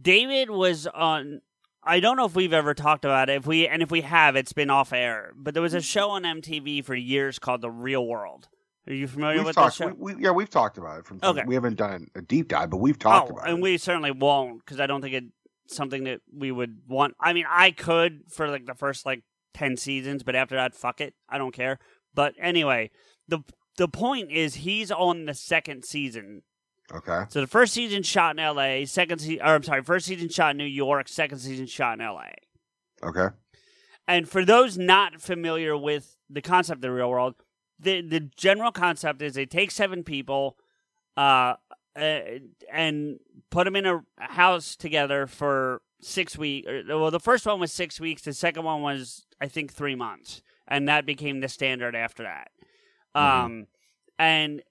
[0.00, 1.40] David was on.
[1.86, 3.34] I don't know if we've ever talked about it.
[3.36, 5.32] If we and if we have, it's been off air.
[5.36, 8.48] But there was a show on MTV for years called The Real World.
[8.86, 9.94] Are you familiar We've with talked, that show?
[9.96, 11.18] we, we, yeah, we've talked about it from.
[11.22, 11.42] Okay.
[11.46, 13.54] We haven't done a deep dive, but we've talked oh, about and it.
[13.54, 17.14] And we certainly won't because I don't think it's something that we would want.
[17.18, 19.22] I mean, I could for like the first like
[19.54, 21.78] ten seasons, but after that, fuck it, I don't care.
[22.14, 22.90] But anyway,
[23.26, 23.40] the
[23.78, 26.42] the point is he's on the second season.
[26.92, 27.24] Okay.
[27.30, 30.50] So the first season shot in L.A., second season, or I'm sorry, first season shot
[30.50, 32.34] in New York, second season shot in L.A.
[33.06, 33.34] Okay.
[34.06, 37.36] And for those not familiar with the concept of the real world,
[37.78, 40.56] the the general concept is they take seven people,
[41.16, 41.54] uh,
[41.96, 42.20] uh
[42.72, 43.20] and
[43.50, 46.68] put them in a house together for six weeks.
[46.88, 48.22] Well, the first one was six weeks.
[48.22, 52.50] The second one was, I think, three months, and that became the standard after that.
[53.14, 53.66] Um,
[54.18, 54.62] and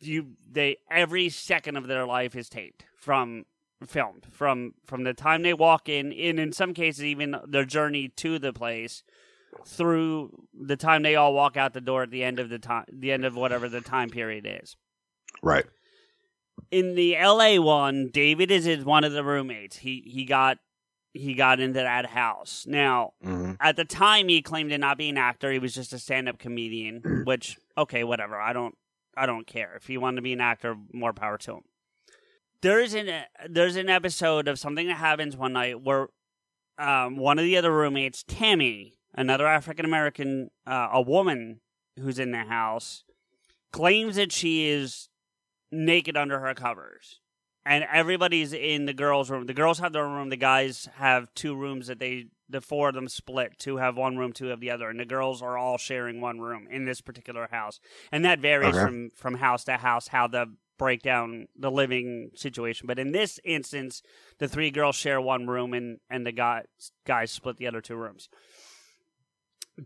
[0.00, 3.44] you they every second of their life is taped from
[3.86, 8.08] filmed from from the time they walk in and in some cases even their journey
[8.08, 9.02] to the place
[9.66, 12.84] through the time they all walk out the door at the end of the time
[12.92, 14.76] the end of whatever the time period is.
[15.42, 15.64] Right.
[16.70, 19.76] in the LA one David is is one of the roommates.
[19.78, 20.58] He he got
[21.12, 22.64] he got into that house.
[22.66, 23.52] Now Mm-hmm.
[23.60, 25.50] at the time he claimed to not be an actor.
[25.52, 28.40] He was just a stand-up comedian which okay whatever.
[28.40, 28.76] I don't
[29.16, 29.74] i don't care.
[29.76, 31.62] If he wanted to be an actor more power to him.
[32.62, 36.08] There's an there's an episode of something that happens one night where
[36.78, 41.60] um, one of the other roommates tammy another african american uh, a woman
[41.98, 43.04] who's in the house
[43.72, 45.08] claims that she is
[45.70, 47.20] naked under her covers
[47.64, 49.46] and everybody's in the girls' room.
[49.46, 50.30] The girls have their room.
[50.30, 53.58] The guys have two rooms that they, the four of them split.
[53.58, 56.40] Two have one room, two have the other, and the girls are all sharing one
[56.40, 57.78] room in this particular house.
[58.10, 58.84] And that varies Okay.
[58.84, 62.88] from from house to house how the breakdown the living situation.
[62.88, 64.02] But in this instance,
[64.38, 66.64] the three girls share one room, and and the guys
[67.06, 68.28] guys split the other two rooms.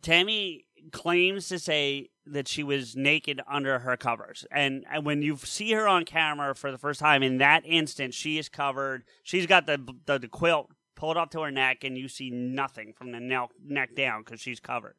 [0.03, 4.45] Tammy claims to say that she was naked under her covers.
[4.51, 8.15] And, and when you see her on camera for the first time, in that instant,
[8.15, 9.05] she is covered.
[9.23, 12.93] She's got the, the, the quilt pulled up to her neck, and you see nothing
[12.97, 14.97] from the neck, neck down because she's covered.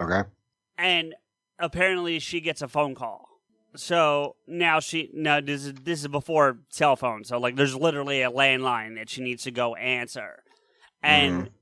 [0.00, 0.22] Okay.
[0.76, 1.14] And
[1.58, 3.28] apparently, she gets a phone call.
[3.76, 7.22] So now she now this is this is before cell phone.
[7.22, 10.42] So like, there's literally a landline that she needs to go answer,
[11.04, 11.54] and mm-hmm.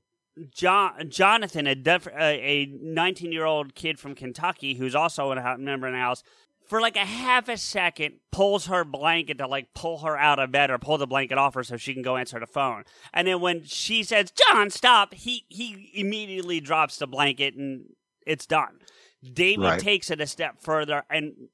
[0.51, 5.87] John Jonathan, a def, a 19 year old kid from Kentucky who's also a member
[5.87, 6.23] in the house,
[6.67, 10.51] for like a half a second pulls her blanket to like pull her out of
[10.51, 12.83] bed or pull the blanket off her so she can go answer the phone.
[13.13, 17.85] And then when she says, "John, stop," he he immediately drops the blanket and
[18.25, 18.79] it's done.
[19.33, 19.79] David Right.
[19.79, 21.49] takes it a step further and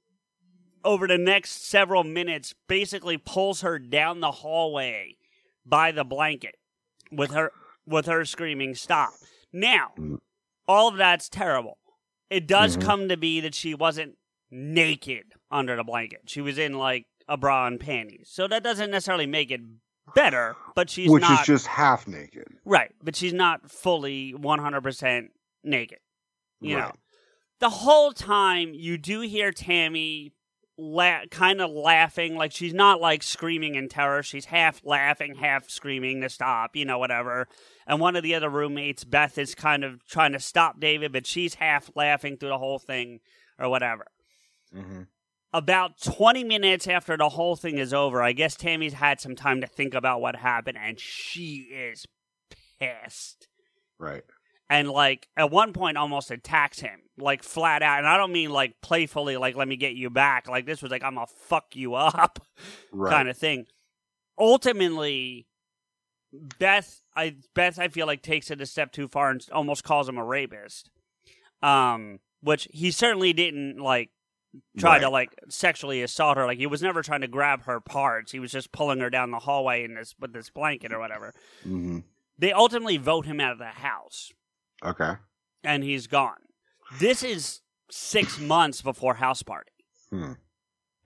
[0.83, 5.15] over the next several minutes basically pulls her down the hallway
[5.65, 6.55] by the blanket
[7.11, 7.51] with her
[7.85, 9.13] with her screaming stop.
[9.53, 9.93] Now,
[10.67, 11.77] all of that's terrible.
[12.29, 12.81] It does Mhm.
[12.81, 14.17] come to be that she wasn't
[14.49, 16.21] naked under the blanket.
[16.27, 18.29] She was in like a bra and panties.
[18.31, 19.61] So that doesn't necessarily make it
[20.13, 22.47] better, but she's Which not is just half naked.
[22.63, 25.31] Right, but she's not fully 100%
[25.63, 25.99] naked.
[26.61, 26.91] You know,
[27.59, 30.31] the whole time you do hear Tammy
[30.77, 34.23] la- kind of laughing, like she's not like screaming in terror.
[34.23, 37.47] She's half laughing, half screaming to stop, you know, whatever.
[37.87, 41.25] And one of the other roommates, Beth, is kind of trying to stop David, but
[41.25, 43.19] she's half laughing through the whole thing
[43.59, 44.05] or whatever.
[44.75, 45.03] Mm-hmm.
[45.53, 49.61] about 20 minutes after the whole thing is over, I guess Tammy's had some time
[49.61, 52.05] to think about what happened, and she is
[52.79, 53.47] pissed.
[53.97, 54.23] Right.
[54.69, 57.99] And like at one point, almost attacks him, like flat out.
[57.99, 60.47] And I don't mean like playfully, like let me get you back.
[60.47, 62.39] Like this was like I'm gonna fuck you up,
[62.91, 63.11] Right.
[63.11, 63.67] kind of thing.
[64.39, 65.47] Ultimately,
[66.33, 70.09] Beth, I Beth, I feel like takes it a step too far and almost calls
[70.09, 70.89] him a rapist.
[71.61, 74.09] Um, which he certainly didn't like
[74.77, 76.45] try to like sexually assault her.
[76.45, 78.31] Like he was never trying to grab her parts.
[78.31, 81.33] He was just pulling her down the hallway in this with this blanket or whatever.
[81.63, 81.99] hmm
[82.37, 84.31] They ultimately vote him out of the house,
[84.83, 85.13] Okay.
[85.63, 86.37] and he's gone.
[86.99, 89.71] This is six months before House Party,
[90.11, 90.33] Hmm.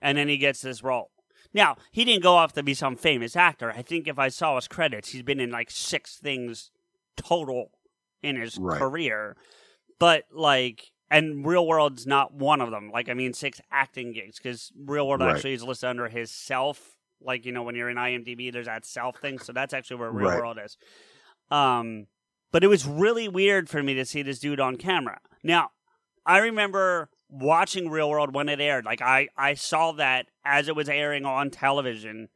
[0.02, 1.10] and then he gets this role.
[1.52, 3.70] Now he didn't go off to be some famous actor.
[3.72, 6.70] I think if I saw his credits, he's been in like six things
[7.16, 7.70] total
[8.22, 8.78] in his Right.
[8.78, 9.36] career.
[9.98, 12.90] But like, and Real World's not one of them.
[12.92, 15.34] Like, I mean, six acting gigs because Real World Right.
[15.34, 16.96] actually is listed under his self.
[17.20, 19.38] Like, you know, when you're in IMDb, there's that self thing.
[19.40, 20.38] So that's actually where Real Right.
[20.38, 20.78] World is.
[21.50, 22.06] Um,
[22.52, 25.20] but it was really weird for me to see this dude on camera.
[25.42, 25.70] Now,
[26.26, 28.84] I remember watching Real World when it aired.
[28.84, 32.28] Like, I I saw that as it was airing on television.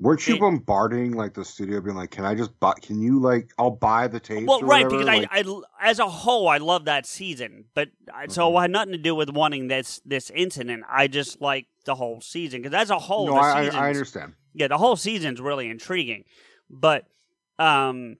[0.00, 2.72] Weren't you It- bombarding like the studio, being like, "Can I just buy?
[2.82, 3.52] Can you like?
[3.56, 4.90] I'll buy the tapes." Well, right, whatever?
[4.90, 5.40] because Like, I,
[5.80, 8.56] I, as a whole, I love that season, but I, so Mm-hmm.
[8.56, 10.82] it had nothing to do with wanting this this incident.
[10.90, 14.32] I just like the whole season because as a whole, no, I, I, I understand.
[14.54, 16.24] yeah, the whole season's really intriguing.
[16.68, 17.06] But
[17.60, 18.16] um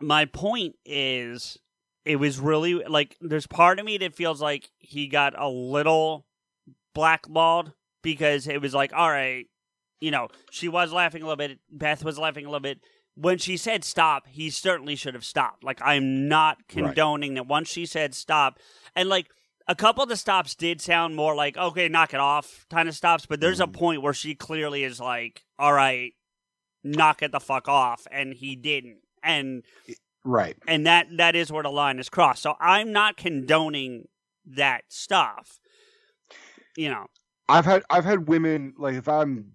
[0.00, 1.58] my point is
[2.04, 6.26] it was really like there's part of me that feels like he got a little
[6.94, 7.72] blackballed
[8.02, 9.46] because it was like, all right,
[10.00, 12.80] you know, she was laughing a little bit, Beth was laughing a little bit.
[13.14, 15.64] When she said stop, he certainly should have stopped.
[15.64, 18.58] Like I'm not condoning that once she said stop
[18.94, 19.28] and like
[19.66, 22.94] a couple of the stops did sound more like okay, knock it off kind of
[22.94, 23.72] stops, but there's a mm-hmm.
[23.72, 26.14] point where she clearly is like, all right,
[26.82, 29.62] knock it the fuck off, and he didn't, and
[30.24, 30.56] Right.
[30.66, 32.42] and that that is where the line is crossed.
[32.42, 34.08] So I'm not condoning
[34.46, 35.58] that stuff.
[36.76, 37.06] You know,
[37.48, 39.52] I've had I've had women like if I'm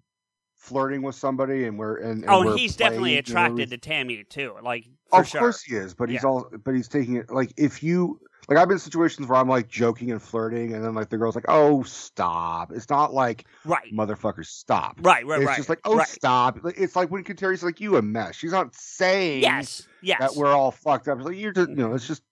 [0.56, 3.70] flirting with somebody and we're and, and oh, we're he's definitely playing, you know, attracted
[3.72, 4.56] to Tammy too.
[4.64, 5.40] Like, oh, for of sure.
[5.42, 6.30] course he is, but he's Yeah.
[6.30, 8.20] all but he's taking it like if you
[8.50, 11.18] like I've been in situations where I'm like joking and flirting and then like the
[11.18, 12.72] girl's like, Oh, stop.
[12.72, 15.00] It's not like right, motherfucker stop.
[15.02, 15.58] right, right, it's right.
[15.58, 16.08] just like, oh right.
[16.08, 16.60] stop.
[16.78, 18.36] It's like when Kateri's like, you a mess.
[18.36, 21.18] She's not saying yes, yes, that we're all fucked up.
[21.20, 22.24] It's like you're just you know, it's just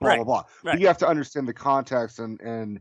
[0.00, 0.44] blah Right, blah blah.
[0.64, 0.72] right.
[0.72, 2.80] But you have to understand the context and and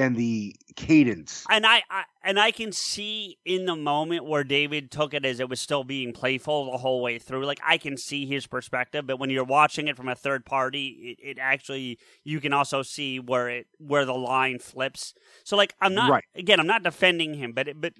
[0.00, 1.44] and the cadence.
[1.50, 5.40] and I, I and I can see in the moment where David took it as
[5.40, 7.44] it was still being playful the whole way through.
[7.44, 11.16] Like I can see his perspective, but when you're watching it from a third party,
[11.20, 15.14] it, it actually you can also see where it where the line flips.
[15.44, 16.24] So like I'm not Right.
[16.34, 17.94] again I'm not defending him, but it, but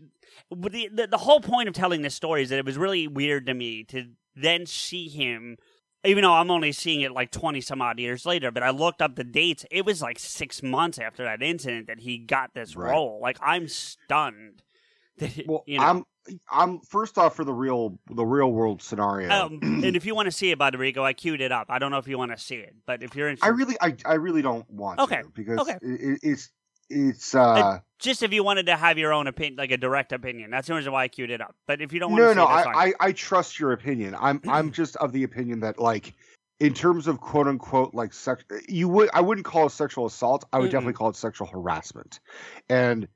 [0.51, 3.06] but the, the the whole point of telling this story is that it was really
[3.09, 4.06] weird to me to
[4.36, 5.56] then see him.
[6.05, 9.02] Even though I'm only seeing it like 20 some odd years later, but I looked
[9.02, 9.66] up the dates.
[9.70, 12.90] It was like six months after that incident that he got this Right.
[12.90, 13.18] role.
[13.20, 14.62] Like, I'm stunned.
[15.18, 16.05] That, Well, you know, I'm
[16.51, 19.31] I'm first off for the real the real world scenario.
[19.47, 21.66] um, and if you want to see it, by the Rico, I queued it up.
[21.68, 23.77] I don't know if you want to see it, but if you're interested, I really
[23.82, 25.77] I, I really don't want Okay, to because okay.
[25.82, 26.51] it, it- it's
[26.89, 30.51] it's uh just if you wanted to have your own opinion, like a direct opinion,
[30.51, 31.55] that's the reason why I queued it up.
[31.66, 32.74] But if you don't want no to no I, fine.
[32.77, 34.16] I I trust your opinion.
[34.18, 36.14] I'm I'm just of the opinion that like
[36.59, 40.44] in terms of quote unquote like sex you would I wouldn't call it sexual assault.
[40.52, 40.72] I would Mm-mm.
[40.72, 42.20] definitely call it sexual harassment.
[42.68, 43.06] And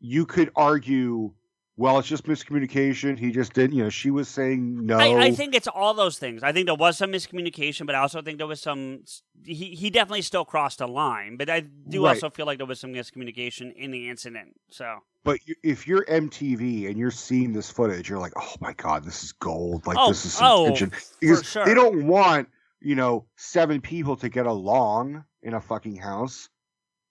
[0.00, 1.32] you could argue
[1.76, 3.18] well it's just miscommunication.
[3.18, 4.98] He just didn't, you know, she was saying no.
[4.98, 6.42] I, I think it's all those things.
[6.42, 9.00] I think there was some miscommunication, but I also think there was some.
[9.44, 12.10] He he definitely still crossed a line, but I do Right.
[12.10, 14.58] also feel like there was some miscommunication in the incident.
[14.70, 19.04] So But if you're MTV and you're seeing this footage, you're like, "Oh my god,
[19.04, 19.86] this is gold!
[19.86, 21.64] Like Oh, this is some oh, tension." Because sure.
[21.64, 22.48] they don't want
[22.80, 26.48] you know seven people to get along in a fucking house.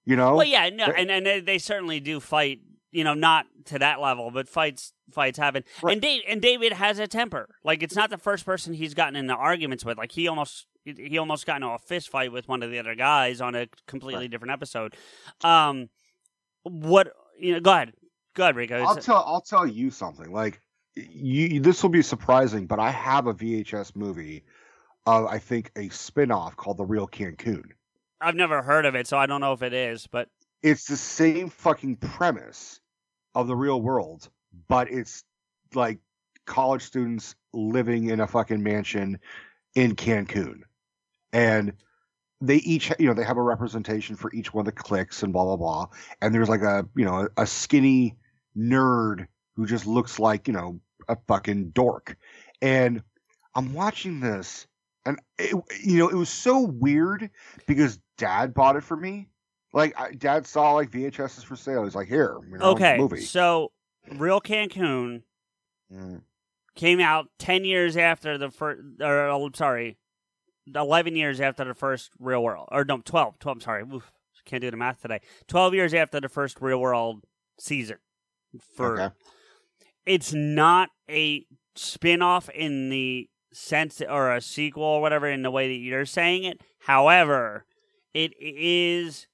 [0.05, 0.35] You know?
[0.35, 2.59] Well, yeah, no, and and they certainly do fight.
[2.95, 5.63] You know, not to that level, but fights fights happen.
[5.83, 5.93] Right.
[5.93, 7.55] And Dave and David has a temper.
[7.63, 9.97] Like it's not the first person he's gotten into arguments with.
[9.97, 12.95] Like he almost he almost got into a fist fight with one of the other
[12.95, 14.31] guys on a completely Right.
[14.31, 14.95] different episode.
[15.43, 15.89] Um,
[16.63, 17.59] what you know?
[17.59, 17.93] Go ahead,
[18.33, 18.81] go ahead, Rico.
[18.81, 20.31] I'll tell I'll tell you something.
[20.31, 20.61] Like
[20.95, 24.45] you, this will be surprising, but I have a VHS movie
[25.05, 27.71] of I think a spin-off called The Real Cancun.
[28.21, 30.29] I've never heard of it, so I don't know if it is, but
[30.63, 32.79] It's the same fucking premise
[33.35, 34.29] of the real world,
[34.67, 35.23] but it's
[35.73, 35.99] like
[36.45, 39.19] college students living in a fucking mansion
[39.75, 40.61] in Cancun.
[41.33, 41.73] And
[42.41, 45.31] they each you know they have a representation for each one of the cliques and
[45.33, 45.87] blah blah blah
[46.21, 48.15] and there's like a you know a skinny
[48.57, 52.17] nerd who just looks like you know a fucking dork
[52.61, 53.01] and
[53.55, 54.67] i'm watching this
[55.05, 57.29] and it, you know it was so weird
[57.67, 59.27] because dad bought it for me
[59.75, 63.21] like I, dad saw like vhs's for sale he's like here you know, okay, movie
[63.21, 63.71] so
[64.11, 65.21] Real Cancun
[65.93, 66.21] Mm.
[66.75, 69.97] came out ten years after the first, or oh, sorry,
[70.73, 74.11] eleven years after the first Real World, or no, 12, 12 I'm sorry, Oof,
[74.45, 75.21] can't do the math today.
[75.47, 77.23] Twelve years after the first Real World
[77.59, 77.97] season.
[78.75, 79.15] For Okay.
[80.07, 81.45] it's not a
[81.75, 86.45] spin-off in the sense or a sequel or whatever in the way that you're saying
[86.45, 86.61] it.
[86.79, 87.65] However,
[88.13, 89.27] it is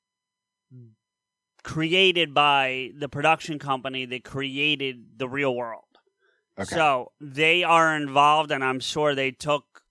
[1.63, 5.83] created by the production company that created the real world.
[6.59, 6.75] Okay.
[6.75, 9.83] So they are involved, and I'm sure they took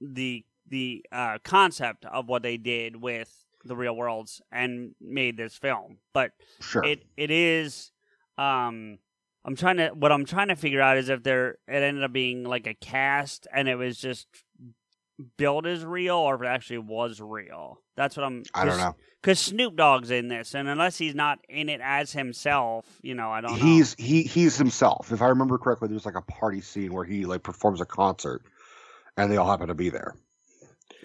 [0.00, 3.32] the the uh, concept of what they did with
[3.64, 5.98] the real worlds and made this film.
[6.12, 6.84] But Sure.
[6.84, 7.92] it it is.
[8.38, 8.98] Um,
[9.44, 9.88] I'm trying to.
[9.88, 12.74] What I'm trying to figure out is if there it ended up being like a
[12.74, 14.26] cast, and it was just
[15.36, 17.80] billed is real, or if it actually was real.
[17.96, 18.42] That's what I'm.
[18.54, 18.96] I don't know.
[19.22, 23.30] Because Snoop Dogg's in this, and unless he's not in it as himself, you know,
[23.30, 23.56] I don't know.
[23.56, 27.24] he's he he's himself if i remember correctly there's like a party scene where he
[27.24, 28.42] like performs a concert
[29.16, 30.14] and they all happen to be there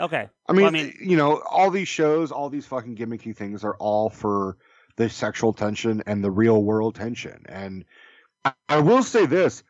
[0.02, 0.30] okay.
[0.48, 3.64] I mean, Well, I mean, you know, all these shows, all these fucking gimmicky things
[3.64, 4.58] are all for
[4.98, 7.44] the sexual tension and the real world tension.
[7.48, 7.86] And
[8.44, 9.64] I, I will say this: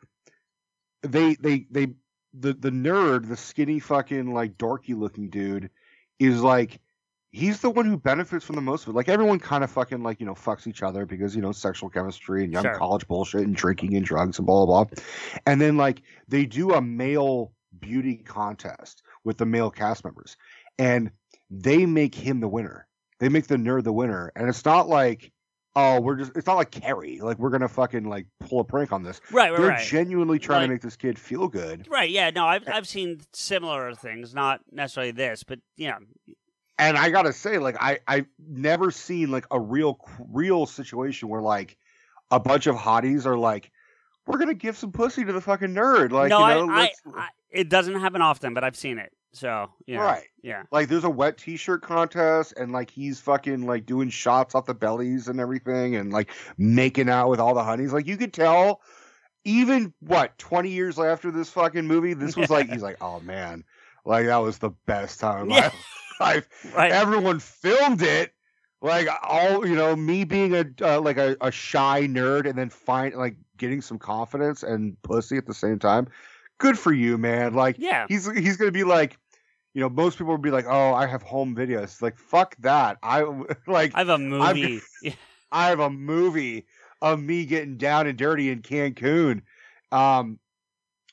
[1.04, 1.94] they, they, they,
[2.34, 5.70] the the nerd, the skinny fucking like dorky looking dude,
[6.20, 6.80] is like
[7.32, 8.96] he's the one who benefits from the most of it.
[8.96, 11.90] Like everyone kind of fucking like you know fucks each other because you know sexual
[11.90, 12.76] chemistry and young Sure.
[12.76, 15.04] college bullshit and drinking and drugs and blah blah blah.
[15.46, 20.38] And then like they do a male beauty contest with the male cast members,
[20.78, 21.12] and
[21.50, 22.88] they make him the winner.
[23.20, 25.32] They make the nerd the winner, and it's not like.
[25.76, 27.20] Oh, we're just—it's not like Carrie.
[27.22, 29.22] Like we're gonna fucking like pull a prank on this.
[29.32, 29.86] Right, right, They're right.
[29.88, 31.88] genuinely trying Like- to make this kid feel good.
[31.90, 32.10] right?
[32.10, 35.98] Yeah, no, I've I've seen similar things, not necessarily this, but yeah,
[36.78, 39.98] and I gotta say, like I I've never seen like a real
[40.30, 41.78] real situation where like
[42.32, 43.72] a bunch of hotties are like,
[44.28, 46.12] we're gonna give some pussy to the fucking nerd.
[46.12, 48.98] Like no, you I, know, I, let's- I, it doesn't happen often, but I've seen
[48.98, 49.14] it.
[49.34, 50.24] So yeah, Right.
[50.44, 54.66] yeah, like there's a wet t-shirt contest and like he's fucking like doing shots off
[54.66, 57.94] the bellies and everything and like making out with all the honeys.
[57.94, 58.82] Like you could tell,
[59.46, 63.64] even what 20 years after this fucking movie, this was like he's like, oh man,
[64.06, 65.72] like that was the best time of my Yeah.
[66.20, 66.48] life.
[66.76, 66.92] right.
[66.92, 68.34] everyone filmed it
[68.82, 72.70] like all you know me being a uh, like a, a shy nerd and then
[72.70, 76.08] find like getting some confidence and pussy at the same time
[76.58, 78.06] good for you man like Yeah.
[78.08, 79.18] he's he's gonna be like
[79.74, 82.98] you know most people would be like oh i have home videos like fuck that
[83.02, 83.22] i
[83.68, 84.82] like I have a movie.
[85.52, 86.66] I have a movie
[87.02, 89.42] of me getting down and dirty in Cancun.
[89.92, 90.40] Um,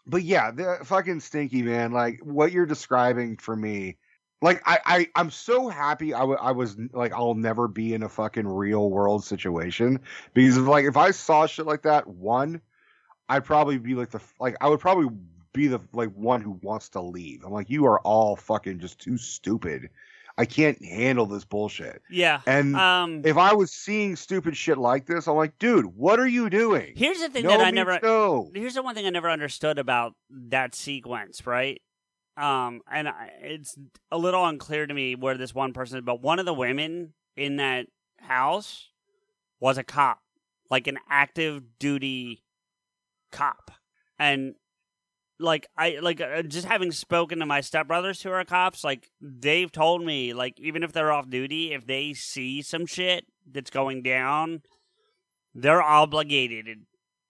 [0.07, 1.93] but yeah, the fucking stinky man.
[1.93, 3.97] Like what you're describing for me,
[4.41, 8.09] like I, I I'm so happy I I was like I'll never be in a
[8.09, 10.01] fucking real world situation
[10.35, 12.61] because if, like if I saw shit like that, one,
[13.29, 15.09] I'd probably be like the like I would probably
[15.59, 17.45] be the like one who wants to leave.
[17.45, 19.91] I'm like you are all fucking just too stupid.
[20.39, 22.01] I can't handle this bullshit.
[22.09, 22.43] yeah.
[22.47, 26.29] And Um, if I was seeing stupid shit like this, I'm like, dude, what are
[26.29, 26.93] you doing?
[26.97, 27.99] here's the thing no that I never.
[28.01, 28.49] no.
[28.55, 31.83] Here's the one thing I never understood about that sequence, right?
[32.37, 33.77] Um, and I, it's
[34.13, 37.57] a little unclear to me where this one person, but one of the women in
[37.57, 37.87] that
[38.21, 38.91] house
[39.59, 40.21] was a cop,
[40.71, 42.45] like an active duty
[43.33, 43.73] cop,
[44.21, 44.55] and
[45.41, 49.71] like I like uh, just having spoken to my stepbrothers who are cops, like they've
[49.71, 54.03] told me, like even if they're off duty, if they see some shit that's going
[54.03, 54.63] down,
[55.55, 56.81] they're obligated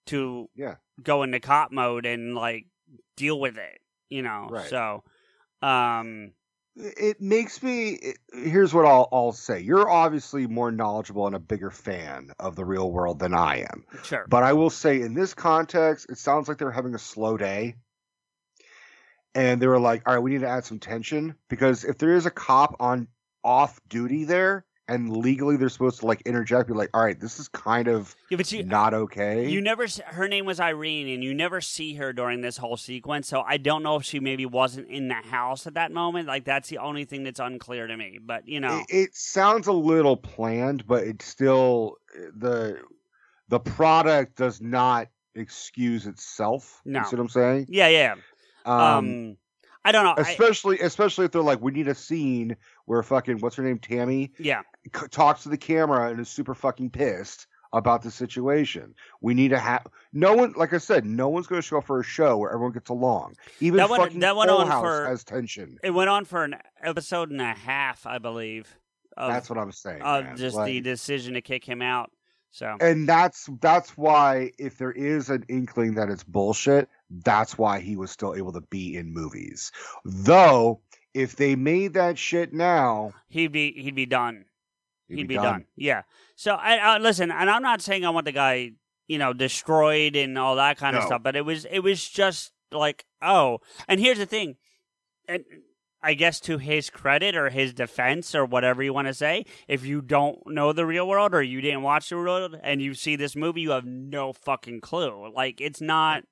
[0.06, 0.76] to Yeah.
[1.02, 2.66] go into cop mode and like
[3.16, 3.78] deal with it,
[4.08, 4.48] you know.
[4.50, 4.70] Right.
[4.70, 5.04] So,
[5.60, 6.32] um,
[6.76, 7.90] It makes me.
[7.90, 9.60] It, here's what I'll, I'll say.
[9.60, 13.84] You're obviously more knowledgeable and a bigger fan of the real world than I am.
[14.04, 14.24] sure.
[14.28, 17.74] But I will say, in this context, it sounds like they're having a slow day.
[19.34, 22.14] And they were like, all right, we need to add some tension because if there
[22.14, 23.08] is a cop on
[23.44, 27.38] off duty there and legally they're supposed to like interject, be like, all right, this
[27.38, 29.48] is kind of yeah, but you, not okay.
[29.48, 29.86] You never.
[30.06, 33.28] Her name was Irene, and you never see her during this whole sequence.
[33.28, 36.26] So I don't know if she maybe wasn't in the house at that moment.
[36.26, 38.18] Like that's the only thing that's unclear to me.
[38.20, 42.80] But you know, it, it sounds a little planned, but it's still eh, the
[43.48, 46.80] the product does not excuse itself.
[46.84, 47.00] No.
[47.00, 47.66] You see what I'm saying?
[47.68, 48.14] yeah, yeah.
[48.68, 49.36] Um, Um,
[49.84, 50.14] I don't know.
[50.22, 53.78] I- Especially, especially if they're like, we need a scene where fucking what's her name,
[53.78, 54.62] Tammy, yeah.
[54.94, 58.94] c- talks to the camera and is super fucking pissed about the situation.
[59.20, 60.52] We need to have no one.
[60.56, 62.90] Like I said, no one's going to show up for a show where everyone gets
[62.90, 63.36] along.
[63.60, 65.78] Even That went- fucking that went Full on House for- has tension.
[65.82, 68.76] It went on for an episode and a half, I believe.
[69.16, 70.02] Of, That's what I'm saying.
[70.02, 70.36] Of man.
[70.36, 72.10] just Like- the decision to kick him out.
[72.50, 77.80] So and that's that's why if there is an inkling that it's bullshit, that's why
[77.80, 79.72] he was still able to be in movies.
[80.04, 80.80] Though,
[81.14, 84.44] if they made that shit now, he'd be he'd be done.
[85.08, 85.44] He'd He'd, be be, done.
[85.44, 85.64] done.
[85.76, 86.02] Yeah.
[86.36, 88.72] So I, I listen, and I'm not saying I want the guy,
[89.06, 92.52] you know, destroyed and all that kind of stuff, but it was it was just
[92.70, 94.56] like, oh, and here's the thing,
[95.26, 95.44] and
[96.02, 99.84] I guess to his credit or his defense or whatever you want to say, if
[99.84, 102.94] you don't know the real world or you didn't watch the real world and you
[102.94, 105.32] see this movie, you have no fucking clue.
[105.34, 106.22] Like it's not,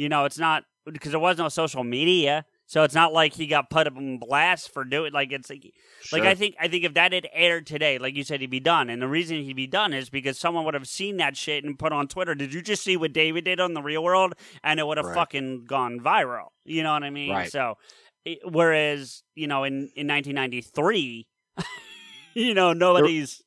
[0.00, 2.46] you know, it's not because there was no social media.
[2.64, 5.74] So it's not like he got put up on blast for doing like it's like
[6.10, 8.60] like I think I think if that had aired today, like you said, he'd be
[8.60, 8.88] done.
[8.88, 11.78] And the reason he'd be done is because someone would have seen that shit and
[11.78, 12.34] put on Twitter.
[12.34, 14.32] Did you just see what David did on the Real World?
[14.64, 15.14] And it would have Right.
[15.16, 16.46] fucking gone viral.
[16.64, 17.30] You know what I mean?
[17.30, 17.52] Right.
[17.52, 17.76] So,
[18.24, 21.26] it, whereas you know in in 1993,
[22.34, 23.42] you know nobody's.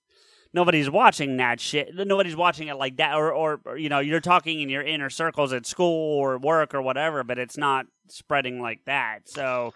[0.54, 1.90] Nobody's watching that shit.
[1.96, 5.10] Nobody's watching it like that, or, or, or you know, you're talking in your inner
[5.10, 9.28] circles at school or work or whatever, but it's not spreading like that.
[9.28, 9.74] So,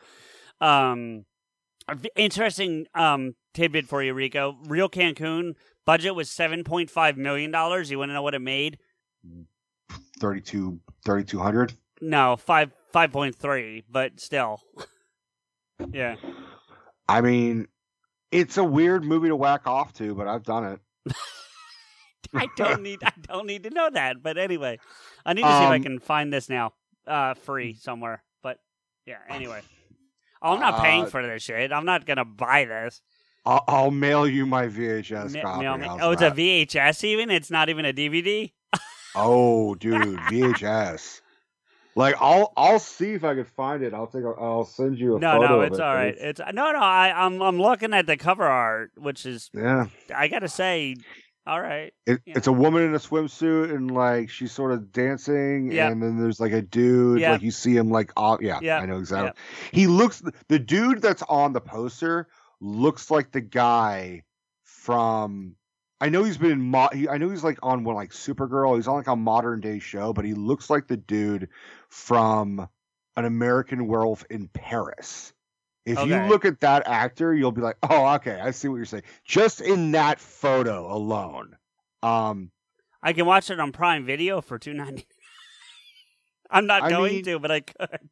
[0.62, 1.26] um,
[2.16, 4.58] interesting um tidbit for you, Rico.
[4.66, 5.56] Real Cancun
[5.86, 7.90] budget was seven point five million dollars.
[7.90, 8.78] You want to know what it made?
[10.20, 14.62] 32 3200 No, five five point three, but still,
[15.92, 16.16] yeah.
[17.08, 17.68] I mean,
[18.32, 21.14] it's a weird movie to whack off to, but I've done it.
[22.34, 24.80] I don't need I don't need to know that, but anyway,
[25.26, 26.74] I need to see if I Um, can find this now,
[27.06, 28.24] uh, free somewhere.
[28.44, 28.60] But
[29.06, 29.62] yeah, anyway,
[30.42, 31.72] oh, I'm not paying Uh, for this shit.
[31.72, 33.02] I'm not gonna buy this.
[33.46, 36.02] I'll, I'll mail you my VHS Ma- copy.
[36.02, 36.34] oh, it's that?
[36.34, 37.04] a VHS.
[37.06, 38.52] Even it's not even a DVD.
[39.20, 41.22] Oh, dude, VHS.
[41.98, 43.94] Like I'll I'll see if I can find it.
[43.94, 46.16] I'll take a, I'll send you a No, photo no, it's it, all but.
[46.20, 46.80] It's no, no.
[46.80, 49.88] I, I'm I'm looking at the cover art, which is yeah.
[50.16, 50.96] I gotta say,
[51.48, 51.92] all right.
[52.06, 52.22] It.
[52.28, 55.92] It's a woman in a swimsuit and like she's sort of dancing, Yep.
[55.92, 57.32] and then there's like a dude, Yep.
[57.32, 58.42] like you see him like off.
[58.44, 58.84] Yeah, Yep.
[58.84, 59.32] I know exactly.
[59.72, 62.28] He looks the dude that's on the poster
[62.62, 64.22] looks like the guy
[64.64, 65.56] from.
[66.00, 66.62] I know he's been in.
[66.62, 68.76] Mo- he, I know he's like on one like Supergirl.
[68.76, 71.50] He's on like a modern day show, but he looks like the dude
[71.90, 72.68] from
[73.16, 75.34] an American Werewolf in Paris.
[75.86, 78.86] If you look at that actor, you'll be like, "Oh, okay, I see what you're
[78.86, 81.56] saying." Just in that photo alone,
[82.04, 82.52] um,
[83.02, 85.08] I can watch it on Prime Video for two ninety.
[86.52, 88.10] I'm not I going mean- to, but I could.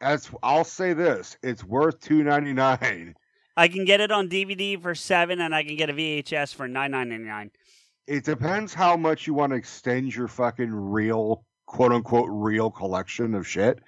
[0.00, 3.14] As I'll say this: it's worth two ninety nine.
[3.58, 6.68] I can get it on DVD for seven, and I can get a VHS for
[6.68, 7.50] nine ninety nine.
[8.06, 13.34] It depends how much you want to extend your fucking real, quote unquote, real collection
[13.34, 13.80] of shit.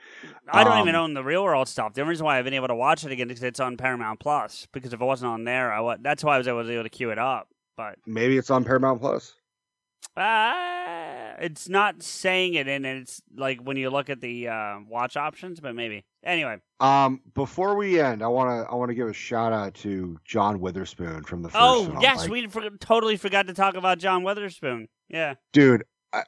[0.52, 1.94] I don't even Um, own the real world stuff.
[1.94, 4.20] The only reason why I've been able to watch it again is it's on Paramount
[4.20, 4.66] Plus.
[4.72, 6.90] Because if it wasn't on there, I that's why I was able to, able to
[6.90, 7.48] queue it up.
[7.76, 9.34] But Maybe it's on Paramount Plus.
[10.16, 12.84] uh, it's not saying it and.
[12.84, 16.04] It's like when you look at the uh, watch options, but maybe.
[16.22, 20.60] Anyway, Um, before we end, I wanna I wanna give a shout out to John
[20.60, 24.22] Witherspoon from the first oh yes, Like, we for- totally forgot to talk about John
[24.22, 24.88] Witherspoon.
[25.08, 25.84] Yeah, dude.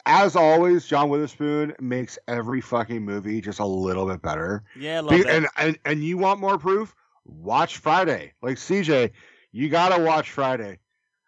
[0.07, 4.63] As always, John Witherspoon makes every fucking movie just a little bit better.
[4.77, 6.95] yeah, a little Be- and, and and you want more proof?
[7.25, 8.33] Watch Friday.
[8.41, 9.11] Like CJ,
[9.53, 10.79] you gotta watch Friday.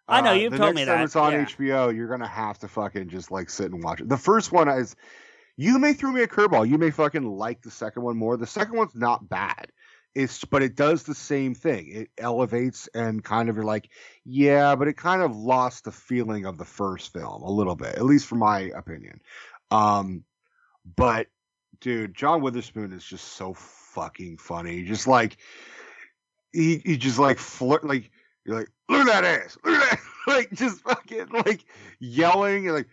[0.07, 1.45] I know, Uh, you've the told next me time that, It's on yeah.
[1.45, 1.95] HBO.
[1.95, 4.09] You're gonna have to fucking just like sit and watch it.
[4.09, 4.95] The first one is.
[5.57, 6.67] You may throw me a curveball.
[6.67, 8.37] You may fucking like the second one more.
[8.37, 9.71] The second one's not bad.
[10.13, 11.89] It's but it does the same thing.
[11.89, 13.89] It elevates and kind of you're like,
[14.23, 17.95] yeah, but it kind of lost the feeling of the first film a little bit,
[17.95, 19.21] at least for my opinion.
[19.71, 20.23] Um,
[20.95, 21.27] but
[21.81, 24.83] dude, John Witherspoon is just so fucking funny.
[24.83, 25.37] Just like
[26.53, 28.09] he, he just like flirt, like
[28.45, 31.65] you're like, look at that ass, look at that, like just fucking like
[31.99, 32.87] yelling and like,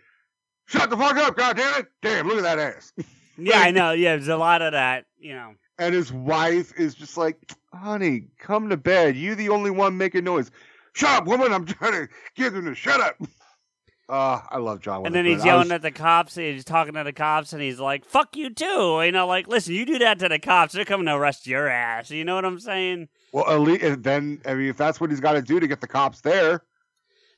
[0.73, 2.93] shut the fuck up, god damn it, damn, look at that ass.
[3.39, 3.93] yeah, I know.
[3.93, 5.05] Yeah, there's a lot of that.
[5.19, 5.55] You know.
[5.79, 7.37] And his wife is just like,
[7.73, 9.17] honey, come to bed.
[9.17, 10.51] You the only one making noise.
[10.93, 11.53] Shut up, woman.
[11.53, 13.17] I'm trying to get them to shut up.
[14.09, 16.37] Uh, I love John And then he's yelling was- at the cops.
[16.37, 19.49] And He's talking to the cops, and he's like, "Fuck you too." You know, like,
[19.49, 22.11] listen, you do that to the cops, they're coming to arrest your ass.
[22.11, 23.09] You know what I'm saying?
[23.33, 25.67] Well, at least, and then I mean, if that's what he's got to do to
[25.67, 26.63] get the cops there,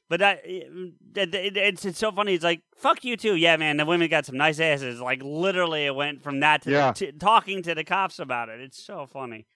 [0.09, 0.69] But that, it,
[1.17, 2.35] it, it's it's so funny.
[2.35, 3.37] It's like fuck you too.
[3.37, 3.79] Yeah, man.
[3.79, 5.01] The women got some nice asses.
[5.01, 6.93] Like literally, it went from that to, Yeah.
[6.93, 8.61] to talking to the cops about it.
[8.61, 9.47] It's so funny.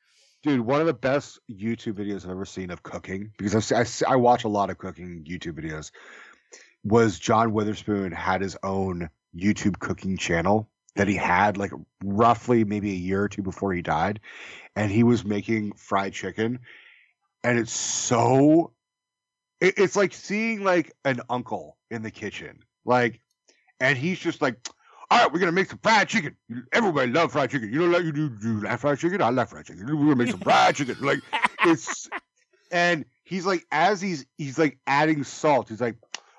[0.43, 4.13] Dude, one of the best YouTube videos I've ever seen of cooking, because I've, I,
[4.13, 5.91] I watch a lot of cooking YouTube videos,
[6.85, 11.73] was John Witherspoon had his own YouTube cooking channel that he had like
[12.03, 14.21] roughly maybe a year or two before he died.
[14.77, 16.61] And he was making fried chicken.
[17.43, 18.73] And it's so,
[19.61, 22.61] it, it's like seeing like an uncle in the kitchen.
[22.85, 23.21] Like,
[23.81, 24.57] and he's just like,
[25.11, 26.37] all right, we're gonna make some fried chicken.
[26.73, 27.73] Everybody love fried chicken.
[27.73, 29.23] You know, like you do, do you like fried chicken?
[29.23, 29.87] I like fried chicken.
[29.87, 30.97] We're gonna make some fried chicken.
[31.01, 31.21] Like
[31.65, 32.09] it's,
[32.71, 35.71] and he's like, as he's he's like adding salt.
[35.71, 35.97] He's like,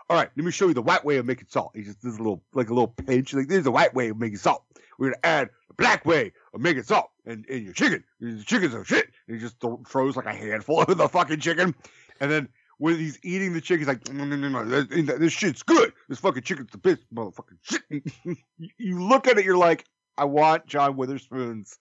[0.10, 1.72] all right, let me show you the white way of making salt.
[1.76, 3.34] He just does a little like a little pinch.
[3.34, 4.64] Like there's the white way of making salt.
[5.00, 8.04] We're gonna add the black way of making salt and in your chicken.
[8.20, 9.10] The chicken's are shit.
[9.28, 11.74] And he just th- throws like a handful of the fucking chicken,
[12.20, 12.50] and then
[12.80, 15.94] when he's eating the chicken, he's like, no, no, no, no, this, shit's good.
[16.08, 18.38] This fucking chicken's the best motherfucking shit.
[18.78, 19.86] you look at it, you're like,
[20.18, 21.78] I want John Witherspoon's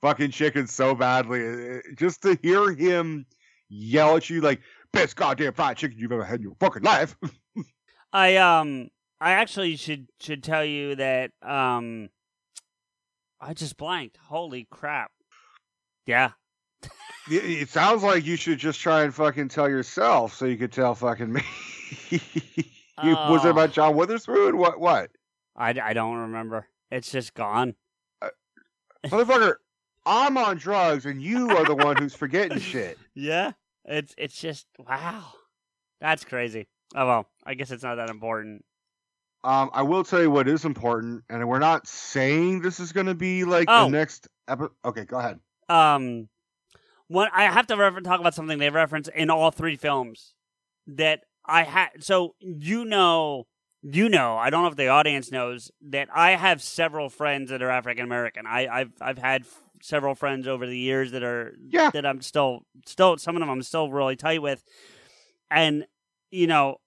[0.00, 1.76] fucking chicken so badly.
[1.76, 3.26] Uh, Just to hear him
[3.68, 4.60] yell at you like,
[4.92, 7.16] best goddamn fried chicken you've ever had in your fucking life.
[8.12, 8.88] I um
[9.20, 12.08] I actually should should tell you that um
[13.40, 14.18] I just blanked.
[14.28, 15.10] Holy crap.
[16.06, 16.30] Yeah.
[17.30, 20.94] It sounds like you should just try and fucking tell yourself so you could tell
[20.94, 21.40] fucking me.
[22.12, 22.20] Was
[23.44, 23.50] it Oh.
[23.50, 24.56] about John Witherspoon?
[24.58, 24.78] What?
[24.78, 25.10] What?
[25.56, 26.66] I, I don't remember.
[26.90, 27.74] It's just gone.
[29.06, 29.54] Motherfucker,
[30.06, 32.98] I'm on drugs and you are the one who's forgetting shit.
[33.14, 33.52] Yeah.
[33.84, 35.24] It's it's just wow.
[36.00, 36.66] That's crazy.
[36.96, 38.64] Oh well, I guess it's not that important.
[39.44, 43.06] Um, I will tell you what is important, and we're not saying this is going
[43.06, 43.84] to be like Oh.
[43.84, 44.72] the next episode.
[44.86, 45.38] Okay, go ahead.
[45.68, 46.28] Um
[47.08, 50.34] one I have to refer- talk about something they reference in all three films
[50.86, 53.46] that I had so you know
[53.86, 57.60] you know, I don't know if the audience knows that I have several friends that
[57.62, 58.46] are African American.
[58.46, 61.90] I I've I've had f- several friends over the years that are Yeah.
[61.90, 64.64] that I'm still still some of them I'm still really tight with.
[65.50, 65.84] And
[66.30, 66.78] you know,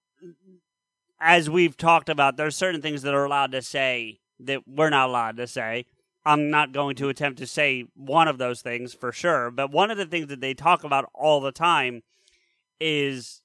[1.20, 5.08] as we've talked about, there's certain things that are allowed to say that we're not
[5.08, 5.86] allowed to say.
[6.28, 9.90] I'm not going to attempt to say one of those things for sure, but one
[9.90, 12.02] of the things that they talk about all the time
[12.78, 13.40] is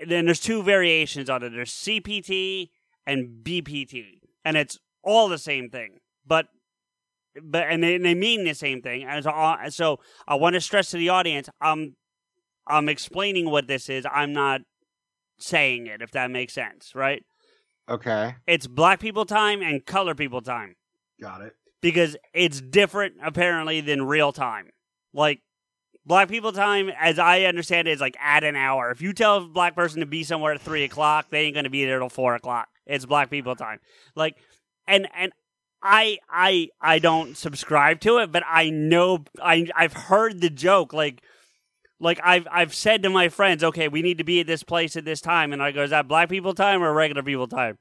[0.00, 1.50] then there's two variations on it.
[1.50, 2.70] There's CPT
[3.06, 6.46] and BPT, and it's all the same thing, but
[7.42, 9.04] but and they, and they mean the same thing.
[9.04, 11.94] And so, uh, so I want to stress to the audience, I'm
[12.66, 14.06] I'm explaining what this is.
[14.10, 14.62] I'm not
[15.38, 17.22] saying it, if that makes sense, right?
[17.86, 20.74] Okay, It's black people time and color people time
[21.20, 21.52] got it.
[21.80, 24.70] Because it's different apparently than real time.
[25.12, 25.40] Like
[26.04, 28.90] black people time, as I understand it, is like at an hour.
[28.90, 31.70] If you tell a black person to be somewhere at three o'clock, they ain't gonna
[31.70, 32.68] be there till four o'clock.
[32.86, 33.80] It's black people time.
[34.14, 34.36] Like
[34.86, 35.32] and and
[35.82, 40.92] I I I don't subscribe to it, but I know I I've heard the joke
[40.92, 41.22] like
[42.00, 44.96] like I've I've said to my friends, okay, we need to be at this place
[44.96, 47.78] at this time, and I go, is that black people time or regular people time?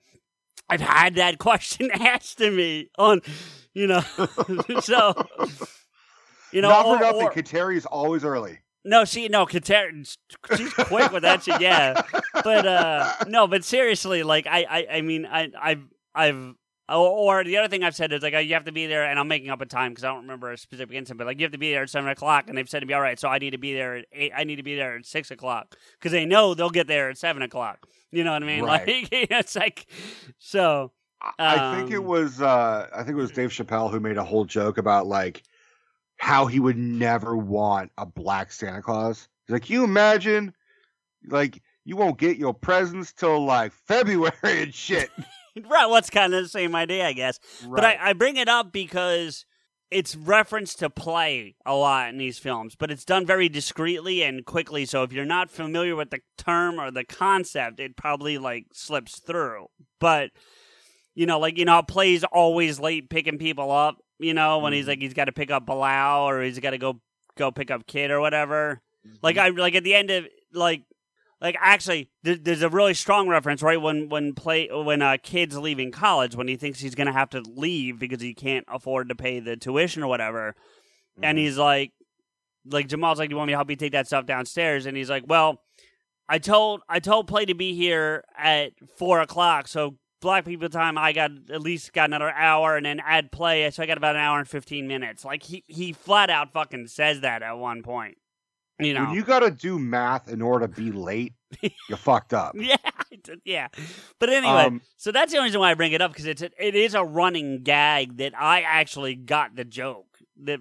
[0.69, 3.21] I've had that question asked to me on,
[3.73, 4.01] you know,
[4.81, 5.13] so
[6.51, 8.59] you know, Not or- for nothing, or- Kateri is always early.
[8.85, 10.15] no, she no, Kateri,
[10.55, 12.01] she's quick with that shit, yeah.
[12.33, 15.83] But uh no, but seriously, like I I, I mean I I've
[16.15, 16.55] I've
[16.89, 19.03] or, or the other thing I've said is like uh, you have to be there,
[19.03, 21.39] and I'm making up a time because I don't remember a specific incident, but like
[21.39, 23.19] you have to be there at seven o'clock, and they've said to me, all right,
[23.19, 24.31] so I need to be there at eight.
[24.35, 27.17] I need to be there at six o'clock because they know they'll get there at
[27.17, 27.87] seven o'clock.
[28.11, 28.57] You know what I mean?
[28.67, 28.87] Right.
[28.87, 29.87] Like it's like
[30.39, 30.91] so.
[31.39, 34.23] I think it um, was uh I think it was Dave Chappelle who made a
[34.23, 35.41] whole joke about like
[36.17, 39.27] how he would never want a black Santa Claus.
[39.45, 40.53] He's like, you imagine
[41.27, 45.09] like you won't get your presents till like February and shit.
[45.69, 45.85] right.
[45.87, 47.39] What's kind of the same idea, I guess.
[47.67, 49.45] But I, I bring it up because
[49.89, 54.45] it's referenced to play a lot in these films, but it's done very discreetly and
[54.45, 54.85] quickly.
[54.85, 59.19] So if you're not familiar with the term or the concept, it probably like slips
[59.19, 59.67] through.
[59.99, 60.31] But
[61.15, 63.97] you know, like you know, plays always late picking people up.
[64.19, 65.03] You know, when he's like mm-hmm.
[65.03, 66.99] he's got to pick up Bilal or he's got to go
[67.37, 68.81] go pick up Kid or whatever.
[69.21, 69.57] Like mm-hmm.
[69.57, 70.83] I like at the end of like
[71.41, 75.91] like actually there's a really strong reference right when when play when a kid's leaving
[75.91, 79.39] college when he thinks he's gonna have to leave because he can't afford to pay
[79.39, 80.55] the tuition or whatever.
[81.21, 81.45] And mm-hmm.
[81.45, 81.91] he's like
[82.65, 84.85] like jamal's like do you want me to help you take that stuff downstairs?
[84.85, 85.61] And he's like well
[86.27, 90.97] i told i told play to be here at four o'clock so black people time
[90.97, 94.15] i got at least got another hour and then add play so i got about
[94.15, 95.23] an hour and 15 minutes.
[95.23, 98.17] Like he he flat out fucking says that at one point
[98.79, 102.55] you know When you gotta do math in order to be late, you fucked up.
[102.57, 102.75] Yeah,
[103.45, 103.67] yeah.
[104.19, 106.41] But anyway, Um, so that's the only reason why I bring it up because it's
[106.41, 110.59] a, it is a running gag that I actually got the joke that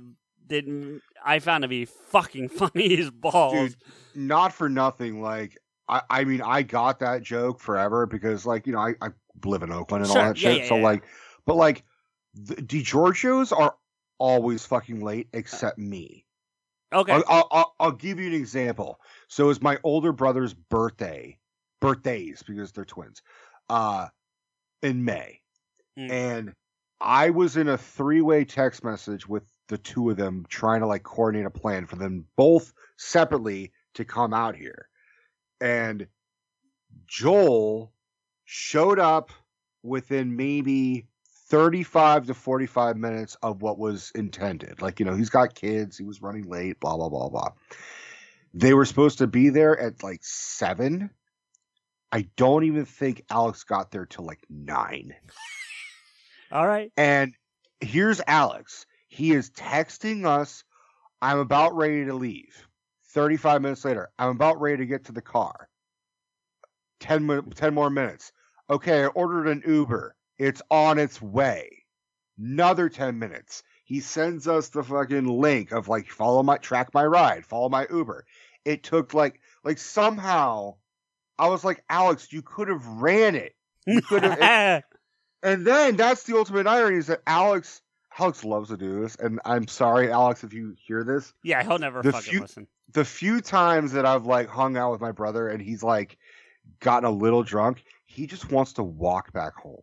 [0.48, 3.52] that I found to be fucking funny as balls.
[3.54, 3.76] Dude,
[4.14, 5.20] not for nothing.
[5.20, 9.08] Like, I, I mean, I got that joke forever because, like, you know, I, I
[9.44, 10.22] live in Oakland and Sure.
[10.22, 10.58] all that Yeah, shit.
[10.62, 10.82] yeah, so, yeah.
[10.84, 11.02] like,
[11.46, 11.82] but like,
[12.34, 13.74] the DiGiorgio's are
[14.18, 16.25] always fucking late except me.
[16.92, 17.12] Okay.
[17.12, 19.00] I'll, I'll, I'll, give you an example.
[19.28, 21.38] So, it's my older brother's birthday,
[21.80, 23.22] birthdays because they're twins,
[23.68, 24.08] uh,
[24.82, 25.40] in May,
[25.98, 26.10] Mm.
[26.10, 26.52] and
[27.00, 31.02] I was in a three-way text message with the two of them trying to like
[31.02, 34.88] coordinate a plan for them both separately to come out here.
[35.60, 36.06] And
[37.06, 37.92] Joel
[38.44, 39.30] showed up
[39.82, 41.06] within maybe
[41.48, 44.82] 35 to 45 minutes of what was intended.
[44.82, 47.52] Like, you know, he's got kids, he was running late, blah, blah, blah, blah.
[48.52, 51.10] They were supposed to be there at like seven.
[52.10, 55.14] I don't even think Alex got there till like nine.
[56.50, 56.90] All right.
[56.96, 57.34] And
[57.80, 58.86] here's Alex.
[59.08, 60.64] He is texting us,
[61.20, 62.66] I'm about ready to leave.
[63.10, 65.68] 35 minutes later, I'm about ready to get to the car.
[67.00, 68.32] 10, 10 more minutes.
[68.68, 70.16] Okay, I ordered an Uber.
[70.38, 71.84] It's on its way.
[72.38, 73.62] Another 10 minutes.
[73.84, 77.86] He sends us the fucking link of like, follow my, track my ride, follow my
[77.90, 78.24] Uber.
[78.64, 80.74] It took like, like somehow,
[81.38, 83.54] I was like, Alex, you could have ran it.
[83.86, 84.82] You could have.
[85.42, 87.80] And then that's the ultimate irony is that Alex
[88.18, 91.32] Alex loves to do this, and I'm sorry, Alex, if you hear this.
[91.44, 92.66] yeah, he'll never The fucking few- listen.
[92.94, 96.16] The few times that I've like hung out with my brother and he's like
[96.80, 99.82] gotten a little drunk, he just wants to walk back home.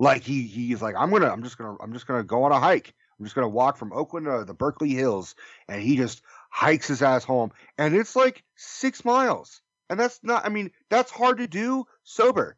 [0.00, 2.58] Like he he's like, I'm gonna I'm just gonna I'm just gonna go on a
[2.58, 2.94] hike.
[3.18, 5.34] I'm just gonna walk from Oakland to the Berkeley Hills,
[5.68, 9.60] and he just hikes his ass home, and it's like six miles,
[9.90, 10.46] and that's not.
[10.46, 12.56] I mean, that's hard to do sober.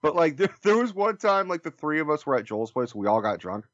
[0.00, 2.70] But like there, there was one time like the three of us were at Joel's
[2.70, 3.64] place, we all got drunk.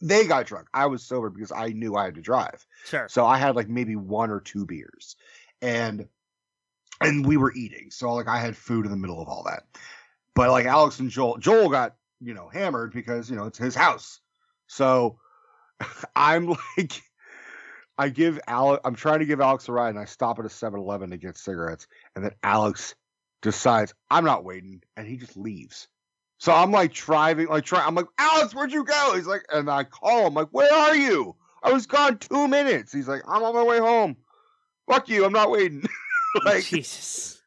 [0.00, 0.68] They got drunk.
[0.72, 2.64] I was sober because I knew I had to drive.
[2.84, 3.08] Sure.
[3.10, 5.16] So I had like maybe one or two beers.
[5.60, 6.06] And
[7.00, 7.90] and we were eating.
[7.90, 9.64] So like I had food in the middle of all that.
[10.36, 13.74] But like Alex and Joel Joel got, you know, hammered because, you know, it's his
[13.74, 14.20] house.
[14.66, 15.18] So
[16.16, 17.02] I'm like
[17.98, 20.48] I give Alex I'm trying to give Alex a ride and I stop at a
[20.48, 22.94] 7-Eleven to get cigarettes and then Alex
[23.42, 25.88] decides I'm not waiting and he just leaves.
[26.38, 27.84] So I'm like driving, like try.
[27.84, 29.14] I'm like, Alex, where'd you go?
[29.14, 31.36] He's like, and I call him, like, where are you?
[31.62, 32.92] I was gone two minutes.
[32.92, 34.16] He's like, I'm on my way home.
[34.90, 35.84] Fuck you, I'm not waiting.
[36.44, 37.42] like, Jesus.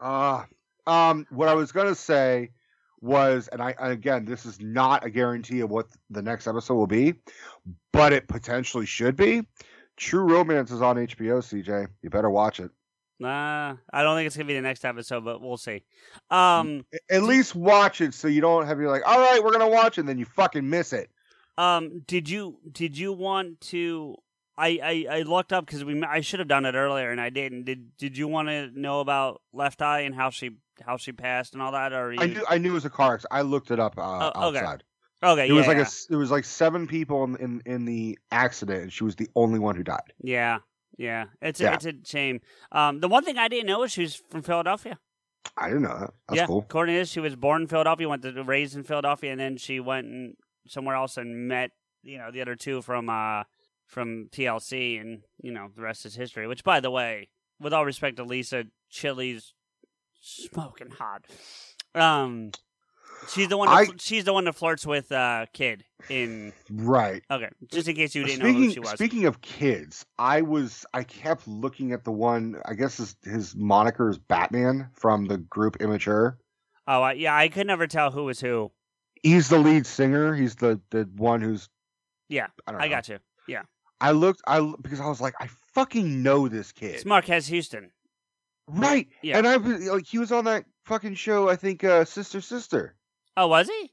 [0.00, 0.42] uh,
[0.84, 2.50] um, what I was gonna say
[3.00, 6.86] was, and I again, this is not a guarantee of what the next episode will
[6.86, 7.14] be,
[7.92, 9.46] but it potentially should be.
[9.96, 11.38] True Romance is on HBO.
[11.38, 12.70] CJ, you better watch it.
[13.20, 15.82] Nah, I don't think it's gonna be the next episode, but we'll see.
[16.30, 19.68] Um, At least watch it so you don't have you like, all right, we're gonna
[19.68, 21.10] watch it, and then you fucking miss it.
[21.56, 24.14] um, did you did you want to?
[24.56, 27.30] I I, I looked up because we I should have done it earlier and I
[27.30, 27.64] didn't.
[27.64, 30.50] Did Did you want to know about Left Eye and how she
[30.84, 31.92] how she passed and all that?
[31.92, 32.20] Or you...
[32.20, 33.32] I knew I knew it was a car accident.
[33.32, 34.58] I looked it up uh, Oh, okay.
[34.58, 34.84] outside.
[35.22, 35.86] Okay, it was like a yeah.
[35.86, 39.28] s- it was like seven people in, in in the accident, and she was the
[39.34, 40.12] only one who died.
[40.22, 40.58] Yeah,
[40.96, 41.26] yeah.
[41.42, 41.74] It's a, Yeah.
[41.74, 42.40] it's a shame.
[42.70, 44.98] Um, the one thing I didn't know is she was from Philadelphia.
[45.56, 46.10] I didn't know that.
[46.28, 46.60] That's yeah, cool.
[46.60, 49.56] according to this, she was born in Philadelphia, went to raised in Philadelphia, and then
[49.56, 50.36] she went
[50.68, 51.70] somewhere else and met
[52.02, 53.42] you know the other two from uh
[53.86, 56.46] from TLC, and you know the rest is history.
[56.46, 57.28] Which, by the way,
[57.58, 59.54] with all respect to Lisa, Chilli's
[60.20, 61.24] smoking hot.
[61.94, 62.50] Um,
[63.28, 63.68] she's the one.
[63.68, 66.52] That, I- she's the one that flirts with uh kid in.
[66.70, 67.22] Right.
[67.30, 68.90] Okay, just in case you didn't know who Speaking she was.
[68.90, 72.60] speaking of kids, I was I kept looking at the one.
[72.66, 76.38] I guess his his moniker is Batman from the group Immature.
[76.86, 78.72] Oh, I, yeah, I could never tell who was who.
[79.22, 80.34] He's the lead singer.
[80.34, 81.68] He's the the one who's.
[82.28, 83.18] Yeah, I don't I got you.
[83.46, 83.62] Yeah,
[84.00, 84.42] I looked.
[84.46, 86.94] I because I was like, I fucking know this kid.
[86.94, 87.90] it's Marques Houston.
[88.68, 89.08] Right.
[89.22, 89.38] Yeah.
[89.38, 91.48] And I was like, he was on that fucking show.
[91.48, 92.94] I think uh, Sister Sister.
[93.36, 93.92] Oh, was he?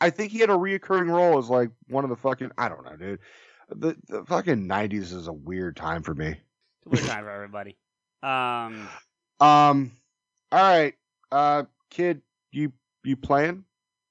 [0.00, 2.50] I think he had a reoccurring role as like one of the fucking.
[2.58, 3.20] I don't know, dude.
[3.68, 6.28] The the fucking nineties is a weird time for me.
[6.28, 7.76] It's a weird time for everybody.
[8.22, 8.88] Um,
[9.40, 9.90] Um.
[10.52, 10.94] All right,
[11.32, 12.22] uh, kid,
[12.52, 12.72] you
[13.02, 13.64] you playing?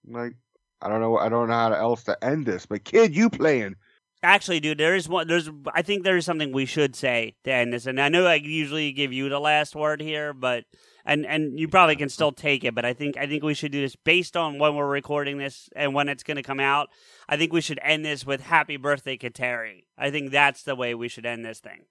[0.06, 0.34] Like,
[0.82, 1.18] I don't know.
[1.18, 3.76] I don't know how else to end this, but kid, you playing?
[4.24, 5.28] Actually, dude, there is one.
[5.28, 8.28] There's, I think there is something we should say to end this, and I know
[8.28, 10.66] I usually give you the last word here, but
[11.06, 13.72] and and you probably can still take it, but I think I think we should
[13.72, 16.90] do this based on when we're recording this and when it's going to come out.
[17.28, 20.94] I think we should end this with "Happy Birthday, Kateri." I think that's the way
[20.94, 21.82] we should end this thing.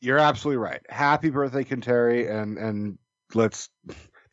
[0.00, 0.82] You're absolutely right.
[0.88, 2.98] Happy birthday, Kateri, and and
[3.34, 3.68] let's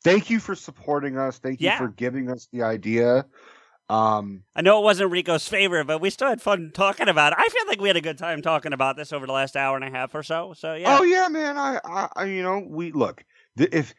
[0.03, 1.39] thank you for supporting us.
[1.39, 1.79] Thank you Yeah.
[1.79, 3.25] for giving us the idea.
[3.91, 7.39] Um, I know it wasn't Rico's favorite, but we still had fun talking about it.
[7.39, 9.75] I feel like we had a good time talking about this over the last hour
[9.75, 10.53] and a half or so.
[10.55, 10.97] So yeah.
[10.97, 11.57] Oh yeah, man.
[11.57, 13.25] I, I, you know, we look.
[13.57, 13.93] th- If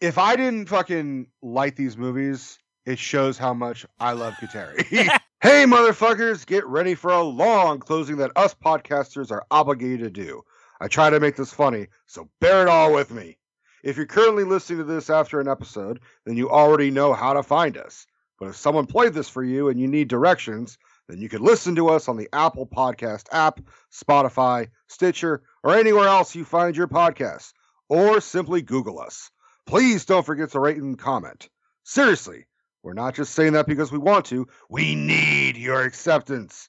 [0.00, 4.82] if I didn't fucking like these movies, it shows how much I love Kateri.
[5.42, 10.42] hey, motherfuckers, get ready for a long closing that us podcasters are obligated to do.
[10.80, 13.36] I try to make this funny, so bear it all with me.
[13.84, 17.42] If you're currently listening to this after an episode, then you already know how to
[17.42, 18.06] find us.
[18.42, 21.76] But if someone played this for you and you need directions, then you can listen
[21.76, 23.60] to us on the Apple Podcast app,
[23.92, 27.52] Spotify, Stitcher, or anywhere else you find your podcasts,
[27.88, 29.30] or simply Google us.
[29.64, 31.50] Please don't forget to rate and comment.
[31.84, 32.46] Seriously,
[32.82, 36.68] we're not just saying that because we want to, we need your acceptance.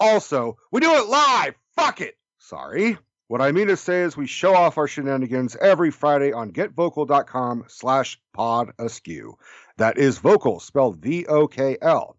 [0.00, 1.56] Also, we do it live.
[1.76, 2.16] Fuck it.
[2.38, 2.96] Sorry.
[3.32, 7.64] What I mean to say is we show off our shenanigans every Friday on getvocal.com
[7.66, 9.38] slash pod askew.
[9.78, 12.16] That is vocal, spelled V-O-K-L.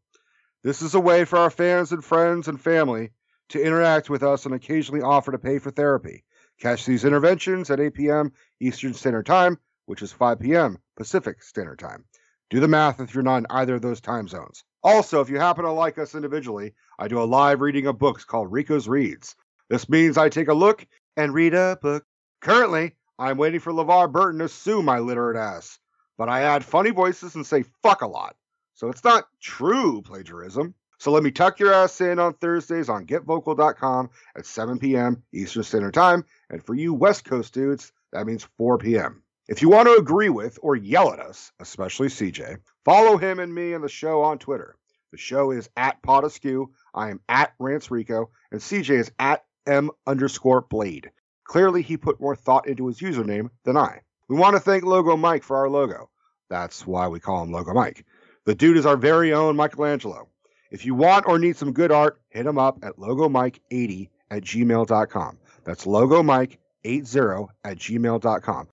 [0.63, 3.11] This is a way for our fans and friends and family
[3.49, 6.23] to interact with us and occasionally offer to pay for therapy.
[6.59, 8.31] Catch these interventions at 8 p.m.
[8.59, 10.77] Eastern Standard Time, which is 5 p.m.
[10.95, 12.05] Pacific Standard Time.
[12.49, 14.63] Do the math if you're not in either of those time zones.
[14.83, 18.23] Also, if you happen to like us individually, I do a live reading of books
[18.25, 19.35] called Rico's Reads.
[19.69, 20.85] This means I take a look
[21.17, 22.05] and read a book.
[22.41, 25.79] Currently, I'm waiting for LeVar Burton to sue my literate ass,
[26.17, 28.35] but I add funny voices and say fuck a lot.
[28.73, 30.73] So it's not true plagiarism.
[30.97, 35.23] So let me tuck your ass in on Thursdays on getvocal.com at 7 p.m.
[35.33, 36.23] Eastern Standard Time.
[36.49, 39.21] And for you West Coast dudes, that means 4 p.m.
[39.49, 43.53] If you want to agree with or yell at us, especially CJ, follow him and
[43.53, 44.77] me and the show on Twitter.
[45.11, 46.71] The show is at Pod Askew.
[46.93, 51.11] I am at Rance Rico, and CJ is at M underscore Blade.
[51.43, 54.01] Clearly, he put more thought into his username than I.
[54.33, 56.09] We want to thank Logo Mike for our logo.
[56.49, 58.03] That's why we call him Logo Mike.
[58.45, 60.27] The dude is our very own Michelangelo.
[60.71, 65.37] If you want or need some good art, hit him up at logomike80 at gmail.com.
[65.65, 68.67] That's logomike80 at gmail.com.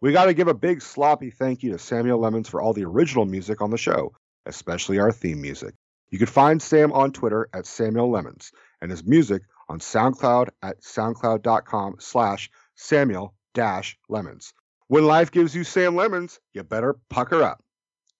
[0.00, 2.84] We got to give a big sloppy thank you to Samuel Lemons for all the
[2.84, 4.12] original music on the show,
[4.46, 5.74] especially our theme music.
[6.10, 10.82] You can find Sam on Twitter at Samuel Lemons and his music on SoundCloud at
[10.82, 14.54] soundcloud.com slash Samuel dash Lemons.
[14.90, 17.62] When life gives you Sam Lemons, you better pucker up.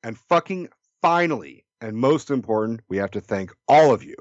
[0.05, 0.69] And fucking
[1.03, 4.15] finally, and most important, we have to thank all of you.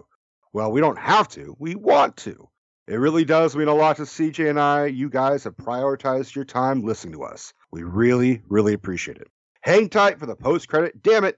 [0.52, 2.50] Well, we don't have to, we want to.
[2.88, 4.88] It really does mean a lot to CJ and I.
[4.88, 7.54] You guys have prioritized your time listening to us.
[7.72, 9.28] We really, really appreciate it.
[9.62, 11.04] Hang tight for the post credit.
[11.04, 11.38] Damn it.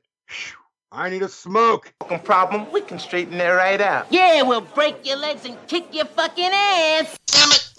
[0.94, 1.94] I need a smoke.
[2.24, 4.08] problem, we can straighten that right out.
[4.12, 7.20] Yeah, we'll break your legs and kick your fucking ass.
[7.28, 7.71] Damn it.